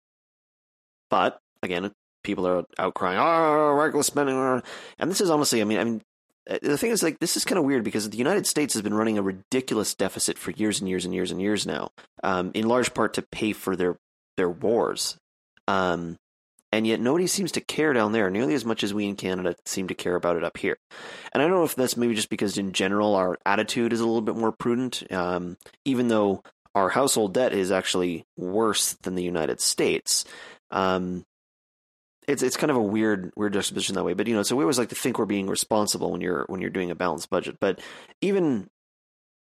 but 1.10 1.40
again, 1.64 1.92
people 2.28 2.48
are 2.48 2.64
out 2.78 2.94
crying, 2.94 3.18
"Oh, 3.20 3.74
reckless 3.74 4.08
spending," 4.08 4.62
and 5.00 5.10
this 5.10 5.22
is 5.22 5.32
honestly, 5.32 5.62
I 5.62 5.64
mean, 5.64 5.80
I 5.80 5.84
mean, 5.84 6.02
uh, 6.50 6.60
the 6.62 6.78
thing 6.78 6.92
is, 6.92 7.02
like, 7.02 7.20
this 7.20 7.36
is 7.36 7.46
kind 7.46 7.58
of 7.58 7.66
weird 7.66 7.84
because 7.84 8.10
the 8.10 8.18
United 8.18 8.46
States 8.46 8.74
has 8.76 8.84
been 8.84 8.94
running 8.94 9.18
a 9.18 9.24
ridiculous 9.24 9.96
deficit 9.96 10.38
for 10.38 10.52
years 10.52 10.80
and 10.80 10.88
years 10.88 11.06
and 11.06 11.14
years 11.14 11.32
and 11.32 11.42
years 11.42 11.66
now, 11.66 11.90
um, 12.24 12.52
in 12.54 12.68
large 12.68 12.94
part 12.94 13.16
to 13.16 13.24
pay 13.24 13.54
for 13.54 13.76
their 13.76 13.98
their 14.38 14.50
wars. 14.50 15.18
Um, 15.68 16.18
and 16.72 16.86
yet 16.86 17.00
nobody 17.00 17.28
seems 17.28 17.54
to 17.54 17.62
care 17.62 17.94
down 17.94 18.12
there 18.12 18.30
nearly 18.30 18.54
as 18.54 18.66
much 18.66 18.84
as 18.84 18.94
we 18.94 19.06
in 19.06 19.16
Canada 19.16 19.56
seem 19.66 19.88
to 19.88 19.96
care 19.96 20.16
about 20.16 20.36
it 20.36 20.44
up 20.44 20.58
here. 20.58 20.78
And 21.34 21.42
I 21.42 21.48
don't 21.48 21.58
know 21.58 21.64
if 21.64 21.76
that's 21.76 21.98
maybe 21.98 22.14
just 22.14 22.30
because 22.30 22.58
in 22.58 22.74
general 22.74 23.16
our 23.16 23.38
attitude 23.46 23.94
is 23.94 24.02
a 24.02 24.06
little 24.06 24.22
bit 24.22 24.36
more 24.36 24.52
prudent, 24.52 25.10
um, 25.12 25.58
even 25.86 26.10
though 26.10 26.44
our 26.76 26.90
household 26.90 27.34
debt 27.34 27.54
is 27.54 27.72
actually 27.72 28.26
worse 28.36 28.94
than 29.02 29.16
the 29.16 29.24
United 29.24 29.62
States. 29.62 30.26
Um, 30.70 31.24
it's 32.28 32.44
it's 32.44 32.58
kind 32.58 32.70
of 32.70 32.78
a 32.78 32.82
weird 32.82 33.32
weird 33.36 33.54
juxtaposition 33.54 33.96
that 33.96 34.04
way. 34.04 34.14
But 34.14 34.28
you 34.28 34.36
know, 34.36 34.44
so 34.44 34.56
we 34.56 34.64
always 34.64 34.78
like 34.78 34.90
to 34.90 34.96
think 34.96 35.18
we're 35.18 35.26
being 35.26 35.48
responsible 35.48 36.12
when 36.12 36.22
you're 36.22 36.46
when 36.48 36.62
you're 36.62 36.70
doing 36.70 36.92
a 36.92 36.96
balanced 36.96 37.30
budget. 37.30 37.58
But 37.60 37.80
even 38.22 38.68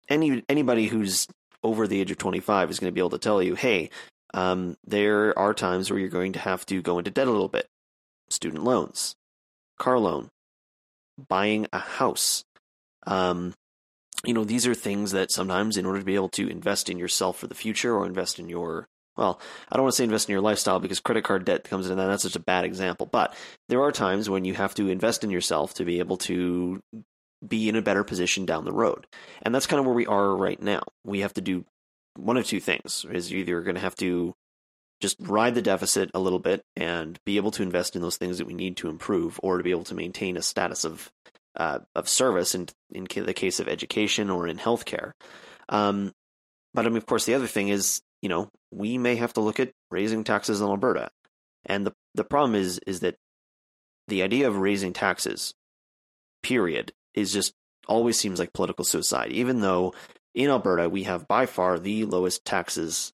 any 0.09 0.43
anybody 0.49 0.89
who's 0.89 1.27
over 1.62 1.87
the 1.87 2.01
age 2.01 2.11
of 2.11 2.18
25 2.18 2.70
is 2.70 2.79
going 2.79 2.91
to 2.91 2.95
be 2.95 3.01
able 3.01 3.11
to 3.11 3.18
tell 3.18 3.43
you, 3.43 3.55
hey, 3.55 3.91
um, 4.35 4.77
there 4.87 5.39
are 5.39 5.55
times 5.55 5.91
where 5.91 5.99
you're 5.99 6.09
going 6.09 6.33
to 6.35 6.39
have 6.39 6.66
to 6.66 6.83
go 6.83 6.99
into 6.99 7.11
debt 7.11 7.29
a 7.29 7.31
little 7.31 7.49
bit. 7.49 7.68
Student 8.29 8.64
loans, 8.64 9.14
car 9.79 9.99
loan, 9.99 10.29
buying 11.29 11.66
a 11.72 11.79
house. 11.79 12.45
Um, 13.07 13.55
you 14.25 14.35
know, 14.35 14.45
these 14.45 14.66
are 14.66 14.75
things 14.75 15.12
that 15.12 15.31
sometimes, 15.31 15.77
in 15.77 15.87
order 15.87 16.01
to 16.01 16.05
be 16.05 16.14
able 16.14 16.31
to 16.31 16.49
invest 16.49 16.91
in 16.91 16.99
yourself 16.99 17.39
for 17.39 17.47
the 17.47 17.55
future 17.55 17.95
or 17.95 18.07
invest 18.07 18.39
in 18.39 18.49
your 18.49 18.89
well, 19.16 19.40
I 19.70 19.76
don't 19.76 19.84
want 19.84 19.92
to 19.92 19.96
say 19.96 20.04
invest 20.04 20.28
in 20.28 20.32
your 20.32 20.42
lifestyle 20.42 20.80
because 20.80 21.00
credit 21.00 21.24
card 21.24 21.44
debt 21.44 21.64
comes 21.64 21.86
into 21.86 21.96
that. 21.96 22.08
That's 22.08 22.22
such 22.24 22.36
a 22.36 22.40
bad 22.40 22.64
example. 22.64 23.06
But 23.06 23.34
there 23.68 23.82
are 23.82 23.92
times 23.92 24.28
when 24.28 24.44
you 24.44 24.54
have 24.54 24.74
to 24.74 24.88
invest 24.88 25.24
in 25.24 25.30
yourself 25.30 25.74
to 25.74 25.84
be 25.84 26.00
able 26.00 26.16
to 26.18 26.80
be 27.46 27.68
in 27.68 27.76
a 27.76 27.82
better 27.82 28.04
position 28.04 28.46
down 28.46 28.64
the 28.64 28.72
road. 28.72 29.06
And 29.42 29.54
that's 29.54 29.66
kind 29.66 29.80
of 29.80 29.86
where 29.86 29.94
we 29.94 30.06
are 30.06 30.34
right 30.34 30.60
now. 30.60 30.82
We 31.04 31.20
have 31.20 31.34
to 31.34 31.40
do 31.40 31.64
one 32.16 32.36
of 32.36 32.46
two 32.46 32.60
things 32.60 33.04
is 33.10 33.30
you're 33.30 33.40
either 33.40 33.60
going 33.62 33.74
to 33.74 33.80
have 33.80 33.96
to 33.96 34.34
just 35.00 35.16
ride 35.20 35.54
the 35.54 35.62
deficit 35.62 36.10
a 36.14 36.20
little 36.20 36.38
bit 36.38 36.62
and 36.76 37.18
be 37.26 37.36
able 37.36 37.50
to 37.52 37.62
invest 37.62 37.96
in 37.96 38.02
those 38.02 38.16
things 38.16 38.38
that 38.38 38.46
we 38.46 38.54
need 38.54 38.76
to 38.78 38.88
improve 38.88 39.38
or 39.42 39.58
to 39.58 39.64
be 39.64 39.70
able 39.70 39.84
to 39.84 39.94
maintain 39.94 40.36
a 40.36 40.42
status 40.42 40.84
of 40.84 41.10
uh, 41.56 41.78
of 41.94 42.08
service 42.08 42.54
in 42.54 42.68
in 42.90 43.06
the 43.24 43.34
case 43.34 43.60
of 43.60 43.68
education 43.68 44.30
or 44.30 44.48
in 44.48 44.56
healthcare. 44.56 45.12
Um, 45.68 46.12
but 46.72 46.86
I 46.86 46.88
mean, 46.88 46.96
of 46.96 47.06
course, 47.06 47.26
the 47.26 47.34
other 47.34 47.46
thing 47.46 47.68
is, 47.68 48.00
you 48.25 48.31
know, 48.31 48.49
we 48.72 48.97
may 48.97 49.16
have 49.16 49.35
to 49.35 49.43
look 49.43 49.61
at 49.61 49.72
raising 49.91 50.25
taxes 50.25 50.62
in 50.62 50.66
Alberta, 50.66 51.11
and 51.66 51.87
the 51.87 51.93
the 52.14 52.25
problem 52.25 52.55
is 52.55 52.81
is 52.87 53.01
that 53.01 53.16
the 54.09 54.22
idea 54.22 54.49
of 54.49 54.57
raising 54.57 54.95
taxes, 54.95 55.53
period, 56.43 56.95
is 57.12 57.35
just 57.35 57.53
always 57.87 58.18
seems 58.18 58.39
like 58.39 58.55
political 58.55 58.87
suicide. 58.87 59.31
Even 59.31 59.61
though 59.61 59.93
in 60.35 60.49
Alberta 60.49 60.89
we 60.89 61.03
have 61.03 61.29
by 61.29 61.45
far 61.45 61.79
the 61.79 62.07
lowest 62.07 62.47
taxes 62.47 63.12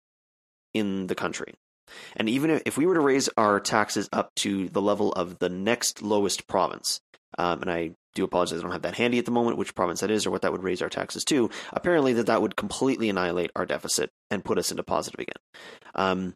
in 0.75 1.07
the 1.07 1.15
country. 1.15 1.55
And 2.15 2.29
even 2.29 2.51
if, 2.51 2.63
if 2.67 2.77
we 2.77 2.85
were 2.85 2.93
to 2.93 3.01
raise 3.01 3.31
our 3.39 3.61
taxes 3.61 4.11
up 4.13 4.35
to 4.37 4.69
the 4.69 4.83
level 4.83 5.13
of 5.13 5.39
the 5.39 5.49
next 5.49 6.03
lowest 6.03 6.47
province, 6.47 7.01
um, 7.39 7.63
and 7.63 7.71
I 7.71 7.93
do 8.15 8.25
apologize, 8.25 8.59
I 8.59 8.63
don't 8.63 8.73
have 8.73 8.83
that 8.83 8.97
handy 8.97 9.19
at 9.19 9.25
the 9.25 9.31
moment, 9.31 9.57
which 9.57 9.75
province 9.75 10.01
that 10.01 10.11
is 10.11 10.27
or 10.27 10.31
what 10.31 10.43
that 10.43 10.53
would 10.53 10.65
raise 10.65 10.83
our 10.83 10.89
taxes 10.89 11.25
to. 11.27 11.51
Apparently, 11.73 12.13
that 12.15 12.27
that 12.27 12.43
would 12.43 12.57
completely 12.57 13.09
annihilate 13.09 13.53
our 13.57 13.65
deficit 13.65 14.11
and 14.31 14.45
put 14.45 14.59
us 14.59 14.71
into 14.71 14.83
positive 14.83 15.21
again. 15.21 15.43
Um, 15.95 16.35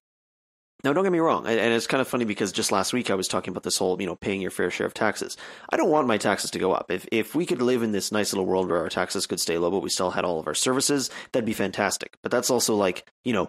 now, 0.85 0.93
don't 0.93 1.05
get 1.05 1.13
me 1.13 1.21
wrong, 1.21 1.47
and 1.47 1.73
it's 1.75 1.87
kind 1.87 2.01
of 2.01 2.09
funny 2.09 2.25
because 2.25 2.51
just 2.51 2.73
last 2.73 2.93
week 2.93 3.09
I 3.09 3.15
was 3.15 3.29
talking 3.29 3.53
about 3.53 3.63
this 3.63 3.79
whole, 3.79 4.01
you 4.01 4.07
know, 4.07 4.17
paying 4.17 4.41
your 4.41 4.51
fair 4.51 4.69
share 4.69 4.87
of 4.87 4.95
taxes. 4.95 5.37
I 5.71 5.77
don't 5.77 5.91
want 5.91 6.09
my 6.09 6.19
taxes 6.19 6.51
to 6.53 6.59
go 6.59 6.73
up. 6.73 6.91
If 6.91 7.07
if 7.13 7.37
we 7.37 7.47
could 7.47 7.63
live 7.63 7.85
in 7.85 7.93
this 7.93 8.11
nice 8.11 8.33
little 8.33 8.47
world 8.47 8.69
where 8.69 8.81
our 8.81 8.89
taxes 8.89 9.29
could 9.29 9.39
stay 9.39 9.59
low, 9.59 9.71
but 9.71 9.83
we 9.83 9.91
still 9.91 10.11
had 10.11 10.25
all 10.25 10.41
of 10.41 10.49
our 10.49 10.55
services, 10.55 11.09
that'd 11.31 11.47
be 11.47 11.53
fantastic. 11.53 12.17
But 12.25 12.33
that's 12.33 12.51
also 12.51 12.75
like, 12.75 13.07
you 13.25 13.33
know, 13.33 13.49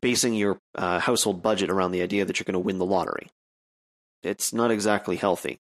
basing 0.00 0.34
your 0.34 0.60
uh, 0.76 1.00
household 1.00 1.42
budget 1.42 1.70
around 1.70 1.90
the 1.90 2.02
idea 2.02 2.24
that 2.24 2.38
you're 2.38 2.44
going 2.44 2.52
to 2.52 2.60
win 2.60 2.78
the 2.78 2.84
lottery. 2.84 3.28
It's 4.22 4.52
not 4.52 4.70
exactly 4.70 5.16
healthy. 5.16 5.58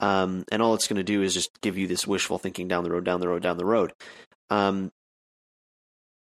Um, 0.00 0.44
and 0.52 0.62
all 0.62 0.74
it's 0.74 0.88
going 0.88 0.96
to 0.96 1.02
do 1.02 1.22
is 1.22 1.34
just 1.34 1.60
give 1.60 1.76
you 1.76 1.86
this 1.86 2.06
wishful 2.06 2.38
thinking 2.38 2.68
down 2.68 2.84
the 2.84 2.90
road, 2.90 3.04
down 3.04 3.20
the 3.20 3.28
road, 3.28 3.42
down 3.42 3.56
the 3.56 3.66
road. 3.66 3.92
Um, 4.50 4.92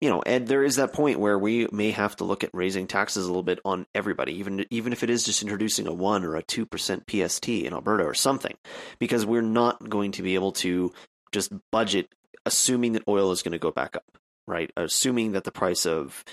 you 0.02 0.10
know, 0.10 0.22
and 0.26 0.48
there 0.48 0.64
is 0.64 0.76
that 0.76 0.94
point 0.94 1.20
where 1.20 1.40
we 1.40 1.68
may 1.72 1.92
have 1.92 2.16
to 2.18 2.26
look 2.26 2.44
at 2.44 2.50
raising 2.54 2.86
taxes 2.86 3.26
a 3.26 3.28
little 3.28 3.44
bit 3.44 3.60
on 3.64 3.86
everybody, 3.96 4.34
even 4.34 4.66
even 4.70 4.94
if 4.94 5.04
it 5.04 5.10
is 5.10 5.24
just 5.24 5.42
introducing 5.42 5.88
a 5.88 5.94
one 5.94 6.24
or 6.24 6.36
a 6.36 6.44
two 6.44 6.66
percent 6.66 7.06
PST 7.10 7.48
in 7.48 7.74
Alberta 7.74 8.04
or 8.04 8.14
something, 8.14 8.56
because 9.00 9.26
we're 9.26 9.42
not 9.42 9.90
going 9.90 10.12
to 10.14 10.22
be 10.22 10.36
able 10.36 10.52
to 10.54 10.94
just 11.32 11.52
budget 11.72 12.10
assuming 12.46 12.94
that 12.94 13.08
oil 13.08 13.32
is 13.32 13.42
going 13.42 13.54
to 13.54 13.58
go 13.58 13.72
back 13.72 13.96
up, 13.96 14.06
right? 14.48 14.72
Assuming 14.78 15.32
that 15.32 15.44
the 15.44 15.52
price 15.52 15.86
of 15.86 16.24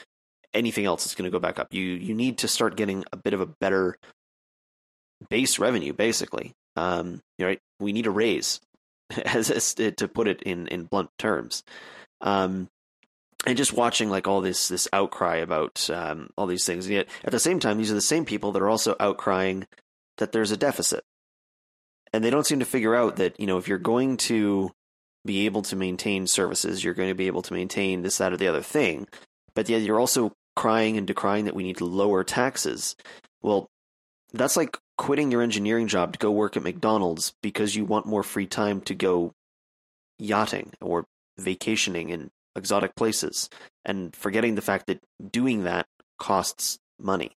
anything 0.52 0.84
else 0.84 1.06
is 1.06 1.14
going 1.14 1.24
to 1.24 1.34
go 1.34 1.40
back 1.40 1.58
up. 1.58 1.72
You 1.72 1.82
you 1.82 2.14
need 2.14 2.38
to 2.38 2.48
start 2.48 2.76
getting 2.76 3.04
a 3.12 3.16
bit 3.16 3.32
of 3.32 3.40
a 3.40 3.46
better 3.46 3.96
base 5.28 5.58
revenue, 5.58 5.92
basically. 5.92 6.52
Um, 6.76 7.20
right? 7.38 7.58
We 7.80 7.92
need 7.92 8.06
a 8.06 8.10
raise, 8.10 8.60
as, 9.24 9.50
as 9.50 9.74
to 9.74 10.08
put 10.08 10.28
it 10.28 10.42
in 10.42 10.68
in 10.68 10.84
blunt 10.84 11.10
terms. 11.18 11.62
Um, 12.20 12.68
and 13.44 13.56
just 13.56 13.72
watching 13.72 14.08
like 14.08 14.28
all 14.28 14.40
this 14.40 14.68
this 14.68 14.88
outcry 14.92 15.36
about 15.36 15.88
um, 15.90 16.30
all 16.36 16.46
these 16.46 16.64
things, 16.64 16.86
and 16.86 16.94
yet 16.94 17.08
at 17.24 17.32
the 17.32 17.40
same 17.40 17.58
time, 17.58 17.78
these 17.78 17.90
are 17.90 17.94
the 17.94 18.00
same 18.00 18.24
people 18.24 18.52
that 18.52 18.62
are 18.62 18.70
also 18.70 18.94
outcrying 18.94 19.64
that 20.18 20.32
there's 20.32 20.52
a 20.52 20.56
deficit, 20.56 21.02
and 22.12 22.22
they 22.22 22.30
don't 22.30 22.46
seem 22.46 22.60
to 22.60 22.64
figure 22.64 22.94
out 22.94 23.16
that 23.16 23.38
you 23.40 23.46
know 23.46 23.58
if 23.58 23.66
you're 23.66 23.78
going 23.78 24.16
to 24.16 24.70
be 25.24 25.46
able 25.46 25.62
to 25.62 25.76
maintain 25.76 26.26
services, 26.26 26.82
you're 26.82 26.94
going 26.94 27.08
to 27.08 27.14
be 27.14 27.26
able 27.26 27.42
to 27.42 27.54
maintain 27.54 28.02
this, 28.02 28.18
that, 28.18 28.32
or 28.32 28.36
the 28.36 28.48
other 28.48 28.62
thing, 28.62 29.06
but 29.54 29.68
yet 29.68 29.82
you're 29.82 30.00
also 30.00 30.32
crying 30.56 30.96
and 30.96 31.06
decrying 31.06 31.44
that 31.44 31.54
we 31.54 31.62
need 31.62 31.76
to 31.76 31.84
lower 31.84 32.24
taxes. 32.24 32.96
Well, 33.40 33.68
that's 34.32 34.56
like 34.56 34.78
quitting 35.02 35.32
your 35.32 35.42
engineering 35.42 35.88
job 35.88 36.12
to 36.12 36.18
go 36.20 36.30
work 36.30 36.56
at 36.56 36.62
McDonald's 36.62 37.34
because 37.42 37.74
you 37.74 37.84
want 37.84 38.06
more 38.06 38.22
free 38.22 38.46
time 38.46 38.80
to 38.80 38.94
go 38.94 39.34
yachting 40.16 40.70
or 40.80 41.06
vacationing 41.36 42.10
in 42.10 42.30
exotic 42.54 42.94
places 42.94 43.50
and 43.84 44.14
forgetting 44.14 44.54
the 44.54 44.62
fact 44.62 44.86
that 44.86 45.00
doing 45.28 45.64
that 45.64 45.88
costs 46.20 46.78
money. 47.00 47.32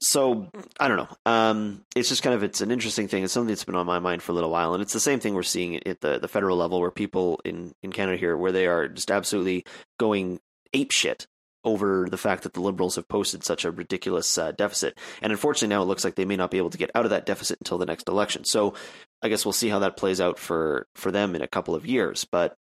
So 0.00 0.48
I 0.80 0.88
don't 0.88 0.96
know. 0.96 1.16
Um, 1.24 1.84
it's 1.94 2.08
just 2.08 2.24
kind 2.24 2.34
of 2.34 2.42
it's 2.42 2.62
an 2.62 2.72
interesting 2.72 3.06
thing. 3.06 3.22
It's 3.22 3.32
something 3.32 3.46
that's 3.46 3.62
been 3.62 3.76
on 3.76 3.86
my 3.86 4.00
mind 4.00 4.20
for 4.20 4.32
a 4.32 4.34
little 4.34 4.50
while, 4.50 4.74
and 4.74 4.82
it's 4.82 4.92
the 4.92 4.98
same 4.98 5.20
thing 5.20 5.34
we're 5.34 5.44
seeing 5.44 5.86
at 5.86 6.00
the 6.00 6.18
the 6.18 6.26
federal 6.26 6.56
level, 6.56 6.80
where 6.80 6.90
people 6.90 7.40
in 7.44 7.72
in 7.84 7.92
Canada 7.92 8.18
here, 8.18 8.36
where 8.36 8.50
they 8.52 8.66
are 8.66 8.88
just 8.88 9.12
absolutely 9.12 9.64
going 10.00 10.40
ape 10.74 10.90
shit 10.90 11.28
over 11.64 12.06
the 12.10 12.16
fact 12.16 12.44
that 12.44 12.54
the 12.54 12.60
liberals 12.60 12.96
have 12.96 13.08
posted 13.08 13.44
such 13.44 13.64
a 13.64 13.70
ridiculous 13.70 14.38
uh, 14.38 14.52
deficit. 14.52 14.98
And 15.20 15.32
unfortunately, 15.32 15.74
now 15.74 15.82
it 15.82 15.86
looks 15.86 16.04
like 16.04 16.14
they 16.14 16.24
may 16.24 16.36
not 16.36 16.50
be 16.50 16.58
able 16.58 16.70
to 16.70 16.78
get 16.78 16.90
out 16.94 17.04
of 17.04 17.10
that 17.10 17.26
deficit 17.26 17.58
until 17.60 17.78
the 17.78 17.86
next 17.86 18.08
election. 18.08 18.44
So 18.44 18.74
I 19.22 19.28
guess 19.28 19.44
we'll 19.44 19.52
see 19.52 19.68
how 19.68 19.80
that 19.80 19.96
plays 19.96 20.20
out 20.20 20.38
for 20.38 20.86
for 20.94 21.10
them 21.10 21.34
in 21.34 21.42
a 21.42 21.48
couple 21.48 21.74
of 21.74 21.86
years. 21.86 22.24
But 22.30 22.54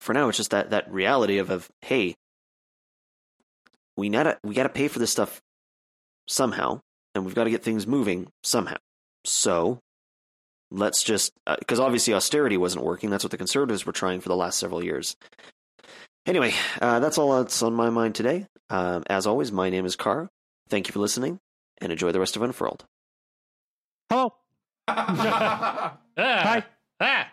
for 0.00 0.14
now, 0.14 0.28
it's 0.28 0.38
just 0.38 0.50
that 0.50 0.70
that 0.70 0.92
reality 0.92 1.38
of 1.38 1.50
of 1.50 1.70
hey, 1.82 2.14
we 3.96 4.08
gotta 4.08 4.38
we 4.42 4.54
gotta 4.54 4.68
pay 4.68 4.88
for 4.88 4.98
this 4.98 5.12
stuff 5.12 5.42
somehow, 6.26 6.80
and 7.14 7.24
we've 7.24 7.34
got 7.34 7.44
to 7.44 7.50
get 7.50 7.62
things 7.62 7.86
moving 7.86 8.28
somehow. 8.42 8.76
So 9.24 9.80
let's 10.70 11.02
just 11.02 11.32
because 11.58 11.78
obviously 11.78 12.14
austerity 12.14 12.56
wasn't 12.56 12.84
working. 12.84 13.10
That's 13.10 13.24
what 13.24 13.30
the 13.30 13.36
conservatives 13.36 13.86
were 13.86 13.92
trying 13.92 14.20
for 14.20 14.28
the 14.28 14.36
last 14.36 14.58
several 14.58 14.82
years. 14.82 15.16
Anyway, 16.26 16.52
uh, 16.80 17.00
that's 17.00 17.18
all 17.18 17.42
that's 17.42 17.62
on 17.62 17.74
my 17.74 17.90
mind 17.90 18.14
today. 18.14 18.46
Um, 18.70 19.02
as 19.08 19.26
always, 19.26 19.50
my 19.52 19.70
name 19.70 19.84
is 19.84 19.96
Carr. 19.96 20.28
Thank 20.68 20.86
you 20.88 20.92
for 20.92 21.00
listening, 21.00 21.40
and 21.80 21.90
enjoy 21.92 22.12
the 22.12 22.20
rest 22.20 22.36
of 22.36 22.42
Unfurled. 22.42 22.84
Hello. 24.08 24.34
Ah, 24.88 25.98
Hi. 26.18 26.64
Ah, 27.00 27.32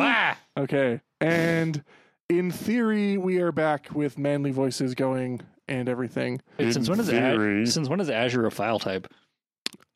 ah. 0.00 0.38
Okay. 0.56 1.00
And 1.20 1.82
in 2.28 2.50
theory, 2.50 3.18
we 3.18 3.38
are 3.38 3.52
back 3.52 3.88
with 3.92 4.18
manly 4.18 4.50
voices 4.50 4.94
going 4.94 5.40
and 5.66 5.88
everything 5.88 6.40
Wait, 6.58 6.72
since 6.72 6.88
when 6.88 7.00
is 7.00 7.08
theory. 7.08 7.62
A- 7.62 7.66
since 7.66 7.88
when 7.88 8.00
is 8.00 8.08
Azure 8.08 8.46
a 8.46 8.50
file 8.50 8.78
type? 8.78 9.12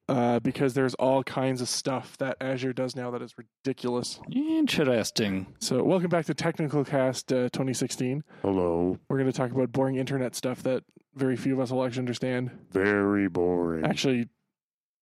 Uh, 0.08 0.40
because 0.40 0.74
there's 0.74 0.94
all 0.94 1.22
kinds 1.22 1.60
of 1.60 1.68
stuff 1.68 2.16
that 2.18 2.36
Azure 2.40 2.72
does 2.72 2.96
now 2.96 3.10
that 3.10 3.22
is 3.22 3.34
ridiculous. 3.36 4.20
Interesting. 4.30 5.46
So, 5.60 5.82
welcome 5.82 6.08
back 6.08 6.26
to 6.26 6.34
Technical 6.34 6.84
Cast 6.84 7.32
uh, 7.32 7.48
2016. 7.50 8.22
Hello. 8.42 8.98
We're 9.08 9.18
going 9.18 9.30
to 9.30 9.36
talk 9.36 9.50
about 9.52 9.72
boring 9.72 9.96
internet 9.96 10.34
stuff 10.34 10.62
that 10.64 10.84
very 11.14 11.36
few 11.36 11.54
of 11.54 11.60
us 11.60 11.70
will 11.70 11.84
actually 11.84 12.00
understand. 12.00 12.50
Very 12.72 13.28
boring. 13.28 13.84
Actually, 13.84 14.28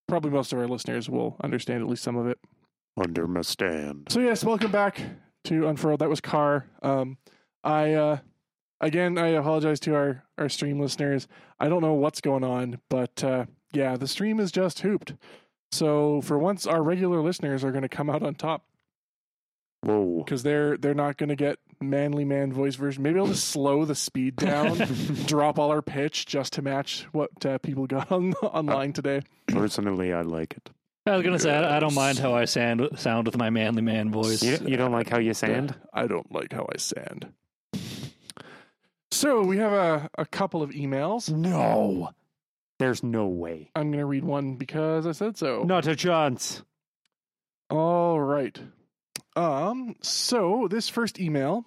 probably 0.09 0.30
most 0.30 0.53
of 0.53 0.59
our 0.59 0.66
listeners 0.66 1.09
will 1.09 1.36
understand 1.42 1.82
at 1.82 1.88
least 1.88 2.03
some 2.03 2.16
of 2.16 2.26
it. 2.26 2.38
Under 2.96 3.26
my 3.26 3.42
stand. 3.42 4.09
So 4.11 4.20
yes, 4.20 4.44
welcome 4.44 4.70
back 4.70 5.01
to 5.44 5.68
Unfurled. 5.68 6.01
That 6.01 6.11
was 6.11 6.20
Car. 6.20 6.66
Um, 6.82 7.16
I 7.62 7.94
uh, 7.94 8.18
again, 8.80 9.16
I 9.16 9.28
apologize 9.28 9.80
to 9.80 9.94
our 9.94 10.24
our 10.36 10.48
stream 10.48 10.80
listeners. 10.80 11.28
I 11.59 11.68
don't 11.68 11.82
know 11.82 11.94
what's 11.94 12.20
going 12.20 12.44
on, 12.44 12.80
but 12.88 13.22
uh, 13.22 13.46
yeah, 13.72 13.96
the 13.96 14.08
stream 14.08 14.40
is 14.40 14.50
just 14.52 14.80
hooped. 14.80 15.14
So 15.72 16.20
for 16.22 16.38
once, 16.38 16.66
our 16.66 16.82
regular 16.82 17.20
listeners 17.20 17.62
are 17.64 17.70
going 17.70 17.82
to 17.82 17.88
come 17.88 18.10
out 18.10 18.22
on 18.22 18.34
top 18.34 18.64
Whoa. 19.82 20.18
because 20.24 20.42
they're 20.42 20.76
they're 20.76 20.94
not 20.94 21.16
going 21.16 21.28
to 21.28 21.36
get 21.36 21.58
manly 21.80 22.24
man 22.24 22.52
voice 22.52 22.74
version. 22.74 23.02
Maybe 23.02 23.18
I'll 23.18 23.26
just 23.26 23.48
slow 23.48 23.84
the 23.84 23.94
speed 23.94 24.36
down, 24.36 24.76
drop 25.26 25.58
all 25.58 25.70
our 25.70 25.82
pitch 25.82 26.26
just 26.26 26.54
to 26.54 26.62
match 26.62 27.06
what 27.12 27.46
uh, 27.46 27.58
people 27.58 27.86
got 27.86 28.10
on 28.10 28.32
online 28.34 28.92
today. 28.92 29.22
Personally, 29.46 30.12
I 30.12 30.22
like 30.22 30.54
it. 30.54 30.70
I 31.06 31.16
was 31.16 31.24
gonna 31.24 31.38
say 31.38 31.54
I, 31.54 31.76
I 31.76 31.80
don't 31.80 31.94
mind 31.94 32.18
how 32.18 32.34
I 32.34 32.44
sound 32.44 32.88
sound 32.96 33.26
with 33.26 33.36
my 33.36 33.50
manly 33.50 33.82
man 33.82 34.10
voice. 34.10 34.42
You, 34.42 34.58
you 34.66 34.76
don't 34.76 34.92
like 34.92 35.08
how 35.08 35.18
you 35.18 35.34
sand? 35.34 35.74
I 35.94 36.06
don't 36.06 36.30
like 36.32 36.52
how 36.52 36.68
I 36.72 36.76
sand. 36.76 37.32
So 39.12 39.42
we 39.42 39.58
have 39.58 39.72
a, 39.72 40.08
a 40.18 40.26
couple 40.26 40.62
of 40.62 40.70
emails. 40.70 41.30
No. 41.32 42.10
There's 42.81 43.03
no 43.03 43.26
way. 43.26 43.70
I'm 43.76 43.91
going 43.91 44.01
to 44.01 44.07
read 44.07 44.24
one 44.24 44.55
because 44.55 45.07
I 45.07 45.12
said 45.12 45.37
so. 45.37 45.64
Not 45.64 45.87
a 45.87 45.95
chance. 45.95 46.62
All 47.68 48.18
right. 48.18 48.59
Um. 49.37 49.97
So 50.01 50.66
this 50.66 50.89
first 50.89 51.20
email 51.20 51.66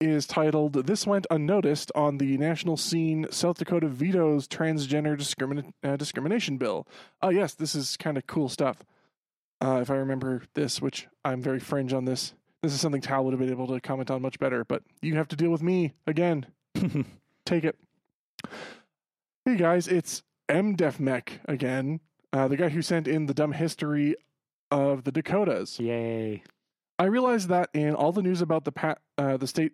is 0.00 0.26
titled 0.26 0.72
"This 0.86 1.06
went 1.06 1.26
unnoticed 1.30 1.92
on 1.94 2.16
the 2.16 2.38
national 2.38 2.78
scene. 2.78 3.26
South 3.30 3.58
Dakota 3.58 3.88
vetoes 3.88 4.48
transgender 4.48 5.18
discrimin- 5.18 5.74
uh, 5.84 5.96
discrimination 5.96 6.56
bill." 6.56 6.88
Oh 7.20 7.28
yes, 7.28 7.52
this 7.52 7.74
is 7.74 7.98
kind 7.98 8.16
of 8.16 8.26
cool 8.26 8.48
stuff. 8.48 8.78
Uh, 9.62 9.80
if 9.82 9.90
I 9.90 9.96
remember 9.96 10.44
this, 10.54 10.80
which 10.80 11.08
I'm 11.26 11.42
very 11.42 11.60
fringe 11.60 11.92
on 11.92 12.06
this, 12.06 12.32
this 12.62 12.72
is 12.72 12.80
something 12.80 13.02
Tal 13.02 13.26
would 13.26 13.32
have 13.32 13.40
been 13.40 13.50
able 13.50 13.66
to 13.66 13.80
comment 13.82 14.10
on 14.10 14.22
much 14.22 14.38
better. 14.38 14.64
But 14.64 14.82
you 15.02 15.16
have 15.16 15.28
to 15.28 15.36
deal 15.36 15.50
with 15.50 15.62
me 15.62 15.92
again. 16.06 16.46
Take 17.44 17.64
it. 17.64 17.76
Hey 19.44 19.56
guys, 19.56 19.88
it's 19.88 20.22
MDefMech 20.48 21.40
again. 21.46 21.98
Uh, 22.32 22.46
the 22.46 22.56
guy 22.56 22.68
who 22.68 22.80
sent 22.80 23.08
in 23.08 23.26
the 23.26 23.34
dumb 23.34 23.50
history 23.50 24.14
of 24.70 25.02
the 25.02 25.10
Dakotas. 25.10 25.80
Yay. 25.80 26.44
I 26.96 27.04
realize 27.06 27.48
that 27.48 27.68
in 27.74 27.96
all 27.96 28.12
the 28.12 28.22
news 28.22 28.40
about 28.40 28.64
the 28.64 28.70
pa- 28.70 28.98
uh, 29.18 29.36
the 29.38 29.48
state, 29.48 29.72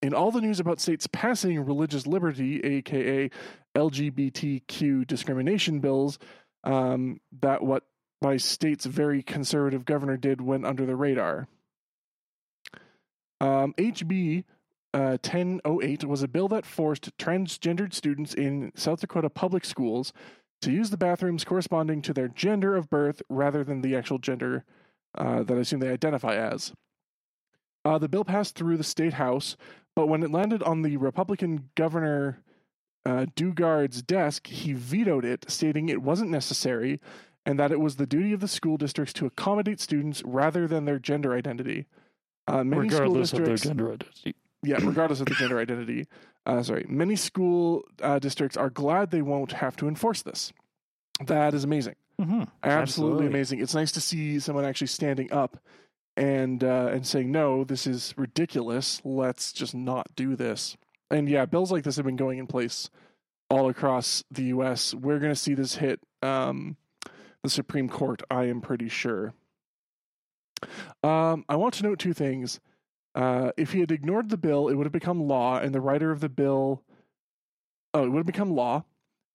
in 0.00 0.14
all 0.14 0.30
the 0.30 0.40
news 0.40 0.60
about 0.60 0.80
states 0.80 1.08
passing 1.10 1.58
religious 1.58 2.06
liberty, 2.06 2.60
aka 2.60 3.30
LGBTQ 3.76 5.04
discrimination 5.08 5.80
bills, 5.80 6.20
um, 6.62 7.20
that 7.40 7.64
what 7.64 7.82
my 8.22 8.36
state's 8.36 8.86
very 8.86 9.24
conservative 9.24 9.84
governor 9.84 10.18
did 10.18 10.40
went 10.40 10.64
under 10.64 10.86
the 10.86 10.94
radar. 10.94 11.48
Um, 13.40 13.74
HB 13.76 14.44
uh, 14.92 15.18
1008 15.22 16.04
was 16.04 16.22
a 16.22 16.28
bill 16.28 16.48
that 16.48 16.66
forced 16.66 17.16
transgendered 17.18 17.94
students 17.94 18.34
in 18.34 18.72
South 18.74 19.00
Dakota 19.00 19.30
public 19.30 19.64
schools 19.64 20.12
to 20.62 20.70
use 20.70 20.90
the 20.90 20.96
bathrooms 20.96 21.44
corresponding 21.44 22.02
to 22.02 22.12
their 22.12 22.28
gender 22.28 22.76
of 22.76 22.90
birth 22.90 23.22
rather 23.28 23.64
than 23.64 23.80
the 23.80 23.96
actual 23.96 24.18
gender 24.18 24.64
uh, 25.16 25.42
that 25.42 25.56
I 25.56 25.60
assume 25.60 25.80
they 25.80 25.90
identify 25.90 26.34
as. 26.34 26.72
Uh, 27.84 27.98
the 27.98 28.08
bill 28.08 28.24
passed 28.24 28.56
through 28.56 28.76
the 28.76 28.84
state 28.84 29.14
house, 29.14 29.56
but 29.96 30.06
when 30.06 30.22
it 30.22 30.30
landed 30.30 30.62
on 30.62 30.82
the 30.82 30.96
Republican 30.98 31.70
governor 31.76 32.42
uh, 33.06 33.26
Daugaard's 33.34 34.02
desk, 34.02 34.46
he 34.48 34.74
vetoed 34.74 35.24
it, 35.24 35.50
stating 35.50 35.88
it 35.88 36.02
wasn't 36.02 36.30
necessary 36.30 37.00
and 37.46 37.58
that 37.58 37.72
it 37.72 37.80
was 37.80 37.96
the 37.96 38.06
duty 38.06 38.32
of 38.32 38.40
the 38.40 38.48
school 38.48 38.76
districts 38.76 39.12
to 39.14 39.26
accommodate 39.26 39.80
students 39.80 40.22
rather 40.24 40.66
than 40.66 40.84
their 40.84 40.98
gender 40.98 41.34
identity. 41.34 41.86
Uh, 42.46 42.64
many 42.64 42.82
Regardless 42.82 43.30
school 43.30 43.40
of 43.40 43.46
their 43.46 43.56
gender 43.56 43.92
identity. 43.92 44.34
Yeah, 44.62 44.78
regardless 44.82 45.20
of 45.20 45.26
the 45.26 45.34
gender 45.34 45.58
identity. 45.58 46.06
Uh, 46.46 46.62
sorry, 46.62 46.86
many 46.88 47.16
school 47.16 47.84
uh, 48.02 48.18
districts 48.18 48.56
are 48.56 48.70
glad 48.70 49.10
they 49.10 49.22
won't 49.22 49.52
have 49.52 49.76
to 49.76 49.88
enforce 49.88 50.22
this. 50.22 50.52
That 51.26 51.54
is 51.54 51.64
amazing. 51.64 51.96
Mm-hmm. 52.20 52.42
Absolutely, 52.42 52.82
Absolutely. 52.82 53.26
amazing. 53.26 53.60
It's 53.60 53.74
nice 53.74 53.92
to 53.92 54.00
see 54.00 54.40
someone 54.40 54.64
actually 54.64 54.88
standing 54.88 55.32
up 55.32 55.58
and 56.16 56.62
uh, 56.62 56.88
and 56.92 57.06
saying, 57.06 57.30
"No, 57.30 57.64
this 57.64 57.86
is 57.86 58.14
ridiculous. 58.16 59.00
Let's 59.04 59.52
just 59.52 59.74
not 59.74 60.08
do 60.16 60.36
this." 60.36 60.76
And 61.10 61.28
yeah, 61.28 61.44
bills 61.46 61.72
like 61.72 61.84
this 61.84 61.96
have 61.96 62.04
been 62.04 62.16
going 62.16 62.38
in 62.38 62.46
place 62.46 62.90
all 63.48 63.68
across 63.68 64.22
the 64.30 64.44
U.S. 64.44 64.94
We're 64.94 65.18
going 65.18 65.32
to 65.32 65.36
see 65.38 65.54
this 65.54 65.76
hit 65.76 66.00
um, 66.22 66.76
the 67.42 67.50
Supreme 67.50 67.88
Court. 67.88 68.22
I 68.30 68.44
am 68.44 68.60
pretty 68.60 68.88
sure. 68.88 69.34
Um, 71.02 71.44
I 71.48 71.56
want 71.56 71.74
to 71.74 71.82
note 71.82 71.98
two 71.98 72.12
things. 72.12 72.60
Uh, 73.14 73.50
if 73.56 73.72
he 73.72 73.80
had 73.80 73.90
ignored 73.90 74.28
the 74.28 74.36
bill, 74.36 74.68
it 74.68 74.74
would 74.74 74.86
have 74.86 74.92
become 74.92 75.26
law, 75.26 75.58
and 75.58 75.74
the 75.74 75.80
writer 75.80 76.10
of 76.10 76.20
the 76.20 76.28
bill, 76.28 76.82
oh, 77.92 78.04
it 78.04 78.08
would 78.08 78.18
have 78.18 78.26
become 78.26 78.50
law, 78.52 78.84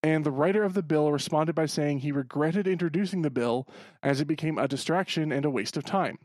and 0.02 0.24
the 0.24 0.30
writer 0.30 0.62
of 0.62 0.74
the 0.74 0.82
bill 0.82 1.12
responded 1.12 1.54
by 1.54 1.66
saying 1.66 1.98
he 1.98 2.12
regretted 2.12 2.66
introducing 2.66 3.22
the 3.22 3.30
bill 3.30 3.68
as 4.02 4.20
it 4.20 4.26
became 4.26 4.56
a 4.58 4.68
distraction 4.68 5.30
and 5.32 5.44
a 5.44 5.50
waste 5.50 5.76
of 5.76 5.84
time. 5.84 6.18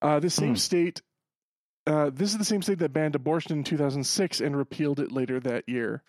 Uh, 0.00 0.20
this 0.20 0.34
same 0.34 0.50
Hmm. 0.50 0.56
state, 0.56 1.02
uh, 1.86 2.10
this 2.10 2.30
is 2.30 2.38
the 2.38 2.44
same 2.44 2.62
state 2.62 2.78
that 2.78 2.92
banned 2.92 3.16
abortion 3.16 3.52
in 3.58 3.64
2006 3.64 4.40
and 4.40 4.56
repealed 4.56 5.00
it 5.00 5.10
later 5.10 5.40
that 5.40 5.68
year. 5.68 6.02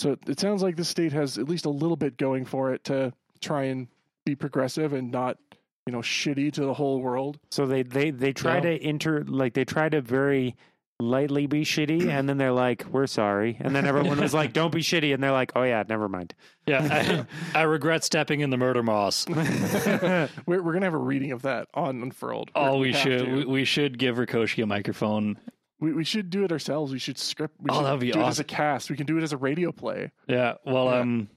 So 0.00 0.16
it 0.26 0.40
sounds 0.40 0.62
like 0.62 0.76
this 0.76 0.88
state 0.88 1.12
has 1.12 1.38
at 1.38 1.48
least 1.48 1.66
a 1.66 1.70
little 1.70 1.96
bit 1.96 2.16
going 2.16 2.46
for 2.46 2.72
it 2.72 2.84
to 2.84 3.12
try 3.40 3.64
and 3.64 3.86
be 4.24 4.34
progressive 4.34 4.92
and 4.92 5.10
not, 5.12 5.38
you 5.86 5.92
know, 5.92 6.00
shitty 6.00 6.52
to 6.54 6.64
the 6.64 6.74
whole 6.74 7.00
world. 7.00 7.38
So 7.50 7.66
they 7.66 7.82
they 7.82 8.10
they 8.10 8.32
try 8.32 8.56
Yeah. 8.56 8.60
to 8.60 8.82
enter 8.82 9.24
like 9.24 9.54
they 9.54 9.64
try 9.64 9.88
to 9.88 10.00
very 10.00 10.56
lightly 11.00 11.46
be 11.46 11.62
shitty, 11.64 12.08
and 12.10 12.28
then 12.28 12.36
they're 12.36 12.52
like, 12.52 12.84
"We're 12.90 13.06
sorry," 13.06 13.56
and 13.60 13.74
then 13.74 13.86
everyone 13.86 14.20
was 14.20 14.34
like, 14.34 14.52
"Don't 14.52 14.70
be 14.72 14.82
shitty," 14.82 15.14
and 15.14 15.22
they're 15.22 15.32
like, 15.32 15.52
"Oh 15.56 15.62
yeah, 15.62 15.82
never 15.88 16.08
mind." 16.08 16.34
Yeah, 16.66 17.26
I, 17.54 17.60
I 17.60 17.62
regret 17.62 18.04
stepping 18.04 18.40
in 18.40 18.50
the 18.50 18.58
murder 18.58 18.82
moss. 18.82 19.26
we're 19.28 20.28
we're 20.46 20.72
gonna 20.72 20.86
have 20.86 20.94
a 20.94 20.98
reading 20.98 21.32
of 21.32 21.42
that 21.42 21.68
on 21.74 22.02
Unfurled. 22.02 22.50
Oh, 22.54 22.78
we 22.78 22.92
have 22.92 23.00
should 23.00 23.32
we, 23.32 23.44
we 23.44 23.64
should 23.64 23.98
give 23.98 24.16
Rikoshi 24.16 24.62
a 24.62 24.66
microphone. 24.66 25.38
We, 25.80 25.94
we 25.94 26.04
should 26.04 26.28
do 26.28 26.44
it 26.44 26.52
ourselves. 26.52 26.92
We 26.92 26.98
should 26.98 27.16
script. 27.18 27.56
We 27.58 27.70
Oh, 27.70 27.76
should 27.76 27.84
that'd 27.86 28.00
be 28.00 28.10
do 28.12 28.18
it 28.18 28.22
as 28.22 28.28
awesome. 28.34 28.42
a 28.42 28.44
cast. 28.44 28.90
We 28.90 28.96
can 28.96 29.06
do 29.06 29.16
it 29.16 29.22
as 29.22 29.32
a 29.32 29.38
radio 29.38 29.72
play. 29.72 30.12
Yeah, 30.28 30.54
well, 30.66 30.84
Yeah. 30.86 30.98
um, 31.00 31.20
it- 31.22 31.36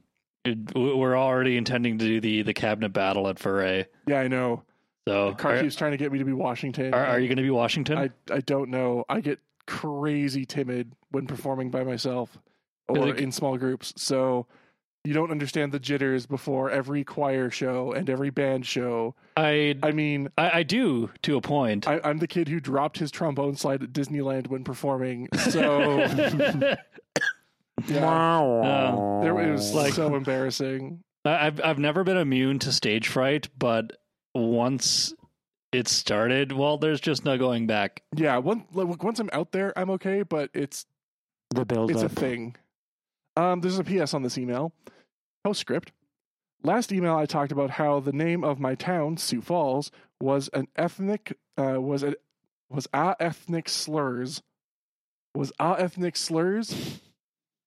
we're 0.75 1.17
already 1.17 1.57
intending 1.57 1.97
to 1.97 2.05
do 2.05 2.19
the 2.21 2.41
the 2.41 2.53
cabinet 2.53 2.89
battle 2.89 3.27
at 3.27 3.39
Foray. 3.39 3.85
Yeah, 4.07 4.19
I 4.19 4.27
know. 4.27 4.63
So, 5.07 5.33
Car 5.35 5.55
are, 5.55 5.69
trying 5.71 5.91
to 5.91 5.97
get 5.97 6.11
me 6.11 6.19
to 6.19 6.25
be 6.25 6.33
Washington. 6.33 6.93
are, 6.93 7.05
are 7.05 7.19
you 7.19 7.27
going 7.27 7.37
to 7.37 7.43
be 7.43 7.49
Washington? 7.49 7.97
I 7.97 8.09
I 8.33 8.39
don't 8.39 8.69
know. 8.69 9.05
I 9.09 9.19
get 9.21 9.39
crazy 9.65 10.45
timid 10.45 10.93
when 11.11 11.27
performing 11.27 11.71
by 11.71 11.83
myself 11.83 12.37
or 12.87 12.97
Like- 13.07 13.17
in 13.19 13.31
small 13.31 13.57
groups. 13.57 13.93
So 13.97 14.47
you 15.05 15.13
don't 15.13 15.31
understand 15.31 15.73
the 15.73 15.79
jitters 15.79 16.25
before 16.25 16.69
every 16.71 17.03
choir 17.03 17.49
show 17.49 17.91
and 17.91 18.09
every 18.09 18.29
band 18.29 18.65
show. 18.65 19.15
I, 19.35 19.75
I 19.83 19.91
mean, 19.91 20.29
I 20.37 20.59
I 20.59 20.63
do 20.63 21.09
to 21.23 21.35
a 21.35 21.41
point. 21.41 21.87
I, 21.87 21.99
I'm 22.05 22.19
the 22.19 22.27
kid 22.27 22.47
who 22.47 22.61
dropped 22.61 22.97
his 22.99 23.11
trombone 23.11 23.55
slide 23.57 23.83
at 23.83 23.91
Disneyland 23.91 24.47
when 24.47 24.63
performing. 24.63 25.27
So 25.49 26.07
yeah, 27.87 29.19
there, 29.21 29.39
it 29.39 29.51
was 29.51 29.73
Like- 29.73 29.93
so 29.93 30.15
embarrassing. 30.15 31.03
I- 31.25 31.47
I've 31.47 31.61
I've 31.63 31.79
never 31.79 32.03
been 32.03 32.17
immune 32.17 32.59
to 32.59 32.71
stage 32.71 33.07
fright, 33.07 33.47
but 33.57 33.97
once 34.35 35.13
it 35.71 35.87
started, 35.87 36.51
well, 36.51 36.77
there's 36.77 37.01
just 37.01 37.25
no 37.25 37.37
going 37.37 37.65
back. 37.65 38.03
Yeah, 38.15 38.37
one, 38.37 38.65
like, 38.73 39.01
once 39.03 39.19
I'm 39.19 39.29
out 39.33 39.51
there, 39.51 39.77
I'm 39.77 39.89
okay. 39.91 40.21
But 40.23 40.49
it's 40.53 40.85
The 41.51 41.65
build 41.65 41.91
It's 41.91 42.01
a 42.03 42.09
thing. 42.09 42.55
Um, 43.35 43.61
there's 43.61 43.79
a 43.79 43.83
PS 43.83 44.13
on 44.13 44.21
this 44.23 44.37
email. 44.37 44.73
Postscript. 45.43 45.91
Last 46.63 46.91
email 46.91 47.15
I 47.15 47.25
talked 47.25 47.51
about 47.51 47.71
how 47.71 47.99
the 47.99 48.13
name 48.13 48.43
of 48.43 48.59
my 48.59 48.75
town, 48.75 49.17
Sioux 49.17 49.41
Falls, 49.41 49.91
was 50.21 50.49
an 50.53 50.67
ethnic 50.75 51.37
uh, 51.57 51.81
was 51.81 52.03
a 52.03 52.15
was 52.69 52.87
a 52.93 53.15
ethnic 53.19 53.67
slurs 53.69 54.41
was 55.35 55.51
a 55.59 55.75
ethnic 55.77 56.15
slurs 56.15 57.01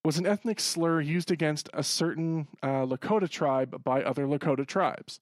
was 0.07 0.17
an 0.17 0.25
ethnic 0.25 0.57
slur 0.57 1.01
used 1.01 1.31
against 1.31 1.69
a 1.73 1.83
certain 1.83 2.47
uh, 2.63 2.85
Lakota 2.85 3.29
tribe 3.29 3.83
by 3.83 4.01
other 4.01 4.25
Lakota 4.25 4.65
tribes. 4.65 5.19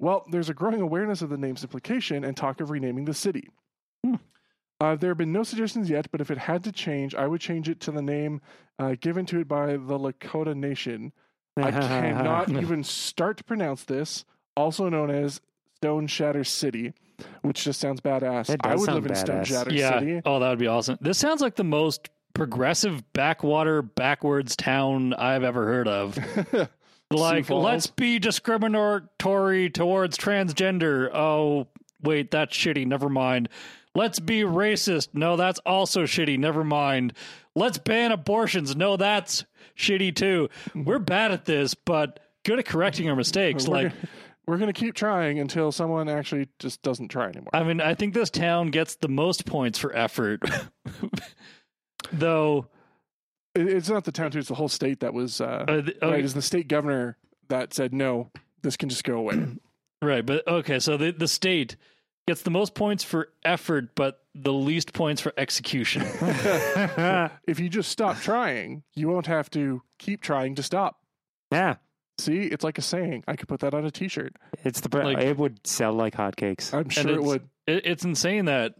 Well, 0.00 0.24
there's 0.28 0.48
a 0.48 0.54
growing 0.54 0.80
awareness 0.80 1.22
of 1.22 1.30
the 1.30 1.36
name's 1.36 1.62
implication 1.62 2.24
and 2.24 2.36
talk 2.36 2.60
of 2.60 2.70
renaming 2.70 3.04
the 3.04 3.14
city. 3.14 3.48
Hmm. 4.04 4.16
Uh, 4.80 4.96
there 4.96 5.10
have 5.10 5.18
been 5.18 5.30
no 5.30 5.44
suggestions 5.44 5.88
yet, 5.88 6.10
but 6.10 6.20
if 6.20 6.32
it 6.32 6.38
had 6.38 6.64
to 6.64 6.72
change, 6.72 7.14
I 7.14 7.28
would 7.28 7.40
change 7.40 7.68
it 7.68 7.78
to 7.82 7.92
the 7.92 8.02
name 8.02 8.40
uh, 8.80 8.96
given 9.00 9.24
to 9.26 9.38
it 9.38 9.46
by 9.46 9.66
the 9.66 9.96
Lakota 9.96 10.56
Nation. 10.56 11.12
I 11.56 11.70
cannot 11.70 12.48
even 12.62 12.82
start 12.82 13.36
to 13.36 13.44
pronounce 13.44 13.84
this, 13.84 14.24
also 14.56 14.88
known 14.88 15.12
as 15.12 15.40
Stone 15.76 16.08
Shatter 16.08 16.42
City, 16.42 16.92
which 17.42 17.62
just 17.62 17.78
sounds 17.78 18.00
badass. 18.00 18.50
I 18.64 18.74
would 18.74 18.84
sound 18.84 18.96
live 18.96 19.06
in 19.06 19.14
Stone 19.14 19.36
badass. 19.42 19.46
Shatter 19.46 19.72
yeah. 19.72 20.00
City. 20.00 20.22
Oh, 20.24 20.40
that 20.40 20.48
would 20.48 20.58
be 20.58 20.66
awesome. 20.66 20.98
This 21.00 21.18
sounds 21.18 21.40
like 21.40 21.54
the 21.54 21.62
most 21.62 22.08
progressive 22.34 23.12
backwater 23.12 23.82
backwards 23.82 24.56
town 24.56 25.14
I've 25.14 25.42
ever 25.44 25.64
heard 25.66 25.88
of. 25.88 26.68
Like, 27.10 27.48
let's 27.48 27.86
be 27.86 28.18
discriminatory 28.18 29.70
towards 29.70 30.18
transgender. 30.18 31.08
Oh, 31.14 31.66
wait, 32.02 32.30
that's 32.30 32.54
shitty. 32.54 32.86
Never 32.86 33.08
mind. 33.08 33.48
Let's 33.94 34.20
be 34.20 34.42
racist. 34.42 35.08
No, 35.14 35.36
that's 35.36 35.58
also 35.60 36.02
shitty. 36.02 36.38
Never 36.38 36.64
mind. 36.64 37.14
Let's 37.54 37.78
ban 37.78 38.12
abortions. 38.12 38.76
No, 38.76 38.98
that's 38.98 39.46
shitty 39.74 40.14
too. 40.14 40.50
We're 40.74 40.98
bad 40.98 41.32
at 41.32 41.46
this, 41.46 41.74
but 41.74 42.20
good 42.44 42.58
at 42.58 42.66
correcting 42.66 43.08
our 43.08 43.16
mistakes. 43.16 43.66
we're, 43.66 43.74
Like, 43.74 43.88
gonna, 43.94 44.08
we're 44.46 44.58
gonna 44.58 44.72
keep 44.74 44.94
trying 44.94 45.38
until 45.38 45.72
someone 45.72 46.10
actually 46.10 46.48
just 46.58 46.82
doesn't 46.82 47.08
try 47.08 47.28
anymore. 47.28 47.48
I 47.54 47.62
mean, 47.62 47.80
I 47.80 47.94
think 47.94 48.12
this 48.12 48.28
town 48.28 48.70
gets 48.70 48.96
the 48.96 49.08
most 49.08 49.46
points 49.46 49.78
for 49.78 49.96
effort. 49.96 50.42
Though, 52.12 52.66
it's 53.54 53.88
not 53.88 54.04
the 54.04 54.12
town 54.12 54.30
too; 54.30 54.38
it's 54.38 54.48
the 54.48 54.54
whole 54.54 54.68
state 54.68 55.00
that 55.00 55.12
was 55.14 55.40
uh, 55.40 55.64
uh, 55.68 55.82
th- 55.82 55.86
right. 56.00 56.02
okay, 56.02 56.22
It's 56.22 56.32
the 56.34 56.42
state 56.42 56.68
governor 56.68 57.16
that 57.48 57.74
said 57.74 57.92
no. 57.94 58.30
This 58.62 58.76
can 58.76 58.88
just 58.88 59.04
go 59.04 59.16
away. 59.18 59.46
right, 60.02 60.24
but 60.24 60.46
okay, 60.46 60.78
so 60.78 60.96
the, 60.96 61.12
the 61.12 61.28
state 61.28 61.76
gets 62.26 62.42
the 62.42 62.50
most 62.50 62.74
points 62.74 63.02
for 63.04 63.28
effort, 63.44 63.94
but 63.94 64.20
the 64.34 64.52
least 64.52 64.92
points 64.92 65.20
for 65.20 65.32
execution. 65.36 66.02
if 67.46 67.58
you 67.58 67.68
just 67.68 67.90
stop 67.90 68.18
trying, 68.18 68.82
you 68.94 69.08
won't 69.08 69.26
have 69.26 69.48
to 69.50 69.82
keep 69.98 70.20
trying 70.20 70.54
to 70.56 70.62
stop. 70.62 70.98
yeah, 71.52 71.76
See, 72.20 72.42
it's 72.42 72.64
like 72.64 72.78
a 72.78 72.82
saying. 72.82 73.22
I 73.28 73.36
could 73.36 73.46
put 73.48 73.60
that 73.60 73.74
on 73.74 73.84
a 73.84 73.92
T-shirt. 73.92 74.34
it's 74.64 74.80
the 74.80 74.88
Like- 74.98 75.18
it 75.18 75.38
would 75.38 75.64
sell 75.66 75.92
like 75.92 76.14
hotcakes. 76.16 76.74
I'm 76.74 76.88
sure 76.88 77.10
it 77.12 77.22
would. 77.22 77.48
it, 77.66 77.86
it's 77.86 78.04
insane 78.04 78.46
that 78.46 78.74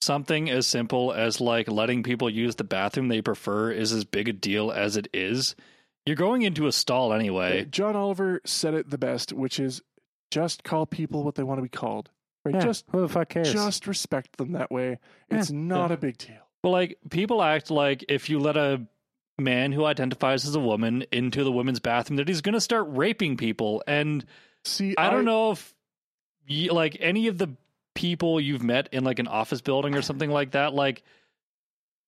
something 0.00 0.50
as 0.50 0.66
simple 0.66 1.12
as 1.12 1.40
like 1.40 1.68
letting 1.70 2.02
people 2.02 2.28
use 2.30 2.56
the 2.56 2.64
bathroom 2.64 3.08
they 3.08 3.22
prefer 3.22 3.70
is 3.70 3.92
as 3.92 4.04
big 4.04 4.28
a 4.28 4.32
deal 4.32 4.70
as 4.70 4.96
it 4.96 5.08
is. 5.12 5.56
You're 6.04 6.16
going 6.16 6.42
into 6.42 6.66
a 6.66 6.72
stall 6.72 7.12
anyway. 7.12 7.64
John 7.64 7.96
Oliver 7.96 8.40
said 8.44 8.74
it 8.74 8.90
the 8.90 8.98
best, 8.98 9.32
which 9.32 9.58
is 9.58 9.82
just 10.30 10.62
call 10.62 10.86
people 10.86 11.24
what 11.24 11.34
they 11.34 11.42
want 11.42 11.58
to 11.58 11.62
be 11.62 11.68
called. 11.68 12.10
Right? 12.44 12.54
Yeah, 12.54 12.60
Just 12.60 12.84
who 12.92 13.00
the 13.00 13.08
fuck 13.08 13.28
cares? 13.28 13.52
just 13.52 13.88
respect 13.88 14.36
them 14.36 14.52
that 14.52 14.70
way. 14.70 14.98
Yeah, 15.30 15.38
It's 15.38 15.50
not 15.50 15.90
a 15.90 15.96
big 15.96 16.18
deal. 16.18 16.46
But 16.62 16.70
like 16.70 16.98
people 17.10 17.42
act 17.42 17.70
like 17.70 18.04
if 18.08 18.30
you 18.30 18.38
let 18.38 18.56
a 18.56 18.86
man 19.38 19.72
who 19.72 19.84
identifies 19.84 20.46
as 20.46 20.54
a 20.54 20.60
woman 20.60 21.04
into 21.12 21.44
the 21.44 21.52
women's 21.52 21.80
bathroom 21.80 22.16
that 22.16 22.28
he's 22.28 22.40
going 22.40 22.54
to 22.54 22.60
start 22.60 22.86
raping 22.88 23.36
people 23.36 23.82
and 23.86 24.24
See, 24.64 24.94
I 24.96 25.10
don't 25.10 25.24
know 25.24 25.52
if 25.52 25.74
like 26.70 26.96
any 27.00 27.26
of 27.26 27.38
the 27.38 27.50
people 27.96 28.40
you've 28.40 28.62
met 28.62 28.88
in 28.92 29.02
like 29.02 29.18
an 29.18 29.26
office 29.26 29.60
building 29.60 29.96
or 29.96 30.02
something 30.02 30.30
like 30.30 30.52
that 30.52 30.72
like 30.72 31.02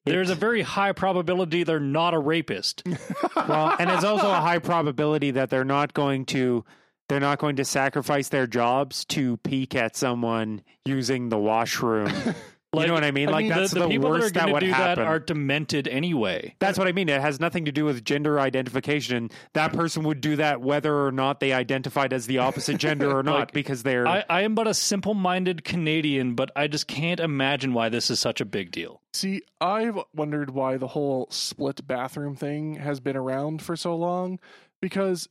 there's 0.04 0.30
a 0.30 0.34
very 0.34 0.62
high 0.62 0.92
probability 0.92 1.64
they're 1.64 1.80
not 1.80 2.14
a 2.14 2.18
rapist. 2.18 2.82
well, 3.36 3.76
and 3.78 3.90
it's 3.90 4.04
also 4.04 4.28
a 4.30 4.40
high 4.40 4.58
probability 4.58 5.32
that 5.32 5.50
they're 5.50 5.64
not 5.64 5.94
going 5.94 6.24
to 6.26 6.64
they're 7.08 7.20
not 7.20 7.38
going 7.38 7.56
to 7.56 7.64
sacrifice 7.64 8.28
their 8.28 8.46
jobs 8.46 9.04
to 9.06 9.38
peek 9.38 9.74
at 9.74 9.96
someone 9.96 10.62
using 10.84 11.30
the 11.30 11.38
washroom. 11.38 12.12
Like, 12.74 12.82
you 12.82 12.88
know 12.88 12.94
what 12.94 13.04
I 13.04 13.12
mean? 13.12 13.30
I 13.30 13.32
Like 13.32 13.42
mean, 13.44 13.48
that's 13.52 13.70
the, 13.70 13.80
the, 13.80 13.86
the 13.86 13.90
people 13.92 14.10
worst 14.10 14.34
that 14.34 14.42
are 14.42 14.46
that 14.46 14.52
would 14.52 14.60
do 14.60 14.70
happen. 14.70 15.02
that 15.02 15.08
are 15.10 15.18
demented 15.18 15.88
anyway. 15.88 16.54
That's 16.58 16.78
what 16.78 16.86
I 16.86 16.92
mean. 16.92 17.08
It 17.08 17.18
has 17.18 17.40
nothing 17.40 17.64
to 17.64 17.72
do 17.72 17.86
with 17.86 18.04
gender 18.04 18.38
identification. 18.38 19.30
That 19.54 19.72
person 19.72 20.02
would 20.02 20.20
do 20.20 20.36
that 20.36 20.60
whether 20.60 20.94
or 21.06 21.10
not 21.10 21.40
they 21.40 21.54
identified 21.54 22.12
as 22.12 22.26
the 22.26 22.38
opposite 22.38 22.76
gender 22.76 23.10
or 23.16 23.22
not, 23.24 23.38
Like, 23.38 23.52
because 23.52 23.84
they're. 23.84 24.06
I, 24.06 24.22
I 24.28 24.42
am 24.42 24.54
but 24.54 24.68
a 24.68 24.74
simple-minded 24.74 25.64
Canadian, 25.64 26.34
but 26.34 26.50
I 26.54 26.66
just 26.66 26.86
can't 26.88 27.20
imagine 27.20 27.72
why 27.72 27.88
this 27.88 28.10
is 28.10 28.20
such 28.20 28.38
a 28.40 28.44
big 28.44 28.70
deal. 28.70 29.00
See, 29.14 29.40
I've 29.62 29.98
wondered 30.14 30.50
why 30.50 30.76
the 30.76 30.88
whole 30.88 31.26
split 31.30 31.86
bathroom 31.86 32.36
thing 32.36 32.74
has 32.74 33.00
been 33.00 33.16
around 33.16 33.62
for 33.62 33.76
so 33.76 33.96
long 33.96 34.38
because 34.82 35.26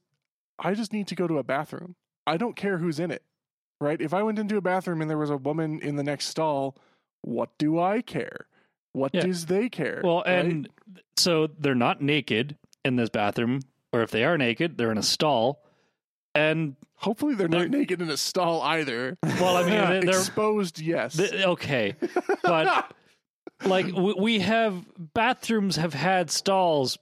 I 0.57 0.73
just 0.73 0.91
need 0.91 1.05
to 1.09 1.15
go 1.15 1.27
to 1.27 1.38
a 1.38 1.43
bathroom. 1.43 1.95
I 2.25 2.38
don't 2.38 2.55
care 2.55 2.79
who's 2.79 2.99
in 2.99 3.11
it, 3.11 3.21
right? 3.79 4.01
If 4.01 4.11
I 4.11 4.23
went 4.23 4.39
into 4.39 4.57
a 4.57 4.61
bathroom 4.61 5.01
and 5.01 5.09
there 5.09 5.19
was 5.19 5.29
a 5.29 5.38
woman 5.38 5.79
in 5.81 5.97
the 5.97 6.03
next 6.03 6.25
stall, 6.29 6.75
what 7.28 7.49
do 7.57 7.80
I 7.80 8.01
care? 8.01 8.47
What 8.93 9.13
Yeah. 9.13 9.21
does 9.21 9.45
they 9.47 9.69
care? 9.69 10.01
Well, 10.03 10.23
right? 10.25 10.45
and 10.45 10.69
so 11.17 11.47
they're 11.59 11.75
not 11.75 12.01
naked 12.01 12.55
in 12.86 12.95
this 12.95 13.09
bathroom, 13.09 13.59
or 13.91 14.01
if 14.01 14.11
they 14.11 14.23
are 14.23 14.38
naked, 14.38 14.78
they're 14.78 14.91
in 14.91 14.97
a 14.97 15.03
stall. 15.03 15.61
And 16.34 16.75
hopefully 16.95 17.36
they're 17.36 17.47
they're- 17.47 17.61
not 17.67 17.69
naked 17.69 18.01
in 18.01 18.09
a 18.09 18.17
stall 18.17 18.61
either. 18.61 19.17
well, 19.23 19.57
I 19.57 19.61
mean, 19.63 19.69
they're, 19.71 20.01
they're 20.01 20.09
exposed, 20.19 20.80
yes. 20.80 21.17
th- 21.17 21.34
okay, 21.34 21.95
but 22.43 22.91
like 23.65 23.88
we, 23.88 24.13
we 24.13 24.39
have 24.39 24.86
bathrooms 25.13 25.75
have 25.78 25.93
had 25.93 26.30
stalls 26.32 26.97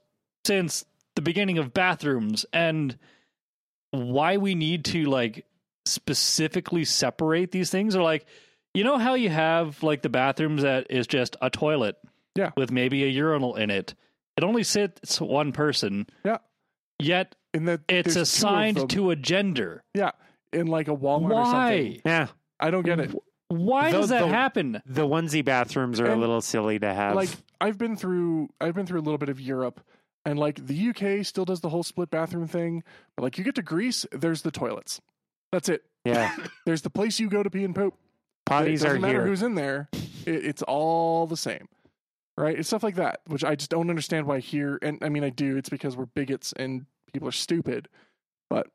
since 0.46 0.86
the 1.16 1.22
beginning 1.22 1.58
of 1.58 1.74
bathrooms, 1.74 2.46
and 2.54 2.98
why 3.92 4.38
we 4.38 4.56
need 4.56 4.86
to 4.86 5.06
like 5.06 5.46
specifically 5.86 6.84
separate 6.86 7.52
these 7.52 7.70
things, 7.70 7.96
or 7.96 8.02
like 8.04 8.26
you 8.76 8.84
know 8.84 8.98
how 8.98 9.14
you 9.16 9.30
have 9.30 9.82
like 9.84 10.02
the 10.02 10.10
bathrooms 10.10 10.62
that 10.64 10.88
is 10.90 11.08
just 11.08 11.36
a 11.42 11.50
toilet, 11.50 11.96
Yeah. 12.36 12.52
with 12.58 12.72
maybe 12.72 13.04
a 13.04 13.08
urinal 13.08 13.56
in 13.56 13.70
it. 13.70 13.96
It 14.38 14.44
only 14.44 14.64
sits 14.64 15.20
one 15.22 15.52
person. 15.52 16.08
Yeah. 16.24 16.38
Yet 17.00 17.36
in 17.54 17.66
that 17.66 17.82
it's 17.90 18.14
there's 18.14 18.16
two 18.16 18.20
of 18.48 18.54
assigned 18.54 18.90
to 18.92 19.10
a 19.12 19.16
gender. 19.16 19.84
yeah, 19.94 20.12
in 20.54 20.68
like 20.68 20.88
a 20.88 20.96
Walmart 20.96 21.32
or 21.36 21.46
something. 21.46 21.94
Why? 21.94 22.00
yeah, 22.06 22.28
I 22.60 22.70
don't 22.72 22.86
get 22.86 23.00
it. 23.00 23.12
Why 23.50 23.92
The- 23.92 23.98
does 24.00 24.10
that 24.10 24.22
the- 24.22 24.28
happen? 24.30 24.82
the 24.86 25.08
onesie 25.08 25.44
bathrooms 25.46 26.00
are 26.00 26.10
a 26.12 26.16
little 26.16 26.42
silly 26.42 26.80
to 26.80 26.94
have. 26.94 27.16
like 27.16 27.30
I've 27.62 27.78
been 27.78 27.96
through 27.96 28.50
I've 28.62 28.74
been 28.76 28.86
through 28.86 29.00
a 29.00 29.04
little 29.04 29.18
bit 29.18 29.30
of 29.30 29.40
Europe 29.40 29.82
and 30.26 30.40
like 30.40 30.66
the 30.66 30.90
UK 30.90 31.26
still 31.26 31.46
does 31.46 31.60
the 31.62 31.70
whole 31.70 31.84
split 31.84 32.10
bathroom 32.10 32.48
thing, 32.48 32.84
but 33.16 33.24
like 33.24 33.38
you 33.38 33.44
get 33.44 33.56
to 33.56 33.62
Greece, 33.62 34.06
there's 34.12 34.42
the 34.42 34.52
toilets. 34.52 35.00
That's 35.52 35.70
it. 35.70 35.84
yeah, 36.06 36.36
There's 36.66 36.82
the 36.82 36.90
place 36.90 37.20
you 37.20 37.30
go 37.30 37.44
to 37.44 37.50
pee 37.50 37.64
and 37.64 37.76
poop. 37.76 37.94
It 38.48 38.50
potties 38.52 38.74
doesn't 38.82 38.98
are 38.98 39.00
matter 39.00 39.20
here. 39.20 39.28
who's 39.28 39.44
in 39.44 39.56
there. 39.56 39.90
It, 40.26 40.46
it's 40.46 40.62
all 40.62 41.28
the 41.28 41.38
same. 41.38 41.68
Right? 42.38 42.60
It's 42.60 42.68
stuff 42.68 42.84
like 42.84 42.96
that, 42.96 43.22
which 43.28 43.44
I 43.46 43.56
just 43.56 43.70
don't 43.72 43.90
understand 43.90 44.26
why 44.28 44.40
here 44.40 44.78
and 44.82 44.98
I 45.02 45.08
mean 45.10 45.24
I 45.24 45.30
do, 45.30 45.56
it's 45.58 45.70
because 45.70 45.96
we're 45.96 46.06
bigots 46.08 46.54
and 46.58 46.86
people 47.14 47.30
are 47.30 47.34
stupid. 47.34 47.88
But 48.50 48.68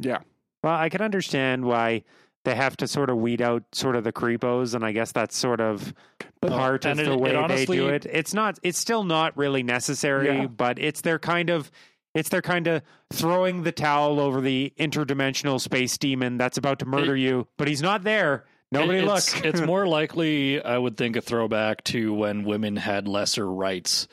yeah. 0.00 0.18
Well, 0.62 0.74
I 0.74 0.88
can 0.90 1.00
understand 1.02 1.64
why 1.64 2.04
they 2.44 2.54
have 2.54 2.76
to 2.78 2.86
sort 2.88 3.10
of 3.10 3.16
weed 3.18 3.42
out 3.42 3.64
sort 3.72 3.96
of 3.96 4.04
the 4.04 4.12
creepos, 4.12 4.74
and 4.74 4.84
I 4.84 4.92
guess 4.92 5.10
that's 5.12 5.36
sort 5.36 5.60
of 5.60 5.92
But- 6.40 6.52
part 6.52 6.84
of 6.84 6.92
and 6.98 7.00
the 7.00 7.12
it- 7.12 7.18
way 7.20 7.30
it 7.30 7.32
they 7.32 7.38
honestly- 7.38 7.76
do 7.78 7.88
it. 7.88 8.06
It's 8.06 8.32
not. 8.32 8.58
It's 8.62 8.78
still 8.78 9.02
not 9.04 9.36
really 9.36 9.62
necessary, 9.62 10.26
Yeah. 10.28 10.46
but 10.46 10.78
it's 10.78 11.00
their 11.00 11.18
kind 11.18 11.50
of. 11.50 11.70
It's 12.14 12.28
their 12.28 12.42
kind 12.42 12.66
of 12.66 12.82
throwing 13.12 13.62
the 13.62 13.70
towel 13.72 14.18
over 14.20 14.40
the 14.40 14.72
interdimensional 14.78 15.60
space 15.60 15.96
demon 15.98 16.38
that's 16.38 16.58
about 16.58 16.78
to 16.80 16.86
murder 16.86 17.14
you, 17.16 17.46
but 17.56 17.68
he's 17.68 17.82
not 17.82 18.02
there. 18.04 18.44
Nobody 18.72 18.98
It- 19.00 19.04
look. 19.04 19.18
it's, 19.18 19.40
it's 19.42 19.60
more 19.66 19.86
likely, 19.86 20.62
I 20.62 20.78
would 20.78 20.96
think, 20.96 21.16
a 21.16 21.20
throwback 21.20 21.82
to 21.84 22.12
when 22.14 22.44
women 22.44 22.76
had 22.76 23.08
lesser 23.08 23.50
rights. 23.50 24.06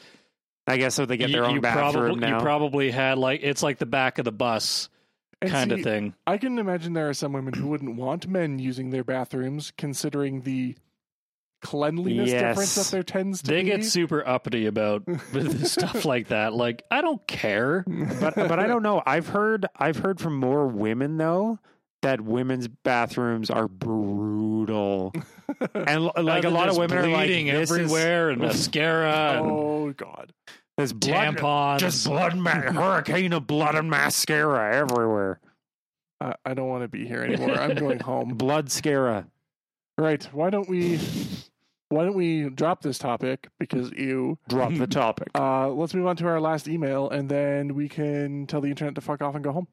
I 0.65 0.77
guess 0.77 0.95
so. 0.95 1.05
They 1.05 1.17
get 1.17 1.29
You- 1.29 1.35
their 1.35 1.45
own 1.45 1.55
you 1.55 1.61
bathroom 1.61 1.93
probably, 1.93 2.19
now. 2.19 2.37
You 2.37 2.43
probably 2.43 2.91
had 2.91 3.17
like 3.17 3.41
it's 3.43 3.63
like 3.63 3.77
the 3.77 3.85
back 3.85 4.17
of 4.19 4.25
the 4.25 4.31
bus 4.31 4.89
And 5.41 5.51
kind 5.51 5.71
see, 5.71 5.77
of 5.77 5.83
thing. 5.83 6.13
I 6.25 6.37
can 6.37 6.57
imagine 6.59 6.93
there 6.93 7.07
are 7.09 7.13
some 7.13 7.31
women 7.33 7.53
who 7.53 7.67
wouldn't 7.67 7.95
want 7.95 8.27
men 8.27 8.59
using 8.59 8.89
their 8.89 9.03
bathrooms, 9.03 9.71
considering 9.77 10.41
the 10.41 10.75
cleanliness 11.61 12.29
difference 12.29 12.75
Yes. 12.77 12.89
that 12.89 12.91
there 12.91 13.03
tends 13.03 13.41
to 13.41 13.49
be. 13.49 13.55
They 13.55 13.63
be. 13.63 13.69
get 13.69 13.85
super 13.85 14.27
uppity 14.27 14.65
about 14.67 15.03
stuff 15.63 16.05
like 16.05 16.27
that. 16.27 16.53
Like 16.53 16.83
I 16.91 17.01
don't 17.01 17.25
care. 17.27 17.83
but 18.19 18.35
but 18.35 18.59
I 18.59 18.67
don't 18.67 18.83
know. 18.83 19.01
I've 19.05 19.27
heard 19.27 19.65
I've 19.75 19.97
heard 19.97 20.19
from 20.19 20.35
more 20.35 20.67
women 20.67 21.17
though 21.17 21.59
that 22.01 22.21
women's 22.21 22.67
bathrooms 22.67 23.49
are 23.49 23.67
brutal, 23.67 25.13
and 25.73 26.05
like 26.21 26.43
a 26.43 26.49
lot 26.49 26.69
of 26.69 26.77
women 26.77 26.97
are 26.97 27.07
like 27.07 27.27
this 27.29 27.69
is- 27.71 27.71
everywhere 27.71 28.29
and 28.29 28.41
mascara. 28.41 29.37
and, 29.37 29.45
oh 29.51 29.93
God! 29.95 30.31
There's 30.77 30.93
blood, 30.93 31.37
tampons. 31.37 31.79
just 31.79 32.05
blood, 32.05 32.35
ma- 32.37 32.51
hurricane 32.71 33.33
of 33.33 33.47
blood 33.47 33.75
and 33.75 33.89
mascara 33.89 34.75
everywhere. 34.75 35.39
Uh, 36.21 36.33
I 36.45 36.53
don't 36.53 36.67
want 36.67 36.83
to 36.83 36.87
be 36.87 37.05
here 37.07 37.23
anymore. 37.23 37.51
I'm 37.57 37.75
going 37.75 37.99
home. 38.11 38.29
Blood 38.29 38.67
scara. 38.69 39.25
Right. 39.97 40.23
Why 40.31 40.49
don't 40.49 40.69
we? 40.69 40.99
Why 41.89 42.03
don't 42.03 42.15
we 42.15 42.49
drop 42.49 42.81
this 42.81 42.97
topic 42.97 43.47
because 43.59 43.91
you? 43.91 44.37
Drop 44.49 44.73
the 44.73 44.87
topic. 44.87 45.29
Uh, 45.33 45.69
let's 45.69 45.93
move 45.93 46.05
on 46.05 46.15
to 46.17 46.27
our 46.27 46.39
last 46.41 46.67
email, 46.67 47.09
and 47.09 47.29
then 47.29 47.73
we 47.75 47.87
can 47.89 48.45
tell 48.45 48.61
the 48.61 48.69
internet 48.69 48.93
to 48.95 49.01
fuck 49.01 49.21
off 49.21 49.35
and 49.35 49.43
go 49.43 49.51
home. 49.51 49.67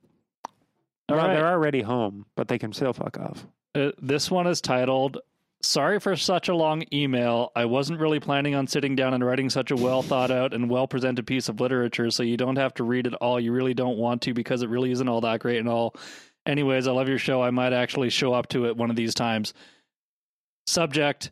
All 1.09 1.17
well, 1.17 1.27
right. 1.27 1.35
they're 1.35 1.47
already 1.47 1.83
home, 1.83 2.27
but 2.37 2.49
they 2.49 2.59
can 2.59 2.73
still 2.73 2.93
fuck 2.93 3.19
off. 3.19 3.47
Uh, 3.75 3.91
this 4.01 4.31
one 4.31 4.47
is 4.47 4.61
titled 4.61 5.19
Sorry 5.63 5.99
for 5.99 6.15
such 6.15 6.49
a 6.49 6.55
long 6.55 6.85
email. 6.93 7.51
I 7.57 7.65
wasn't 7.65 7.99
really 7.99 8.21
planning 8.21 8.55
on 8.55 8.67
sitting 8.67 8.95
down 8.95 9.15
and 9.15 9.25
writing 9.25 9.49
such 9.49 9.71
a 9.71 9.77
well 9.77 10.03
thought 10.03 10.31
out 10.31 10.53
and 10.53 10.69
well 10.69 10.87
presented 10.87 11.27
piece 11.27 11.49
of 11.49 11.61
literature, 11.61 12.11
so 12.11 12.23
you 12.23 12.37
don't 12.37 12.57
have 12.57 12.75
to 12.75 12.85
read 12.85 13.07
it 13.07 13.15
all. 13.15 13.41
You 13.41 13.53
really 13.53 13.75
don't 13.75 13.97
want 13.97 14.23
to 14.23 14.35
because 14.35 14.63
it 14.63 14.69
really 14.69 14.91
isn't 14.91 15.09
all 15.09 15.23
that 15.23 15.41
great 15.41 15.59
and 15.59 15.69
all. 15.69 15.95
Anyways, 16.47 16.87
I 16.87 16.93
love 16.93 17.09
your 17.09 17.19
show. 17.19 17.43
I 17.43 17.51
might 17.51 17.73
actually 17.73 18.11
show 18.11 18.35
up 18.35 18.49
to 18.49 18.67
it 18.67 18.77
one 18.77 18.91
of 18.91 18.97
these 18.97 19.15
times. 19.15 19.55
Subject 20.67 21.31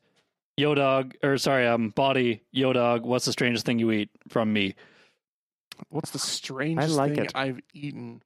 Yo 0.56 0.74
dog 0.74 1.14
or 1.22 1.38
sorry, 1.38 1.66
um 1.66 1.88
body, 1.90 2.42
yo 2.52 2.72
dog, 2.72 3.04
what's 3.04 3.24
the 3.24 3.32
strangest 3.32 3.64
thing 3.64 3.78
you 3.78 3.90
eat 3.90 4.10
from 4.28 4.52
me? 4.52 4.74
What's 5.88 6.10
the 6.10 6.18
strangest 6.18 6.94
like 6.94 7.14
thing 7.14 7.24
it. 7.24 7.32
I've 7.34 7.60
eaten? 7.72 8.22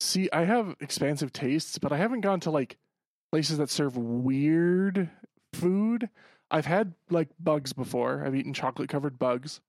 See, 0.00 0.28
I 0.32 0.44
have 0.44 0.76
expansive 0.80 1.32
tastes, 1.32 1.78
but 1.78 1.92
I 1.92 1.96
haven't 1.96 2.20
gone 2.20 2.40
to 2.40 2.50
like 2.50 2.76
places 3.32 3.58
that 3.58 3.70
serve 3.70 3.96
weird 3.96 5.10
food. 5.54 6.08
I've 6.50 6.66
had 6.66 6.94
like 7.10 7.28
bugs 7.40 7.72
before. 7.72 8.22
I've 8.24 8.34
eaten 8.34 8.54
chocolate 8.54 8.88
covered 8.88 9.18
bugs. 9.18 9.60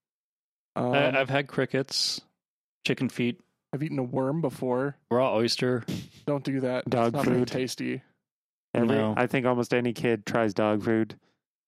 Um, 0.75 0.93
I, 0.93 1.19
I've 1.19 1.29
had 1.29 1.47
crickets, 1.47 2.21
chicken 2.85 3.09
feet, 3.09 3.39
I've 3.73 3.83
eaten 3.83 3.99
a 3.99 4.03
worm 4.03 4.41
before. 4.41 4.95
raw 5.11 5.35
oyster. 5.35 5.83
Don't 6.25 6.43
do 6.43 6.61
that. 6.61 6.89
Dog 6.89 7.07
it's 7.07 7.15
not 7.15 7.25
very 7.25 7.39
food. 7.39 7.47
tasty. 7.47 8.01
Every, 8.73 8.87
No. 8.87 9.13
I 9.15 9.27
think 9.27 9.45
almost 9.45 9.73
any 9.73 9.93
kid 9.93 10.25
tries 10.25 10.53
dog 10.53 10.83
food. 10.83 11.15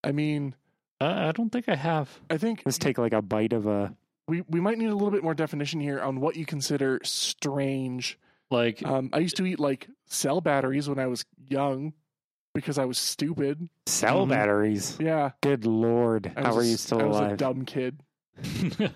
I 0.04 0.12
mean, 0.12 0.56
I, 1.00 1.30
I 1.30 1.32
don't 1.32 1.52
think 1.52 1.70
I 1.70 1.76
have. 1.76 2.10
I 2.30 2.38
think 2.38 2.64
Let's 2.66 2.78
take 2.78 2.98
like 2.98 3.14
a 3.14 3.22
bite 3.22 3.54
of 3.54 3.68
a. 3.68 3.94
we, 4.28 4.42
we 4.42 4.60
might 4.60 4.78
need 4.78 4.90
a 4.90 4.94
little 4.96 5.12
bit 5.12 5.24
more 5.24 5.34
definition 5.36 5.80
here 5.80 6.00
on 6.00 6.20
what 6.20 6.36
you 6.36 6.46
consider 6.46 7.00
strange. 7.04 8.18
Like 8.52 8.86
Um, 8.86 9.10
I 9.14 9.20
used 9.20 9.38
to 9.38 9.46
eat 9.46 9.60
like 9.60 9.88
cell 10.06 10.42
batteries 10.42 10.88
when 10.90 11.00
I 11.00 11.08
was 11.08 11.26
young 11.50 11.94
because 12.54 12.78
I 12.78 12.86
was 12.86 12.98
stupid. 13.00 13.70
Cell 13.88 14.26
Mhm. 14.26 14.30
batteries. 14.30 14.98
Yeah. 15.00 15.32
Good 15.42 15.66
lord. 15.66 16.32
I 16.36 16.42
How 16.42 16.48
was 16.48 16.58
are 16.58 16.62
a- 16.62 16.72
you 16.72 16.78
still 16.78 17.02
I 17.02 17.06
was 17.06 17.20
a 17.34 17.38
dumb 17.38 17.66
kid. 17.66 18.04
I 18.80 18.92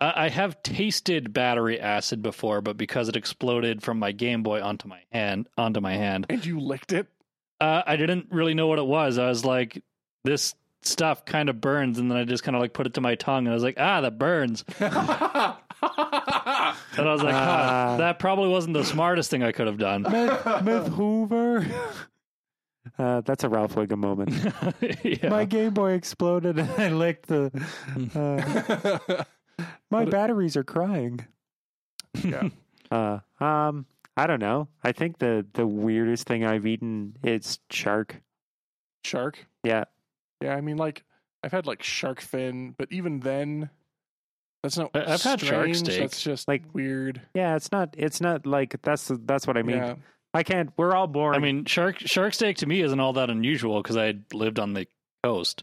I 0.00 0.28
have 0.28 0.62
tasted 0.62 1.32
battery 1.32 1.80
acid 1.80 2.22
before, 2.22 2.60
but 2.60 2.76
because 2.76 3.08
it 3.08 3.16
exploded 3.16 3.82
from 3.82 3.98
my 3.98 4.12
Game 4.12 4.42
Boy 4.42 4.60
onto 4.62 4.88
my 4.88 5.00
hand, 5.12 5.48
onto 5.56 5.80
my 5.80 5.94
hand, 5.94 6.26
And 6.28 6.44
you 6.44 6.58
licked 6.60 6.92
it. 6.92 7.06
uh, 7.60 7.82
I 7.86 7.96
didn't 7.96 8.26
really 8.30 8.54
know 8.54 8.66
what 8.66 8.78
it 8.80 8.86
was. 8.86 9.16
I 9.18 9.28
was 9.28 9.44
like, 9.44 9.82
"This 10.24 10.54
stuff 10.82 11.24
kind 11.24 11.48
of 11.48 11.60
burns," 11.60 11.98
and 11.98 12.10
then 12.10 12.18
I 12.18 12.24
just 12.24 12.42
kind 12.44 12.54
of 12.56 12.60
like 12.60 12.72
put 12.72 12.86
it 12.86 12.94
to 12.94 13.00
my 13.00 13.14
tongue, 13.14 13.46
and 13.46 13.50
I 13.50 13.54
was 13.54 13.62
like, 13.62 13.76
"Ah, 13.78 14.00
that 14.02 14.18
burns." 14.18 14.64
And 15.82 17.08
I 17.08 17.12
was 17.12 17.22
like, 17.22 17.34
Ah. 17.34 17.86
huh, 17.92 17.96
"That 17.98 18.18
probably 18.18 18.48
wasn't 18.48 18.74
the 18.74 18.84
smartest 18.84 19.30
thing 19.30 19.42
I 19.42 19.50
could 19.52 19.66
have 19.66 19.78
done." 19.78 20.02
Myth, 20.02 20.46
Myth 20.62 20.88
Hoover. 20.88 21.66
Uh, 22.98 23.20
that's 23.20 23.44
a 23.44 23.48
Ralph 23.48 23.76
Wiggum 23.76 23.98
moment. 23.98 24.30
yeah. 25.04 25.28
My 25.28 25.44
Game 25.44 25.72
Boy 25.72 25.92
exploded 25.92 26.58
and 26.58 26.68
I 26.72 26.88
licked 26.88 27.28
the. 27.28 27.50
Uh, 28.14 29.24
my 29.88 30.04
But- 30.04 30.10
batteries 30.10 30.56
are 30.56 30.64
crying. 30.64 31.24
yeah. 32.24 32.48
Uh, 32.90 33.20
um, 33.42 33.86
I 34.16 34.26
don't 34.26 34.40
know. 34.40 34.66
I 34.82 34.90
think 34.92 35.18
the 35.18 35.46
the 35.54 35.66
weirdest 35.66 36.26
thing 36.26 36.44
I've 36.44 36.66
eaten 36.66 37.16
is 37.22 37.60
shark. 37.70 38.20
Shark. 39.04 39.46
Yeah, 39.62 39.84
Yeah, 40.42 40.54
I 40.54 40.60
mean, 40.60 40.76
like 40.76 41.04
I've 41.42 41.52
had 41.52 41.66
like 41.66 41.82
shark 41.82 42.20
fin, 42.20 42.74
but 42.76 42.88
even 42.90 43.20
then, 43.20 43.70
that's 44.62 44.76
not. 44.76 44.90
I- 44.94 45.12
I've 45.14 45.22
had 45.22 45.40
shark 45.40 45.74
steak. 45.74 46.00
That's 46.00 46.22
just 46.22 46.46
Like- 46.48 46.64
like 46.64 46.74
weird. 46.74 47.20
yeah. 47.34 47.56
It's 47.56 47.72
not. 47.72 47.94
It's 47.98 48.20
not 48.20 48.46
like 48.46 48.80
that's 48.82 49.10
that's 49.24 49.46
what 49.46 49.56
I 49.56 49.62
mean. 49.62 49.76
yeah. 49.76 49.94
I 50.34 50.42
can't. 50.44 50.70
We're 50.76 50.94
all 50.94 51.06
born. 51.08 51.34
I 51.34 51.38
mean, 51.38 51.64
shark 51.66 51.98
shark 51.98 52.34
steak 52.34 52.56
to 52.58 52.66
me 52.66 52.80
isn't 52.80 53.00
all 53.00 53.12
that 53.14 53.28
unusual 53.30 53.82
because 53.82 53.96
I 53.96 54.14
lived 54.32 54.58
on 54.58 54.72
the 54.74 54.86
coast. 55.24 55.62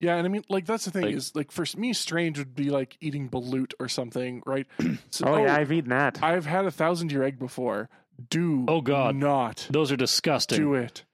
Yeah, 0.00 0.16
and 0.16 0.26
I 0.26 0.28
mean, 0.28 0.42
like 0.48 0.66
that's 0.66 0.84
the 0.84 0.90
thing 0.90 1.04
Like- 1.06 1.14
is, 1.14 1.34
like 1.34 1.50
for 1.50 1.64
me, 1.76 1.92
strange 1.92 2.38
would 2.38 2.54
be 2.54 2.70
like 2.70 2.96
eating 3.00 3.28
balut 3.30 3.72
or 3.80 3.88
something, 3.88 4.42
right? 4.46 4.66
So, 5.10 5.26
oh, 5.26 5.36
yeah, 5.38 5.56
oh, 5.56 5.60
I've 5.60 5.72
eaten 5.72 5.90
that. 5.90 6.22
I've 6.22 6.44
had 6.46 6.66
a 6.66 6.70
thousand 6.70 7.12
year 7.12 7.22
egg 7.22 7.38
before. 7.38 7.88
Do 8.30 8.64
Oh, 8.68 8.80
God. 8.80 9.14
not 9.16 9.66
Those 9.70 9.92
are 9.92 9.96
disgusting. 9.96 10.58
do 10.58 10.74
it. 10.74 11.04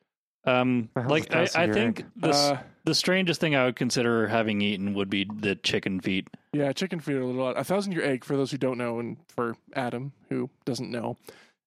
Um, 0.44 0.88
like 0.96 1.32
I, 1.34 1.46
thousand-year 1.46 1.74
think 1.74 2.04
the 2.16 2.30
Uh, 2.30 2.58
the 2.84 2.94
strangest 2.94 3.40
thing 3.40 3.54
I 3.54 3.64
would 3.64 3.76
consider 3.76 4.26
having 4.26 4.60
eaten 4.60 4.94
would 4.94 5.08
be 5.08 5.24
the 5.24 5.54
chicken 5.54 6.00
feet. 6.00 6.28
yeah, 6.52 6.72
chicken 6.72 6.98
feet 6.98 7.14
are 7.14 7.20
a 7.20 7.26
little 7.26 7.42
odd. 7.46 7.56
A 7.56 7.62
thousand 7.64 7.92
year 7.92 8.02
egg, 8.04 8.24
for 8.24 8.36
those 8.36 8.50
who 8.50 8.58
don't 8.58 8.76
know, 8.76 8.98
and 8.98 9.16
for 9.28 9.56
Adam 9.74 10.12
who 10.28 10.50
doesn't 10.64 10.90
know, 10.90 11.16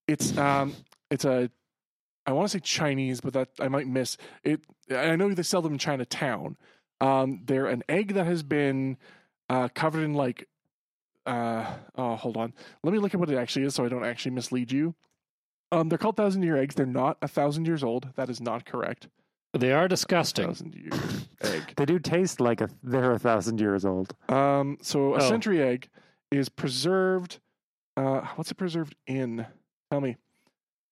it's 0.08 0.38
um, 0.38 0.74
it's 1.10 1.24
a, 1.24 1.50
I 2.26 2.34
want 2.34 2.50
to 2.50 2.58
say 2.58 2.60
Chinese, 2.60 3.22
but 3.22 3.34
that 3.34 3.50
I 3.62 3.70
might 3.70 3.88
miss 3.88 4.18
it. 4.44 4.62
I 4.92 5.16
know 5.16 5.34
they 5.34 5.44
sell 5.44 5.62
them 5.62 5.74
in 5.74 5.80
Chinatown. 5.80 6.58
Um, 7.00 7.42
they're 7.46 7.68
an 7.68 7.84
egg 7.88 8.14
that 8.16 8.26
has 8.26 8.44
been 8.44 8.98
uh, 9.50 9.70
covered 9.74 10.04
in 10.04 10.14
like, 10.14 10.48
uh, 11.26 11.66
oh, 11.96 12.16
hold 12.16 12.36
on. 12.38 12.54
Let 12.84 12.92
me 12.94 13.00
look 13.00 13.14
at 13.14 13.20
what 13.20 13.30
it 13.30 13.38
actually 13.38 13.66
is, 13.66 13.76
so 13.76 13.86
I 13.86 13.90
don't 13.90 14.06
actually 14.06 14.32
mislead 14.32 14.72
you. 14.72 14.96
Um, 15.76 15.90
they're 15.90 15.98
called 15.98 16.16
thousand 16.18 16.44
year 16.44 16.58
eggs. 16.58 16.76
They're 16.76 16.86
not 16.86 17.18
a 17.22 17.28
thousand 17.28 17.66
years 17.68 17.84
old. 17.84 18.08
That 18.16 18.30
is 18.30 18.40
not 18.42 18.66
correct. 18.66 19.08
They 19.54 19.72
are 19.72 19.88
disgusting. 19.88 20.48
Thousand 20.48 20.76
year 20.76 20.92
egg. 21.42 21.74
They 21.78 21.86
do 21.86 22.00
taste 22.00 22.40
like 22.42 22.62
a, 22.62 22.70
they're 22.84 23.12
a 23.14 23.20
thousand 23.20 23.60
years 23.60 23.86
old. 23.86 24.14
Um, 24.30 24.78
so 24.82 25.14
a 25.16 25.18
Oh. 25.18 25.30
century 25.30 25.62
egg 25.62 25.90
is 26.32 26.50
preserved. 26.50 27.40
Uh, 27.98 28.22
what's 28.36 28.52
it 28.52 28.56
preserved 28.56 28.96
in? 29.08 29.46
Tell 29.92 30.02
me. 30.02 30.18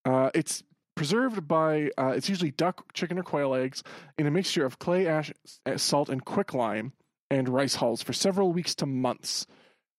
Uh, 0.05 0.29
it's 0.33 0.63
preserved 0.95 1.47
by. 1.47 1.89
Uh, 1.97 2.13
it's 2.15 2.29
usually 2.29 2.51
duck, 2.51 2.93
chicken, 2.93 3.17
or 3.19 3.23
quail 3.23 3.53
eggs 3.53 3.83
in 4.17 4.27
a 4.27 4.31
mixture 4.31 4.65
of 4.65 4.79
clay 4.79 5.07
ash, 5.07 5.31
uh, 5.65 5.75
salt, 5.77 6.09
and 6.09 6.23
quicklime 6.23 6.93
and 7.29 7.49
rice 7.49 7.75
hulls 7.75 8.01
for 8.01 8.13
several 8.13 8.51
weeks 8.53 8.75
to 8.75 8.85
months. 8.85 9.45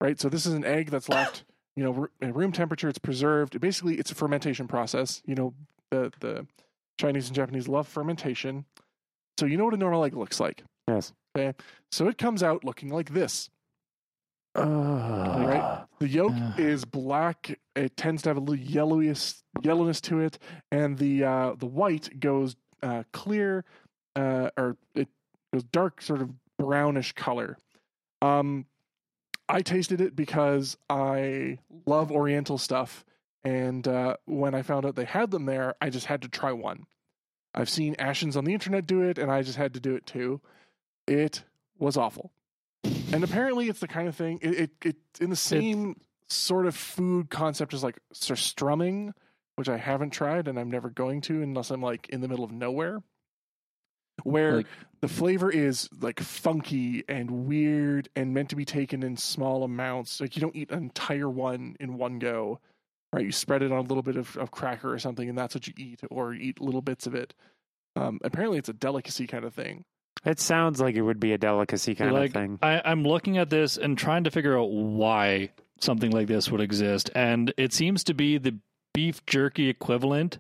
Right. 0.00 0.18
So 0.20 0.28
this 0.28 0.46
is 0.46 0.54
an 0.54 0.64
egg 0.64 0.90
that's 0.90 1.08
left. 1.08 1.44
You 1.76 1.84
know, 1.84 2.08
at 2.22 2.34
room 2.34 2.52
temperature. 2.52 2.88
It's 2.88 2.98
preserved. 2.98 3.60
Basically, 3.60 3.96
it's 3.96 4.10
a 4.10 4.14
fermentation 4.14 4.68
process. 4.68 5.22
You 5.26 5.34
know, 5.34 5.54
the 5.90 6.12
the 6.20 6.46
Chinese 6.98 7.26
and 7.26 7.34
Japanese 7.36 7.66
love 7.68 7.88
fermentation. 7.88 8.64
So 9.38 9.46
you 9.46 9.56
know 9.56 9.64
what 9.64 9.74
a 9.74 9.78
normal 9.78 10.04
egg 10.04 10.14
looks 10.14 10.38
like. 10.38 10.62
Yes. 10.86 11.12
Okay. 11.36 11.56
So 11.90 12.06
it 12.08 12.18
comes 12.18 12.42
out 12.42 12.62
looking 12.64 12.90
like 12.90 13.10
this. 13.12 13.50
Uh, 14.56 14.62
Right. 15.46 15.84
The 15.98 16.08
yolk 16.08 16.32
Ah. 16.34 16.54
is 16.58 16.84
black. 16.84 17.58
It 17.74 17.96
tends 17.96 18.22
to 18.22 18.28
have 18.30 18.36
a 18.36 18.40
little 18.40 18.54
yellowish 18.54 19.34
yellowness 19.62 20.00
to 20.02 20.20
it, 20.20 20.38
and 20.70 20.96
the 20.98 21.24
uh, 21.24 21.54
the 21.58 21.66
white 21.66 22.20
goes 22.20 22.54
uh, 22.82 23.02
clear, 23.12 23.64
uh, 24.14 24.50
or 24.56 24.76
it 24.94 25.08
goes 25.52 25.64
dark, 25.64 26.00
sort 26.02 26.20
of 26.22 26.30
brownish 26.58 27.12
color. 27.14 27.58
Um, 28.22 28.66
I 29.54 29.62
tasted 29.62 30.00
it 30.00 30.16
because 30.16 30.76
I 30.90 31.58
love 31.86 32.10
Oriental 32.10 32.58
stuff, 32.58 33.04
and 33.44 33.86
uh, 33.86 34.16
when 34.24 34.52
I 34.52 34.62
found 34.62 34.84
out 34.84 34.96
they 34.96 35.04
had 35.04 35.30
them 35.30 35.46
there, 35.46 35.76
I 35.80 35.90
just 35.90 36.06
had 36.06 36.22
to 36.22 36.28
try 36.28 36.50
one. 36.50 36.86
I've 37.54 37.70
seen 37.70 37.94
Ashens 37.94 38.36
on 38.36 38.44
the 38.44 38.52
internet 38.52 38.84
do 38.84 39.02
it, 39.02 39.16
and 39.16 39.30
I 39.30 39.42
just 39.42 39.56
had 39.56 39.74
to 39.74 39.80
do 39.80 39.94
it 39.94 40.06
too. 40.06 40.40
It 41.06 41.44
was 41.78 41.96
awful. 41.96 42.32
And 43.12 43.22
apparently, 43.22 43.68
it's 43.68 43.78
the 43.78 43.86
kind 43.86 44.08
of 44.08 44.16
thing. 44.16 44.40
It, 44.42 44.58
it 44.58 44.70
it's 44.84 45.20
in 45.20 45.30
the 45.30 45.36
same 45.36 46.00
sort 46.26 46.66
of 46.66 46.74
food 46.74 47.30
concept 47.30 47.74
as 47.74 47.84
like 47.84 48.00
surströmming, 48.12 49.12
which 49.54 49.68
I 49.68 49.76
haven't 49.76 50.10
tried 50.10 50.48
and 50.48 50.58
I'm 50.58 50.70
never 50.70 50.90
going 50.90 51.20
to 51.22 51.42
unless 51.42 51.70
I'm 51.70 51.80
like 51.80 52.08
in 52.08 52.22
the 52.22 52.28
middle 52.28 52.44
of 52.44 52.50
nowhere. 52.50 53.04
Where 54.22 54.58
Like- 54.58 54.66
the 55.00 55.08
flavor 55.08 55.50
is 55.50 55.88
like 56.00 56.20
funky 56.20 57.04
and 57.08 57.30
weird 57.46 58.08
and 58.16 58.32
meant 58.32 58.48
to 58.50 58.56
be 58.56 58.64
taken 58.64 59.02
in 59.02 59.16
small 59.16 59.64
amounts. 59.64 60.20
Like 60.20 60.36
you 60.36 60.40
don't 60.40 60.56
eat 60.56 60.70
an 60.70 60.78
entire 60.84 61.28
one 61.28 61.76
in 61.80 61.98
one 61.98 62.18
go, 62.18 62.60
right? 63.12 63.24
You 63.24 63.32
spread 63.32 63.62
it 63.62 63.70
on 63.72 63.78
a 63.78 63.82
little 63.88 64.02
bit 64.02 64.16
of, 64.16 64.36
of 64.38 64.50
cracker 64.50 64.92
or 64.92 64.98
something, 64.98 65.28
and 65.28 65.36
that's 65.36 65.54
what 65.54 65.66
you 65.66 65.74
eat, 65.76 66.00
or 66.10 66.32
you 66.32 66.40
eat 66.40 66.60
little 66.60 66.80
bits 66.80 67.06
of 67.06 67.14
it. 67.14 67.34
Um, 67.96 68.18
apparently, 68.24 68.58
it's 68.58 68.68
a 68.68 68.72
delicacy 68.72 69.26
kind 69.26 69.44
of 69.44 69.52
thing. 69.52 69.84
it 70.24 70.40
sounds 70.40 70.80
like 70.80 70.94
it 70.94 71.02
would 71.02 71.20
be 71.20 71.32
a 71.32 71.38
delicacy 71.38 71.94
kind 71.94 72.12
like 72.12 72.28
of 72.30 72.32
thing. 72.32 72.58
I, 72.62 72.80
I'm 72.84 73.02
looking 73.04 73.36
at 73.36 73.50
this 73.50 73.76
and 73.76 73.98
trying 73.98 74.24
to 74.24 74.30
figure 74.30 74.58
out 74.58 74.70
why 74.70 75.50
something 75.80 76.10
like 76.12 76.28
this 76.28 76.50
would 76.50 76.60
exist, 76.62 77.10
and 77.14 77.52
it 77.58 77.72
seems 77.74 78.04
to 78.04 78.14
be 78.14 78.38
the 78.38 78.56
beef 78.94 79.24
jerky 79.26 79.68
equivalent 79.68 80.38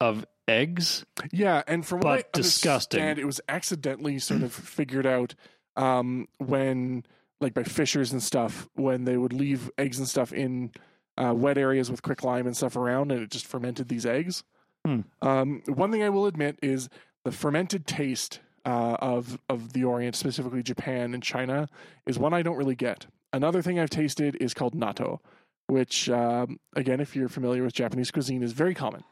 of 0.00 0.24
eggs. 0.48 1.04
Yeah, 1.32 1.62
and 1.66 1.86
from 1.86 2.00
what 2.00 2.18
I 2.18 2.24
disgusting. 2.32 3.00
understand, 3.00 3.18
it 3.18 3.26
was 3.26 3.40
accidentally 3.48 4.18
sort 4.18 4.42
of 4.42 4.52
figured 4.52 5.06
out 5.06 5.34
um, 5.76 6.28
when 6.38 7.04
like 7.40 7.54
by 7.54 7.62
fishers 7.62 8.12
and 8.12 8.22
stuff 8.22 8.68
when 8.74 9.04
they 9.04 9.16
would 9.16 9.32
leave 9.32 9.70
eggs 9.78 9.98
and 9.98 10.08
stuff 10.08 10.32
in 10.32 10.72
uh, 11.16 11.32
wet 11.34 11.58
areas 11.58 11.90
with 11.90 12.02
quick 12.02 12.24
lime 12.24 12.46
and 12.46 12.56
stuff 12.56 12.76
around, 12.76 13.12
and 13.12 13.22
it 13.22 13.30
just 13.30 13.46
fermented 13.46 13.88
these 13.88 14.06
eggs. 14.06 14.44
Hmm. 14.84 15.00
Um, 15.22 15.62
one 15.66 15.90
thing 15.92 16.02
I 16.02 16.08
will 16.08 16.26
admit 16.26 16.58
is 16.62 16.88
the 17.24 17.32
fermented 17.32 17.86
taste 17.86 18.40
uh, 18.64 18.96
of 19.00 19.38
of 19.48 19.72
the 19.72 19.84
Orient, 19.84 20.16
specifically 20.16 20.62
Japan 20.62 21.14
and 21.14 21.22
China, 21.22 21.68
is 22.06 22.18
one 22.18 22.34
I 22.34 22.42
don't 22.42 22.56
really 22.56 22.76
get. 22.76 23.06
Another 23.32 23.62
thing 23.62 23.78
I've 23.78 23.90
tasted 23.90 24.36
is 24.40 24.54
called 24.54 24.74
natto, 24.74 25.18
which 25.66 26.08
um, 26.08 26.58
again, 26.74 27.00
if 27.00 27.14
you're 27.14 27.28
familiar 27.28 27.62
with 27.62 27.74
Japanese 27.74 28.10
cuisine, 28.10 28.42
is 28.42 28.52
very 28.52 28.74
common. 28.74 29.04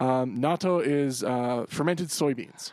Um, 0.00 0.38
natto 0.38 0.84
is 0.84 1.22
uh, 1.22 1.66
fermented 1.68 2.08
soybeans. 2.08 2.72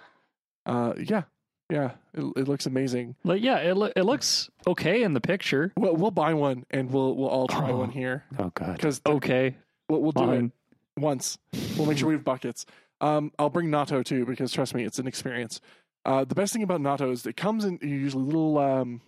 Uh, 0.66 0.94
yeah, 0.98 1.24
yeah, 1.70 1.92
it, 2.14 2.22
it 2.36 2.48
looks 2.48 2.66
amazing. 2.66 3.16
Like, 3.24 3.42
yeah, 3.42 3.58
it 3.60 3.76
lo- 3.76 3.92
it 3.96 4.04
looks 4.04 4.50
okay 4.68 5.04
in 5.04 5.14
the 5.14 5.22
picture. 5.22 5.72
Well, 5.78 5.96
we'll 5.96 6.12
buy 6.12 6.34
one 6.34 6.66
and 6.72 6.92
we'll 6.92 7.16
we'll 7.16 7.30
all 7.30 7.48
try 7.48 7.72
Oh. 7.72 7.78
one 7.78 7.90
here 7.92 8.24
Oh 8.40 8.52
god. 8.54 8.74
because 8.76 9.02
Okay, 9.06 9.56
we'll, 9.90 10.02
we'll 10.02 10.12
do 10.12 10.32
it 10.32 10.52
once. 10.98 11.38
We'll 11.78 11.88
make 11.88 11.98
sure 11.98 12.08
we 12.10 12.16
have 12.16 12.24
buckets. 12.24 12.66
Um, 13.00 13.32
I'll 13.40 13.50
bring 13.50 13.70
natto 13.70 14.04
too 14.04 14.26
because 14.26 14.52
trust 14.52 14.76
me, 14.76 14.84
it's 14.84 15.00
an 15.00 15.08
experience. 15.08 15.62
Uh, 16.06 16.26
the 16.26 16.36
best 16.36 16.54
thing 16.54 16.64
about 16.64 16.82
natto 16.82 17.12
is 17.12 17.26
it 17.26 17.38
comes 17.38 17.64
in 17.66 17.80
usually 17.82 18.24
little 18.24 18.58
um, 18.58 19.02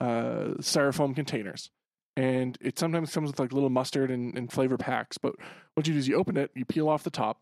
uh, 0.00 0.54
styrofoam 0.60 1.14
containers, 1.14 1.70
and 2.16 2.56
it 2.60 2.78
sometimes 2.78 3.12
comes 3.12 3.30
with 3.30 3.38
like 3.38 3.52
little 3.52 3.70
mustard 3.70 4.10
and, 4.10 4.36
and 4.36 4.50
flavor 4.50 4.76
packs. 4.78 5.18
But 5.18 5.34
what 5.74 5.86
you 5.86 5.92
do 5.94 5.98
is 5.98 6.08
you 6.08 6.16
open 6.16 6.36
it, 6.36 6.50
you 6.54 6.64
peel 6.64 6.88
off 6.88 7.02
the 7.04 7.10
top, 7.10 7.40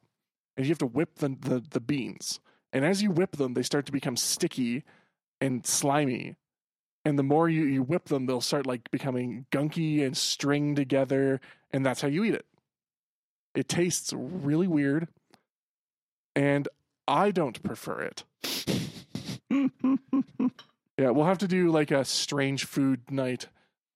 and 0.56 0.66
you 0.66 0.70
have 0.70 0.78
to 0.78 0.86
whip 0.86 1.16
the, 1.16 1.36
the 1.40 1.62
the 1.70 1.80
beans. 1.80 2.40
And 2.72 2.84
as 2.84 3.02
you 3.02 3.10
whip 3.10 3.36
them, 3.36 3.54
they 3.54 3.62
start 3.62 3.86
to 3.86 3.92
become 3.92 4.16
sticky 4.16 4.84
and 5.40 5.66
slimy. 5.66 6.36
And 7.04 7.18
the 7.18 7.22
more 7.22 7.48
you, 7.48 7.64
you 7.64 7.82
whip 7.82 8.06
them, 8.06 8.26
they'll 8.26 8.40
start 8.40 8.66
like 8.66 8.90
becoming 8.90 9.46
gunky 9.52 10.04
and 10.04 10.16
string 10.16 10.74
together, 10.74 11.40
and 11.70 11.86
that's 11.86 12.00
how 12.00 12.08
you 12.08 12.24
eat 12.24 12.34
it. 12.34 12.46
It 13.54 13.68
tastes 13.68 14.12
really 14.12 14.66
weird, 14.66 15.08
and 16.34 16.68
I 17.06 17.30
don't 17.30 17.62
prefer 17.62 18.00
it. 18.00 18.24
Yeah, 20.98 21.10
we'll 21.10 21.26
have 21.26 21.38
to 21.38 21.48
do 21.48 21.70
like 21.70 21.90
a 21.90 22.04
strange 22.04 22.64
food 22.64 23.10
night. 23.10 23.48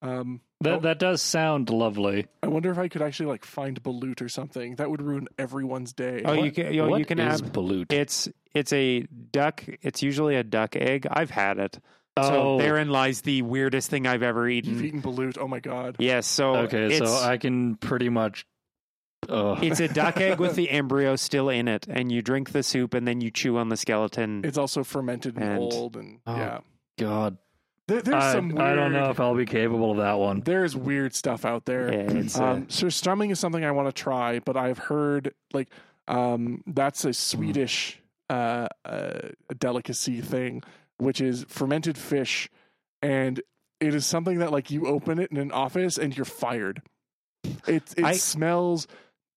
Um, 0.02 0.42
that 0.62 0.72
oh, 0.74 0.80
that 0.80 0.98
does 0.98 1.22
sound 1.22 1.70
lovely. 1.70 2.26
I 2.42 2.48
wonder 2.48 2.70
if 2.70 2.78
I 2.78 2.88
could 2.88 3.02
actually 3.02 3.26
like 3.26 3.44
find 3.44 3.82
balut 3.82 4.20
or 4.20 4.28
something. 4.28 4.76
That 4.76 4.90
would 4.90 5.00
ruin 5.02 5.28
everyone's 5.38 5.92
day. 5.92 6.22
Oh, 6.24 6.32
you 6.34 6.50
can. 6.52 6.72
You, 6.74 6.82
know, 6.82 6.88
what 6.90 6.98
you 6.98 7.04
can 7.06 7.18
is 7.18 7.40
have. 7.40 7.52
balut. 7.52 7.92
It's 7.92 8.28
it's 8.54 8.72
a 8.72 9.00
duck. 9.32 9.64
It's 9.82 10.02
usually 10.02 10.36
a 10.36 10.42
duck 10.44 10.76
egg. 10.76 11.06
I've 11.10 11.30
had 11.30 11.58
it. 11.58 11.78
oh, 12.16 12.28
So 12.28 12.58
therein 12.58 12.90
lies 12.90 13.22
the 13.22 13.42
weirdest 13.42 13.88
thing 13.90 14.06
I've 14.06 14.22
ever 14.22 14.48
eaten. 14.48 14.72
You've 14.74 14.84
eaten. 14.84 14.98
eaten 15.00 15.12
balut. 15.12 15.38
Oh 15.40 15.48
my 15.48 15.60
god. 15.60 15.96
Yes. 15.98 16.26
So 16.26 16.56
okay. 16.56 16.98
So 16.98 17.06
I 17.06 17.36
can 17.38 17.76
pretty 17.76 18.08
much. 18.08 18.46
Uh, 19.28 19.58
it's 19.62 19.80
a 19.80 19.88
duck 19.88 20.16
egg 20.18 20.40
with 20.40 20.56
the 20.56 20.70
embryo 20.70 21.14
still 21.14 21.50
in 21.50 21.68
it, 21.68 21.86
and 21.88 22.10
you 22.10 22.22
drink 22.22 22.52
the 22.52 22.62
soup, 22.62 22.94
and 22.94 23.06
then 23.06 23.20
you 23.20 23.30
chew 23.30 23.58
on 23.58 23.68
the 23.68 23.76
skeleton. 23.76 24.40
It's 24.44 24.56
also 24.56 24.82
fermented 24.82 25.36
and, 25.36 25.44
And- 25.44 25.58
old, 25.58 25.96
and 25.96 26.20
Oh, 26.26 26.36
yeah. 26.36 26.58
God, 26.98 27.36
There, 27.90 28.02
there's 28.02 28.22
I, 28.22 28.32
some. 28.32 28.50
Weird, 28.50 28.60
I 28.60 28.74
don't 28.76 28.92
know 28.92 29.10
if 29.10 29.18
I'll 29.18 29.34
be 29.34 29.46
capable 29.46 29.90
of 29.90 29.96
that 29.96 30.12
one. 30.16 30.42
There's 30.42 30.76
weird 30.76 31.12
stuff 31.12 31.44
out 31.44 31.64
there. 31.64 31.92
Yeah, 31.92 32.02
uh, 32.36 32.44
Um, 32.44 32.66
surströmming 32.66 33.32
is 33.32 33.40
something 33.40 33.64
I 33.64 33.72
want 33.72 33.88
to 33.88 33.92
try, 33.92 34.38
but 34.38 34.56
I've 34.56 34.78
heard 34.78 35.34
like 35.52 35.70
um, 36.06 36.62
that's 36.68 37.04
a 37.04 37.12
Swedish 37.12 38.00
uh, 38.28 38.68
uh, 38.84 39.30
delicacy 39.58 40.20
thing, 40.20 40.62
which 40.98 41.20
is 41.20 41.44
fermented 41.48 41.98
fish, 41.98 42.48
and 43.02 43.40
it 43.80 43.92
is 43.92 44.06
something 44.06 44.38
that 44.38 44.52
like 44.52 44.70
you 44.70 44.86
open 44.86 45.18
it 45.18 45.32
in 45.32 45.36
an 45.36 45.50
office 45.50 45.98
and 45.98 46.16
you're 46.16 46.24
fired. 46.24 46.82
It 47.66 47.92
it 47.96 48.04
I- 48.04 48.12
smells 48.12 48.86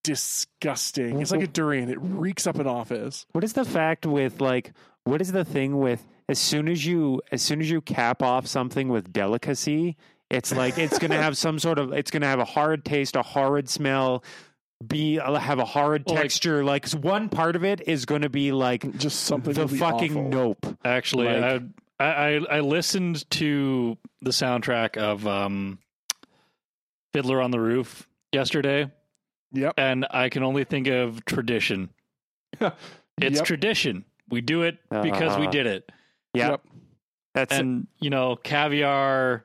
disgusting. 0.04 1.20
It's 1.20 1.32
like 1.32 1.42
a 1.42 1.48
durian. 1.48 1.90
It 1.90 1.98
reeks 2.00 2.46
up 2.46 2.60
an 2.60 2.68
office. 2.68 3.26
What 3.32 3.42
is 3.42 3.54
the 3.54 3.64
fact 3.64 4.06
with 4.06 4.40
like? 4.40 4.72
What 5.02 5.20
is 5.20 5.32
the 5.32 5.44
thing 5.44 5.78
with? 5.80 6.06
As 6.28 6.38
soon 6.38 6.68
as 6.68 6.86
you, 6.86 7.20
as 7.32 7.42
soon 7.42 7.60
as 7.60 7.70
you 7.70 7.80
cap 7.80 8.22
off 8.22 8.46
something 8.46 8.88
with 8.88 9.12
delicacy, 9.12 9.96
it's 10.30 10.52
like 10.52 10.78
it's 10.78 10.98
going 10.98 11.10
to 11.10 11.20
have 11.22 11.36
some 11.36 11.58
sort 11.58 11.78
of. 11.78 11.92
It's 11.92 12.10
going 12.10 12.22
to 12.22 12.26
have 12.28 12.38
a 12.38 12.44
hard 12.46 12.84
taste, 12.84 13.14
a 13.14 13.22
horrid 13.22 13.68
smell, 13.68 14.24
be 14.86 15.20
uh, 15.20 15.34
have 15.38 15.58
a 15.58 15.64
horrid 15.66 16.04
Well, 16.06 16.16
texture. 16.16 16.64
Like, 16.64 16.88
one 16.92 17.28
part 17.28 17.56
of 17.56 17.64
it 17.64 17.86
is 17.86 18.06
going 18.06 18.22
to 18.22 18.30
be 18.30 18.52
like 18.52 18.96
Just 18.96 19.20
something 19.24 19.52
the 19.52 19.68
fucking 19.68 20.12
awful. 20.16 20.28
nope. 20.30 20.78
Actually, 20.84 21.26
Like- 21.40 21.62
I, 22.00 22.04
I 22.06 22.56
I 22.56 22.60
listened 22.60 23.28
to 23.32 23.98
the 24.22 24.30
soundtrack 24.30 24.96
of 24.96 25.26
um, 25.26 25.78
Fiddler 27.12 27.40
on 27.40 27.50
the 27.50 27.60
Roof 27.60 28.08
yesterday, 28.32 28.90
Yep. 29.52 29.74
and 29.76 30.06
I 30.10 30.28
can 30.30 30.42
only 30.42 30.64
think 30.64 30.86
of 30.88 31.24
tradition. 31.26 31.90
It's 33.20 33.36
Yep. 33.36 33.44
tradition. 33.44 34.04
We 34.28 34.40
do 34.40 34.62
it 34.62 34.78
because 34.90 35.38
we 35.38 35.46
Uh, 35.46 35.50
did 35.52 35.66
it. 35.68 35.92
Yeah, 36.34 36.50
Yep. 36.50 36.60
that's 37.34 37.52
and 37.54 37.86
you 38.00 38.10
know, 38.10 38.36
caviar, 38.36 39.44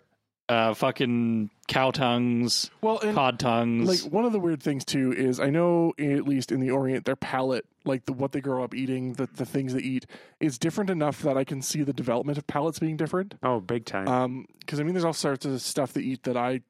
uh, 0.50 0.74
fucking 0.74 1.50
cow 1.68 1.92
tongues, 1.92 2.72
Well, 2.82 3.00
and 3.00 3.16
cod 3.16 3.40
tongues. 3.40 3.88
like 4.04 4.12
one 4.12 4.26
of 4.26 4.32
the 4.32 4.40
weird 4.40 4.62
things 4.64 4.84
too 4.84 5.14
is 5.14 5.40
I 5.40 5.50
know 5.52 5.94
at 6.00 6.28
least 6.28 6.52
in 6.52 6.60
the 6.60 6.72
Orient 6.72 7.06
their 7.06 7.16
palate, 7.16 7.66
like 7.86 8.06
the 8.06 8.14
what 8.14 8.32
they 8.32 8.42
grow 8.42 8.64
up 8.64 8.74
eating, 8.74 9.14
the 9.14 9.28
the 9.28 9.46
things 9.46 9.74
they 9.74 9.82
eat, 9.82 10.08
is 10.40 10.58
different 10.58 10.90
enough 10.90 11.22
that 11.22 11.38
I 11.38 11.44
can 11.44 11.62
see 11.62 11.84
the 11.84 11.94
development 11.94 12.38
of 12.40 12.48
palates 12.48 12.80
being 12.80 12.98
different. 12.98 13.36
oh, 13.44 13.60
big 13.60 13.86
time. 13.86 14.08
Um, 14.08 14.46
because 14.60 14.80
I 14.80 14.84
mean, 14.84 14.94
there's 14.94 15.06
all 15.06 15.14
sorts 15.14 15.46
of 15.46 15.62
stuff 15.62 15.94
they 15.94 16.02
eat 16.02 16.24
that 16.24 16.36
I 16.38 16.62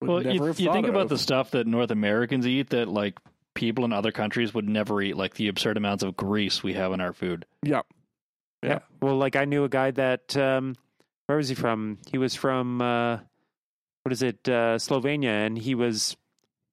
would 0.00 0.08
well, 0.08 0.18
never 0.20 0.30
you, 0.34 0.42
have 0.44 0.60
you 0.60 0.66
thought 0.66 0.74
think 0.74 0.86
about 0.86 1.08
the 1.08 1.18
stuff 1.18 1.50
that 1.52 1.66
North 1.66 1.90
Americans 1.90 2.46
eat 2.46 2.70
that 2.70 2.88
like 2.88 3.18
people 3.54 3.84
in 3.84 3.92
other 3.92 4.12
countries 4.12 4.52
would 4.54 4.68
never 4.68 5.00
eat, 5.02 5.16
like 5.16 5.34
the 5.34 5.48
absurd 5.48 5.76
amounts 5.76 6.02
of 6.04 6.16
grease 6.16 6.62
we 6.62 6.74
have 6.74 6.92
in 6.92 7.00
our 7.00 7.12
food. 7.12 7.46
yeah, 7.62 7.82
Yeah. 8.64 8.78
Well, 9.00 9.16
like 9.16 9.36
I 9.36 9.44
knew 9.44 9.64
a 9.64 9.68
guy 9.68 9.90
that 9.92 10.36
um 10.36 10.74
where 11.26 11.38
was 11.38 11.48
he 11.48 11.54
from? 11.54 11.98
He 12.10 12.18
was 12.18 12.34
from 12.34 12.80
uh 12.80 13.18
what 14.02 14.12
is 14.12 14.22
it? 14.22 14.48
Uh 14.48 14.76
Slovenia 14.78 15.46
and 15.46 15.56
he 15.58 15.74
was 15.74 16.16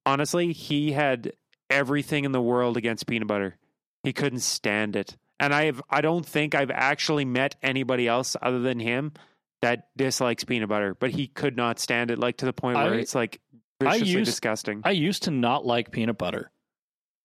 honestly, 0.06 0.52
he 0.54 0.92
had 0.92 1.34
everything 1.70 2.26
in 2.26 2.32
the 2.32 2.42
world 2.42 2.78
against 2.78 3.08
peanut 3.08 3.28
butter. 3.28 3.58
He 4.04 4.14
couldn't 4.14 4.40
stand 4.40 4.96
it. 4.96 5.16
And 5.40 5.54
I've 5.54 5.82
I 5.90 6.02
don't 6.02 6.26
think 6.26 6.54
I've 6.56 6.72
actually 6.72 7.26
met 7.26 7.56
anybody 7.64 8.08
else 8.08 8.36
other 8.42 8.60
than 8.60 8.80
him 8.80 9.14
that 9.62 9.90
dislikes 9.96 10.44
peanut 10.44 10.70
butter, 10.70 10.96
but 10.96 11.12
he 11.12 11.28
could 11.28 11.56
not 11.56 11.78
stand 11.80 12.10
it 12.12 12.18
like 12.20 12.38
to 12.38 12.46
the 12.46 12.54
point 12.54 12.78
where 12.78 12.94
I- 12.96 12.98
it's 12.98 13.14
like 13.16 13.40
I 13.80 13.86
viciously 13.94 14.12
used- 14.20 14.26
disgusting. 14.32 14.82
I 14.84 14.92
used 14.92 15.24
to 15.24 15.32
not 15.32 15.66
like 15.66 15.92
peanut 15.92 16.18
butter. 16.18 16.52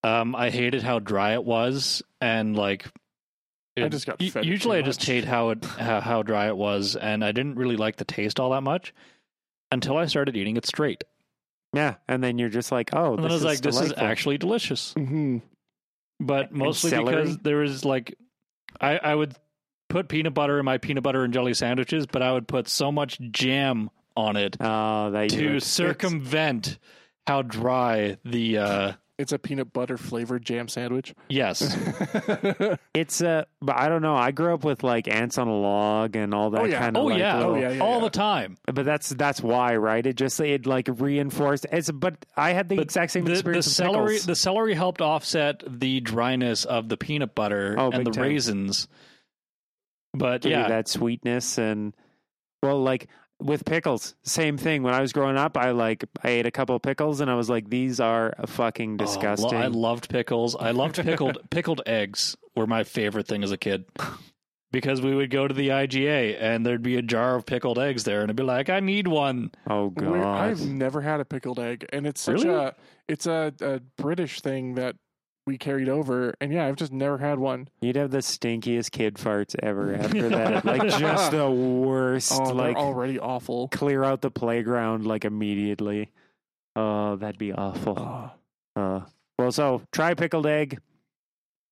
Um, 0.03 0.35
I 0.35 0.49
hated 0.51 0.81
how 0.83 0.99
dry 0.99 1.33
it 1.33 1.43
was, 1.43 2.01
and 2.21 2.55
like, 2.55 2.85
I 3.85 3.89
just 3.89 4.05
got 4.05 4.21
it 4.21 4.45
usually 4.45 4.77
I 4.79 4.81
just 4.81 5.03
hate 5.05 5.25
how 5.25 5.49
it 5.51 5.63
how, 5.65 6.01
how 6.01 6.23
dry 6.23 6.47
it 6.47 6.57
was, 6.57 6.95
and 6.95 7.23
I 7.23 7.31
didn't 7.31 7.55
really 7.55 7.75
like 7.77 7.97
the 7.97 8.05
taste 8.05 8.39
all 8.39 8.49
that 8.51 8.61
much 8.63 8.93
until 9.71 9.97
I 9.97 10.05
started 10.05 10.35
eating 10.35 10.57
it 10.57 10.65
straight. 10.65 11.03
yeah, 11.73 11.95
and 12.07 12.23
then 12.23 12.37
you're 12.37 12.49
just 12.49 12.71
like, 12.71 12.89
"Oh, 12.93 13.13
And 13.15 13.23
this 13.23 13.31
I 13.31 13.33
was 13.33 13.41
is 13.41 13.45
like, 13.45 13.61
"This 13.61 13.79
is 13.81 13.93
actually 13.97 14.37
delicious." 14.37 14.93
hmm 14.93 15.37
But 16.19 16.51
mostly 16.51 16.91
because 16.97 17.37
there 17.39 17.57
was 17.57 17.85
like, 17.85 18.17
I 18.81 18.97
I 18.97 19.13
would 19.15 19.35
put 19.89 20.07
peanut 20.09 20.33
butter 20.33 20.59
in 20.59 20.65
my 20.65 20.77
peanut 20.77 21.03
butter 21.03 21.23
and 21.23 21.33
jelly 21.33 21.53
sandwiches, 21.53 22.05
but 22.07 22.21
I 22.21 22.31
would 22.31 22.47
put 22.47 22.67
so 22.67 22.91
much 22.91 23.19
jam 23.31 23.89
on 24.15 24.35
it 24.35 24.57
Oh, 24.59 25.27
to 25.29 25.59
circumvent 25.59 26.79
how 27.27 27.41
dry 27.43 28.17
the 28.25 28.57
uh 28.57 28.93
it's 29.19 29.31
a 29.31 29.39
peanut 29.39 29.73
butter 29.73 29.97
flavored 29.97 30.45
jam 30.45 30.67
sandwich. 30.67 31.13
yes 31.29 31.61
It's 32.93 33.21
uh, 33.21 33.45
but 33.61 33.77
I 33.77 33.89
don't 33.89 34.01
know. 34.01 34.15
I 34.15 34.31
grew 34.31 34.53
up 34.53 34.63
with 34.63 34.83
like 34.83 35.07
ants 35.07 35.37
on 35.37 35.47
a 35.47 35.55
log 35.55 36.15
and 36.15 36.33
all 36.33 36.49
that 36.51 36.61
Oh, 36.61 36.65
yeah. 36.65 36.79
kind 36.79 36.97
of 36.97 37.03
oh 37.03 37.05
like 37.07 37.19
yeah 37.19 37.35
Oh, 37.35 37.39
little- 37.39 37.59
yeah, 37.59 37.71
yeah, 37.71 37.83
all 37.83 37.97
yeah. 37.97 38.03
the 38.05 38.09
time 38.09 38.57
But 38.65 38.85
that's 38.85 39.09
that's 39.09 39.41
why, 39.41 39.75
right? 39.75 40.05
It 40.05 40.15
just 40.17 40.39
it 40.39 40.65
like 40.65 40.87
reinforced. 40.91 41.65
It's 41.71 41.91
but 41.91 42.25
I 42.35 42.51
had 42.51 42.69
the 42.69 42.75
But 42.77 42.83
exact 42.85 43.11
same 43.11 43.23
the, 43.25 43.29
the 43.31 43.35
experience. 43.37 43.65
with 43.67 43.75
celery 43.75 44.07
pickles. 44.13 44.25
the 44.25 44.35
celery 44.35 44.73
helped 44.73 45.01
offset 45.01 45.63
the 45.67 45.99
dryness 46.01 46.65
of 46.65 46.89
the 46.89 46.97
peanut 46.97 47.35
butter 47.35 47.75
Oh, 47.77 47.85
and 47.91 48.03
big 48.03 48.05
the 48.05 48.11
time. 48.11 48.23
raisins 48.23 48.87
but 50.13 50.41
Give 50.41 50.51
you 50.51 50.57
yeah 50.57 50.67
that 50.69 50.87
sweetness 50.87 51.57
and 51.57 51.93
well, 52.63 52.81
like 52.81 53.07
with 53.39 53.65
pickles, 53.65 54.15
same 54.23 54.57
thing. 54.57 54.83
When 54.83 54.93
I 54.93 55.01
was 55.01 55.13
growing 55.13 55.37
up, 55.37 55.57
I 55.57 55.71
like 55.71 56.05
I 56.23 56.29
ate 56.29 56.45
a 56.45 56.51
couple 56.51 56.75
of 56.75 56.81
pickles 56.81 57.21
and 57.21 57.29
I 57.29 57.35
was 57.35 57.49
like, 57.49 57.69
these 57.69 57.99
are 57.99 58.33
fucking 58.47 58.93
Oh, 58.99 59.03
lo- 59.03 59.05
disgusting. 59.05 59.57
I 59.57 59.67
loved 59.67 60.09
pickles. 60.09 60.55
I 60.55 60.71
loved 60.71 60.95
pickled 61.03 61.37
pickled 61.49 61.81
eggs 61.85 62.35
were 62.55 62.67
my 62.67 62.83
favorite 62.83 63.27
thing 63.27 63.43
as 63.43 63.51
a 63.51 63.57
kid. 63.57 63.85
Because 64.69 65.01
we 65.01 65.15
would 65.15 65.29
go 65.29 65.47
to 65.47 65.53
the 65.53 65.69
IGA 65.69 66.37
and 66.41 66.65
there'd 66.65 66.83
be 66.83 66.97
a 66.97 67.01
jar 67.01 67.35
of 67.37 67.45
pickled 67.45 67.79
eggs 67.79 68.03
there, 68.03 68.19
and 68.21 68.29
I'd 68.29 68.35
be 68.35 68.43
like, 68.43 68.69
"I 68.69 68.81
need 68.81 69.07
one." 69.07 69.51
oh 69.69 69.87
Where- 69.91 70.19
god, 70.21 70.41
I've 70.49 70.67
never 70.67 70.99
had 70.99 71.21
a 71.21 71.25
pickled 71.25 71.57
egg, 71.57 71.85
and 71.93 72.05
it's 72.05 72.19
such 72.19 72.43
Really? 72.43 72.53
a 72.53 72.75
it's 73.07 73.25
a, 73.27 73.53
a 73.61 73.79
British 73.97 74.41
thing 74.41 74.75
that 74.75 74.97
we 75.47 75.57
carried 75.57 75.89
over, 75.89 76.35
and 76.39 76.51
yeah, 76.53 76.67
I've 76.67 76.75
just 76.75 76.91
never 76.91 77.17
had 77.17 77.39
one. 77.39 77.69
You'd 77.81 77.95
have 77.95 78.11
the 78.11 78.17
stinkiest 78.19 78.91
kid 78.91 79.15
farts 79.15 79.55
ever 79.63 79.95
after 79.99 80.29
that. 80.29 80.63
Like 80.65 80.81
just 80.89 81.31
the 81.31 81.49
worst. 81.49 82.33
Oh, 82.33 82.51
like 82.51 82.75
they're 82.75 82.83
already 82.83 83.17
awful. 83.17 83.69
clear 83.69 84.03
out 84.03 84.21
the 84.21 84.29
playground 84.29 85.07
like 85.07 85.25
immediately. 85.25 86.11
Oh, 86.75 87.15
that'd 87.15 87.39
be 87.39 87.53
awful. 87.53 88.31
Uh, 88.75 88.99
well, 89.39 89.51
so 89.51 89.81
try 89.91 90.13
pickled 90.13 90.45
egg. 90.45 90.79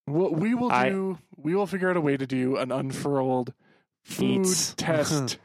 Well, 0.07 0.32
we 0.34 0.55
will 0.55 0.71
I- 0.71 0.89
do. 0.89 1.17
we 1.38 1.53
will 1.53 1.67
figure 1.67 1.89
out 1.89 1.97
a 1.97 2.01
way 2.01 2.15
to 2.17 2.26
do 2.26 2.55
an 2.57 2.71
unfurled 2.71 3.53
food 4.05 4.41
Eats. 4.45 4.73
test 4.78 5.38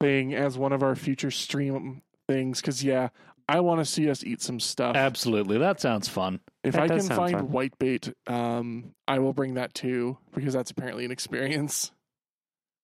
thing 0.00 0.34
as 0.34 0.56
one 0.56 0.72
of 0.72 0.82
our 0.82 0.94
future 0.94 1.30
stream 1.30 2.02
things. 2.28 2.60
Because 2.60 2.84
yeah, 2.84 3.08
I 3.48 3.60
want 3.60 3.78
to 3.80 3.84
see 3.84 4.10
us 4.10 4.24
eat 4.24 4.42
some 4.42 4.58
stuff. 4.58 4.96
Absolutely. 4.96 5.58
That 5.58 5.80
sounds 5.80 6.08
fun. 6.08 6.40
if 6.64 6.74
that 6.74 6.82
I 6.82 6.86
does 6.88 7.02
can 7.06 7.16
sound 7.16 7.18
find 7.18 7.36
fun. 7.36 7.50
white 7.52 7.78
bait, 7.78 8.12
um, 8.26 8.92
I 9.06 9.20
will 9.20 9.32
bring 9.32 9.54
that 9.54 9.72
too 9.72 10.18
because 10.34 10.52
that's 10.54 10.70
apparently 10.72 11.04
an 11.04 11.10
experience. 11.12 11.92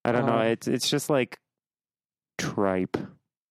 I 0.05 0.13
don't 0.13 0.27
know. 0.27 0.39
Um, 0.39 0.47
It's 0.47 0.69
it's 0.69 0.89
just 0.89 1.11
like 1.11 1.39
tripe. 2.39 2.97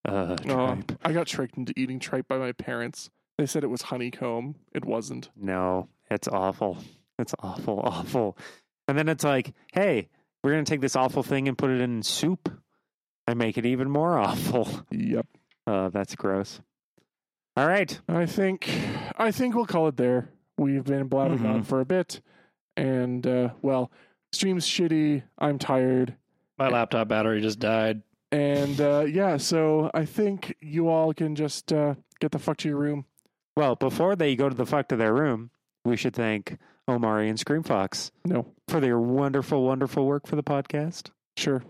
Uh, 0.08 0.36
Oh, 0.46 0.76
tripe. 0.76 0.92
I 1.04 1.12
got 1.14 1.28
tricked 1.28 1.58
into 1.58 1.74
eating 1.78 2.00
tripe 2.00 2.28
by 2.28 2.38
my 2.38 2.52
parents. 2.54 3.10
They 3.38 3.46
said 3.46 3.64
it 3.64 3.70
was 3.70 3.84
honeycomb. 3.84 4.56
It 4.74 4.86
wasn't. 4.86 5.30
No, 5.36 5.90
it's 6.10 6.28
awful. 6.28 6.78
It's 7.20 7.34
awful, 7.40 7.80
awful. 7.84 8.38
And 8.88 8.98
then 8.98 9.08
it's 9.10 9.24
like, 9.24 9.54
hey, 9.74 10.10
we're 10.44 10.52
gonna 10.52 10.64
take 10.64 10.82
this 10.82 10.96
awful 10.96 11.24
thing 11.24 11.48
and 11.48 11.58
put 11.58 11.70
it 11.72 11.82
in 11.82 12.02
soup 12.04 12.50
and 13.28 13.38
make 13.38 13.58
it 13.58 13.66
even 13.66 13.90
more 13.90 14.18
awful. 14.18 14.68
Yep. 14.92 15.28
Uh, 15.68 15.90
that's 15.90 16.16
gross. 16.16 16.60
All 17.58 17.68
right. 17.68 18.00
I 18.08 18.26
think 18.26 18.70
I 19.18 19.32
think 19.32 19.56
we'll 19.56 19.66
call 19.66 19.88
it 19.88 19.98
there. 19.98 20.30
We've 20.58 20.84
been 20.84 21.08
blabbing 21.08 21.46
on 21.46 21.62
Mhm. 21.62 21.66
for 21.66 21.80
a 21.82 21.86
bit, 21.86 22.22
and 22.78 23.26
uh, 23.28 23.50
well, 23.62 23.92
stream's 24.32 24.66
shitty. 24.66 25.24
I'm 25.38 25.58
tired, 25.60 26.16
My 26.58 26.70
laptop 26.70 27.08
battery 27.08 27.42
just 27.42 27.60
died. 27.60 28.04
and 28.32 28.80
uh, 28.80 29.06
yeah. 29.08 29.38
So 29.38 29.92
I 29.94 30.06
think 30.06 30.56
you 30.62 30.88
all 30.88 31.14
can 31.14 31.36
just 31.36 31.74
uh, 31.74 31.96
get 32.20 32.32
the 32.32 32.40
fuck 32.40 32.58
to 32.58 32.70
your 32.70 32.78
room. 32.78 33.06
Well, 33.58 33.76
before 33.76 34.16
they 34.16 34.36
go 34.36 34.48
to 34.48 34.56
the 34.56 34.66
fuck 34.66 34.88
to 34.90 34.96
their 34.96 35.14
room, 35.14 35.50
we 35.84 35.98
should 35.98 36.14
thank 36.14 36.58
Omari 36.88 37.28
and 37.28 37.38
Scream 37.40 37.64
Fox 37.64 38.12
No, 38.24 38.46
for 38.70 38.80
their 38.80 38.98
wonderful, 39.00 39.64
wonderful 39.66 40.06
work 40.06 40.26
for 40.26 40.36
the 40.38 40.44
podcast. 40.44 41.10
sure. 41.38 41.64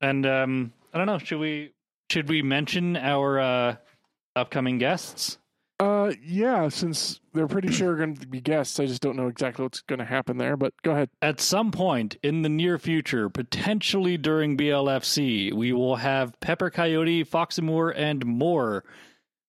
And 0.00 0.24
um, 0.26 0.72
I 0.94 0.98
don't 0.98 1.06
know. 1.06 1.18
Should 1.18 1.40
we 1.40 1.72
should 2.10 2.28
we 2.28 2.40
mention 2.42 2.96
our 2.96 3.38
uh, 3.40 3.76
upcoming 4.38 4.78
guests? 4.78 5.38
Uh, 5.80 6.12
yeah. 6.24 6.68
Since 6.68 7.20
they're 7.32 7.46
pretty 7.46 7.70
sure 7.70 7.96
going 7.96 8.16
to 8.16 8.26
be 8.26 8.40
guests, 8.40 8.80
I 8.80 8.86
just 8.86 9.00
don't 9.00 9.16
know 9.16 9.28
exactly 9.28 9.62
what's 9.62 9.80
going 9.82 10.00
to 10.00 10.04
happen 10.04 10.38
there. 10.38 10.56
But 10.56 10.74
go 10.82 10.92
ahead. 10.92 11.10
At 11.22 11.40
some 11.40 11.70
point 11.70 12.16
in 12.22 12.42
the 12.42 12.48
near 12.48 12.78
future, 12.78 13.28
potentially 13.28 14.16
during 14.16 14.56
BLFC, 14.56 15.52
we 15.52 15.72
will 15.72 15.96
have 15.96 16.38
Pepper 16.40 16.70
Coyote, 16.70 17.24
Foxamoor, 17.24 17.92
and 17.96 18.24
more 18.26 18.84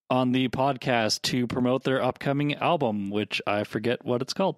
on 0.09 0.31
the 0.31 0.49
podcast 0.49 1.21
to 1.21 1.47
promote 1.47 1.83
their 1.83 2.01
upcoming 2.01 2.55
album, 2.55 3.09
which 3.09 3.41
I 3.45 3.63
forget 3.63 4.03
what 4.03 4.21
it's 4.21 4.33
called. 4.33 4.57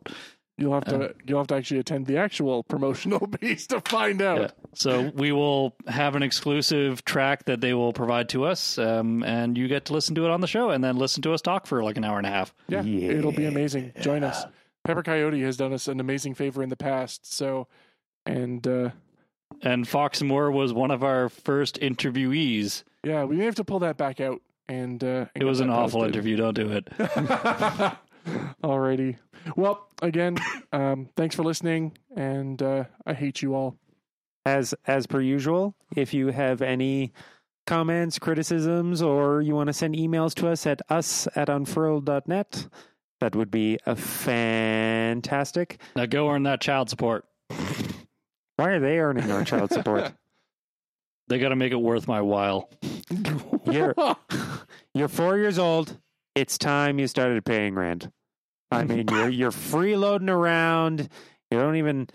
You'll 0.58 0.74
have 0.74 0.86
to 0.86 1.16
you'll 1.26 1.40
have 1.40 1.48
to 1.48 1.56
actually 1.56 1.80
attend 1.80 2.06
the 2.06 2.18
actual 2.18 2.62
promotional 2.64 3.20
piece 3.42 3.66
to 3.68 3.82
find 3.82 4.22
out. 4.22 4.40
Yeah. 4.42 4.52
So 4.76 5.12
we 5.16 5.32
will 5.32 5.76
have 5.88 6.16
an 6.16 6.22
exclusive 6.24 7.04
track 7.04 7.46
that 7.46 7.62
they 7.62 7.74
will 7.74 7.94
provide 7.94 8.30
to 8.30 8.46
us, 8.46 8.78
um, 8.78 9.24
and 9.24 9.58
you 9.58 9.68
get 9.68 9.86
to 9.86 9.94
listen 9.94 10.14
to 10.16 10.26
it 10.26 10.30
on 10.30 10.40
the 10.42 10.48
show, 10.48 10.70
and 10.70 10.84
then 10.84 10.98
listen 10.98 11.24
to 11.24 11.34
us 11.34 11.42
talk 11.42 11.66
for 11.66 11.84
like 11.84 11.98
an 11.98 12.04
hour 12.04 12.18
and 12.20 12.28
a 12.28 12.30
half. 12.30 12.54
Yeah, 12.68 12.84
it'll 12.84 13.32
be 13.32 13.46
amazing. 13.46 13.94
Join 14.02 14.24
us. 14.24 14.44
Pepper 14.84 15.02
Coyote 15.04 15.42
has 15.42 15.58
done 15.58 15.74
us 15.74 15.88
an 15.88 16.00
amazing 16.00 16.36
favor 16.36 16.62
in 16.62 16.70
the 16.70 16.76
past. 16.78 17.32
So, 17.34 17.68
and 18.26 18.66
uh, 18.68 18.90
And 19.62 19.88
Fox 19.88 20.22
Moore 20.22 20.52
was 20.52 20.74
one 20.74 20.92
of 20.92 21.04
our 21.04 21.30
first 21.30 21.80
interviewees. 21.82 22.84
yeah, 23.04 23.24
we 23.24 23.36
may 23.38 23.46
have 23.46 23.56
to 23.56 23.64
pull 23.64 23.80
that 23.80 23.98
back 23.98 24.20
out. 24.20 24.42
And, 24.68 25.04
uh, 25.04 25.26
and 25.36 25.42
It 25.42 25.44
was 25.46 25.58
that 25.60 25.66
an 25.66 25.70
awful 25.72 26.02
posted. 26.02 26.16
interview. 26.16 26.36
Don't 26.38 26.54
do 26.56 26.72
it. 26.72 26.88
Alrighty. 28.64 29.18
Well, 29.56 29.88
again, 30.02 30.38
um, 30.72 31.10
thanks 31.16 31.36
for 31.36 31.44
listening, 31.44 31.98
and 32.16 32.62
uh, 32.62 32.86
I 33.06 33.14
hate 33.14 33.42
you 33.42 33.54
all. 33.56 33.78
as 34.46 34.74
as 34.88 35.06
per 35.08 35.22
usual 35.22 35.76
if 35.96 36.14
you 36.14 36.28
have 36.30 36.62
any 36.62 37.12
comments 37.68 38.18
criticisms 38.18 39.02
or 39.02 39.42
you 39.42 39.54
want 39.56 39.68
to 39.68 39.74
send 39.74 39.94
emails 39.96 40.34
to 40.34 40.48
us 40.48 40.66
at 40.66 40.82
us 40.90 41.28
at 41.36 41.48
unfurled.net 41.48 42.68
that 43.20 43.36
would 43.36 43.52
be 43.52 43.78
a 43.86 43.96
fantastic 43.96 45.80
Now 45.96 46.08
go 46.08 46.30
earn 46.32 46.42
that 46.44 46.60
child 46.60 46.90
support. 46.90 47.24
why 48.56 48.70
are 48.72 48.80
they 48.80 48.98
earning 48.98 49.30
our 49.32 49.44
child 49.44 49.72
support 49.72 50.12
They 51.28 51.38
got 51.40 51.50
to 51.50 51.56
make 51.56 51.72
it 51.72 51.80
worth 51.80 52.08
my 52.10 52.20
while. 52.22 52.70
you're 53.66 53.94
you're 54.96 55.08
four 55.08 55.38
years 55.38 55.60
old 55.60 55.98
it's 56.36 56.58
time 56.58 56.98
you 57.00 57.06
started 57.08 57.46
paying 57.46 57.76
rent 57.76 58.10
i 58.72 58.84
mean 58.84 59.08
you're 59.10 59.30
you're 59.30 59.52
freeloading 59.52 60.30
around. 60.30 61.10
You 61.50 61.60
don't 61.60 61.76
even 61.76 62.08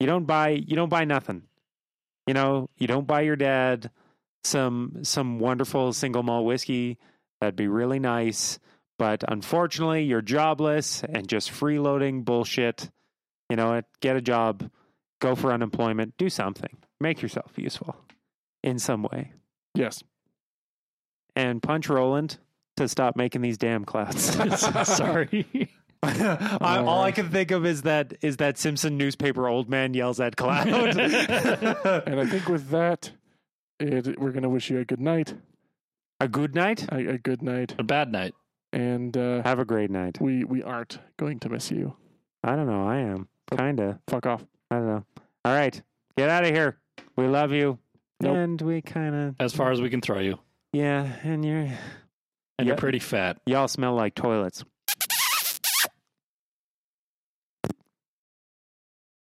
you 0.00 0.06
don't 0.06 0.24
buy 0.24 0.50
you 0.50 0.74
don't 0.76 0.88
buy 0.88 1.04
nothing. 1.04 1.42
You 2.26 2.34
know 2.34 2.68
you 2.76 2.86
don't 2.86 3.06
buy 3.06 3.20
your 3.22 3.36
dad 3.36 3.90
some 4.42 4.98
some 5.04 5.38
wonderful 5.38 5.92
single 5.92 6.22
malt 6.22 6.44
whiskey. 6.44 6.98
That'd 7.40 7.56
be 7.56 7.68
really 7.68 7.98
nice. 7.98 8.58
But 8.98 9.24
unfortunately 9.28 10.04
you're 10.04 10.22
jobless 10.22 11.02
and 11.04 11.28
just 11.28 11.50
freeloading 11.50 12.24
bullshit. 12.24 12.90
You 13.50 13.56
know 13.56 13.70
what? 13.70 13.84
get 14.00 14.16
a 14.16 14.20
job. 14.20 14.70
Go 15.20 15.34
for 15.34 15.52
unemployment. 15.52 16.16
Do 16.18 16.28
something. 16.28 16.76
Make 17.00 17.22
yourself 17.22 17.52
useful 17.56 17.96
in 18.62 18.78
some 18.78 19.02
way. 19.02 19.32
Yes. 19.74 20.02
and 21.36 21.62
punch 21.62 21.88
roland 21.88 22.38
to 22.76 22.88
stop 22.88 23.16
making 23.16 23.42
these 23.42 23.58
damn 23.58 23.84
clouds. 23.84 24.22
Sorry. 24.96 25.46
I, 26.60 26.78
all 26.78 27.02
I 27.02 27.12
can 27.12 27.30
think 27.30 27.50
of 27.50 27.64
is 27.66 27.82
that 27.82 28.14
is 28.22 28.36
that 28.38 28.58
Simpson 28.58 28.96
newspaper 28.98 29.48
old 29.48 29.68
man 29.68 29.94
yells 29.94 30.20
at 30.20 30.36
cloud. 30.36 30.66
And 30.96 32.20
I 32.20 32.26
think 32.26 32.48
with 32.48 32.68
that, 32.70 33.10
it, 33.80 34.18
we're 34.18 34.30
going 34.32 34.42
to 34.42 34.48
wish 34.48 34.70
you 34.70 34.78
a 34.78 34.84
good 34.84 35.00
night. 35.00 35.34
a 36.20 36.28
good 36.28 36.54
night. 36.54 36.86
A, 36.92 37.06
a 37.14 37.18
good 37.18 37.42
night. 37.42 37.74
a 37.78 37.82
bad 37.82 38.10
night. 38.12 38.34
And 38.72 39.16
uh, 39.16 39.42
Have 39.44 39.58
a 39.60 39.64
great 39.64 39.90
night. 39.90 40.18
we, 40.20 40.44
we 40.44 40.62
aren't 40.62 40.98
going 41.16 41.38
to 41.40 41.48
miss 41.48 41.70
you. 41.70 41.96
I 42.42 42.56
don't 42.56 42.66
know. 42.66 42.86
I 42.86 42.98
am 42.98 43.28
kinda. 43.56 44.00
Fuck 44.08 44.26
off. 44.26 44.44
I 44.70 44.76
don't 44.76 44.86
know. 44.88 45.04
All 45.44 45.54
right, 45.54 45.80
get 46.16 46.28
out 46.30 46.44
of 46.44 46.50
here. 46.50 46.78
We 47.16 47.26
love 47.26 47.52
you, 47.52 47.78
Nope. 48.20 48.36
and 48.36 48.60
we 48.62 48.80
kind 48.82 49.14
of 49.14 49.34
As 49.38 49.52
far 49.54 49.70
as 49.70 49.80
we 49.80 49.90
can 49.90 50.00
throw 50.00 50.18
you. 50.20 50.38
yeah. 50.72 51.04
And 51.22 51.44
you're 51.44 51.58
And 51.58 51.70
Yeah. 52.58 52.64
you're 52.64 52.76
pretty 52.76 52.98
fat. 52.98 53.38
y'all 53.46 53.68
smell 53.68 53.94
like 53.94 54.14
toilets. 54.14 54.64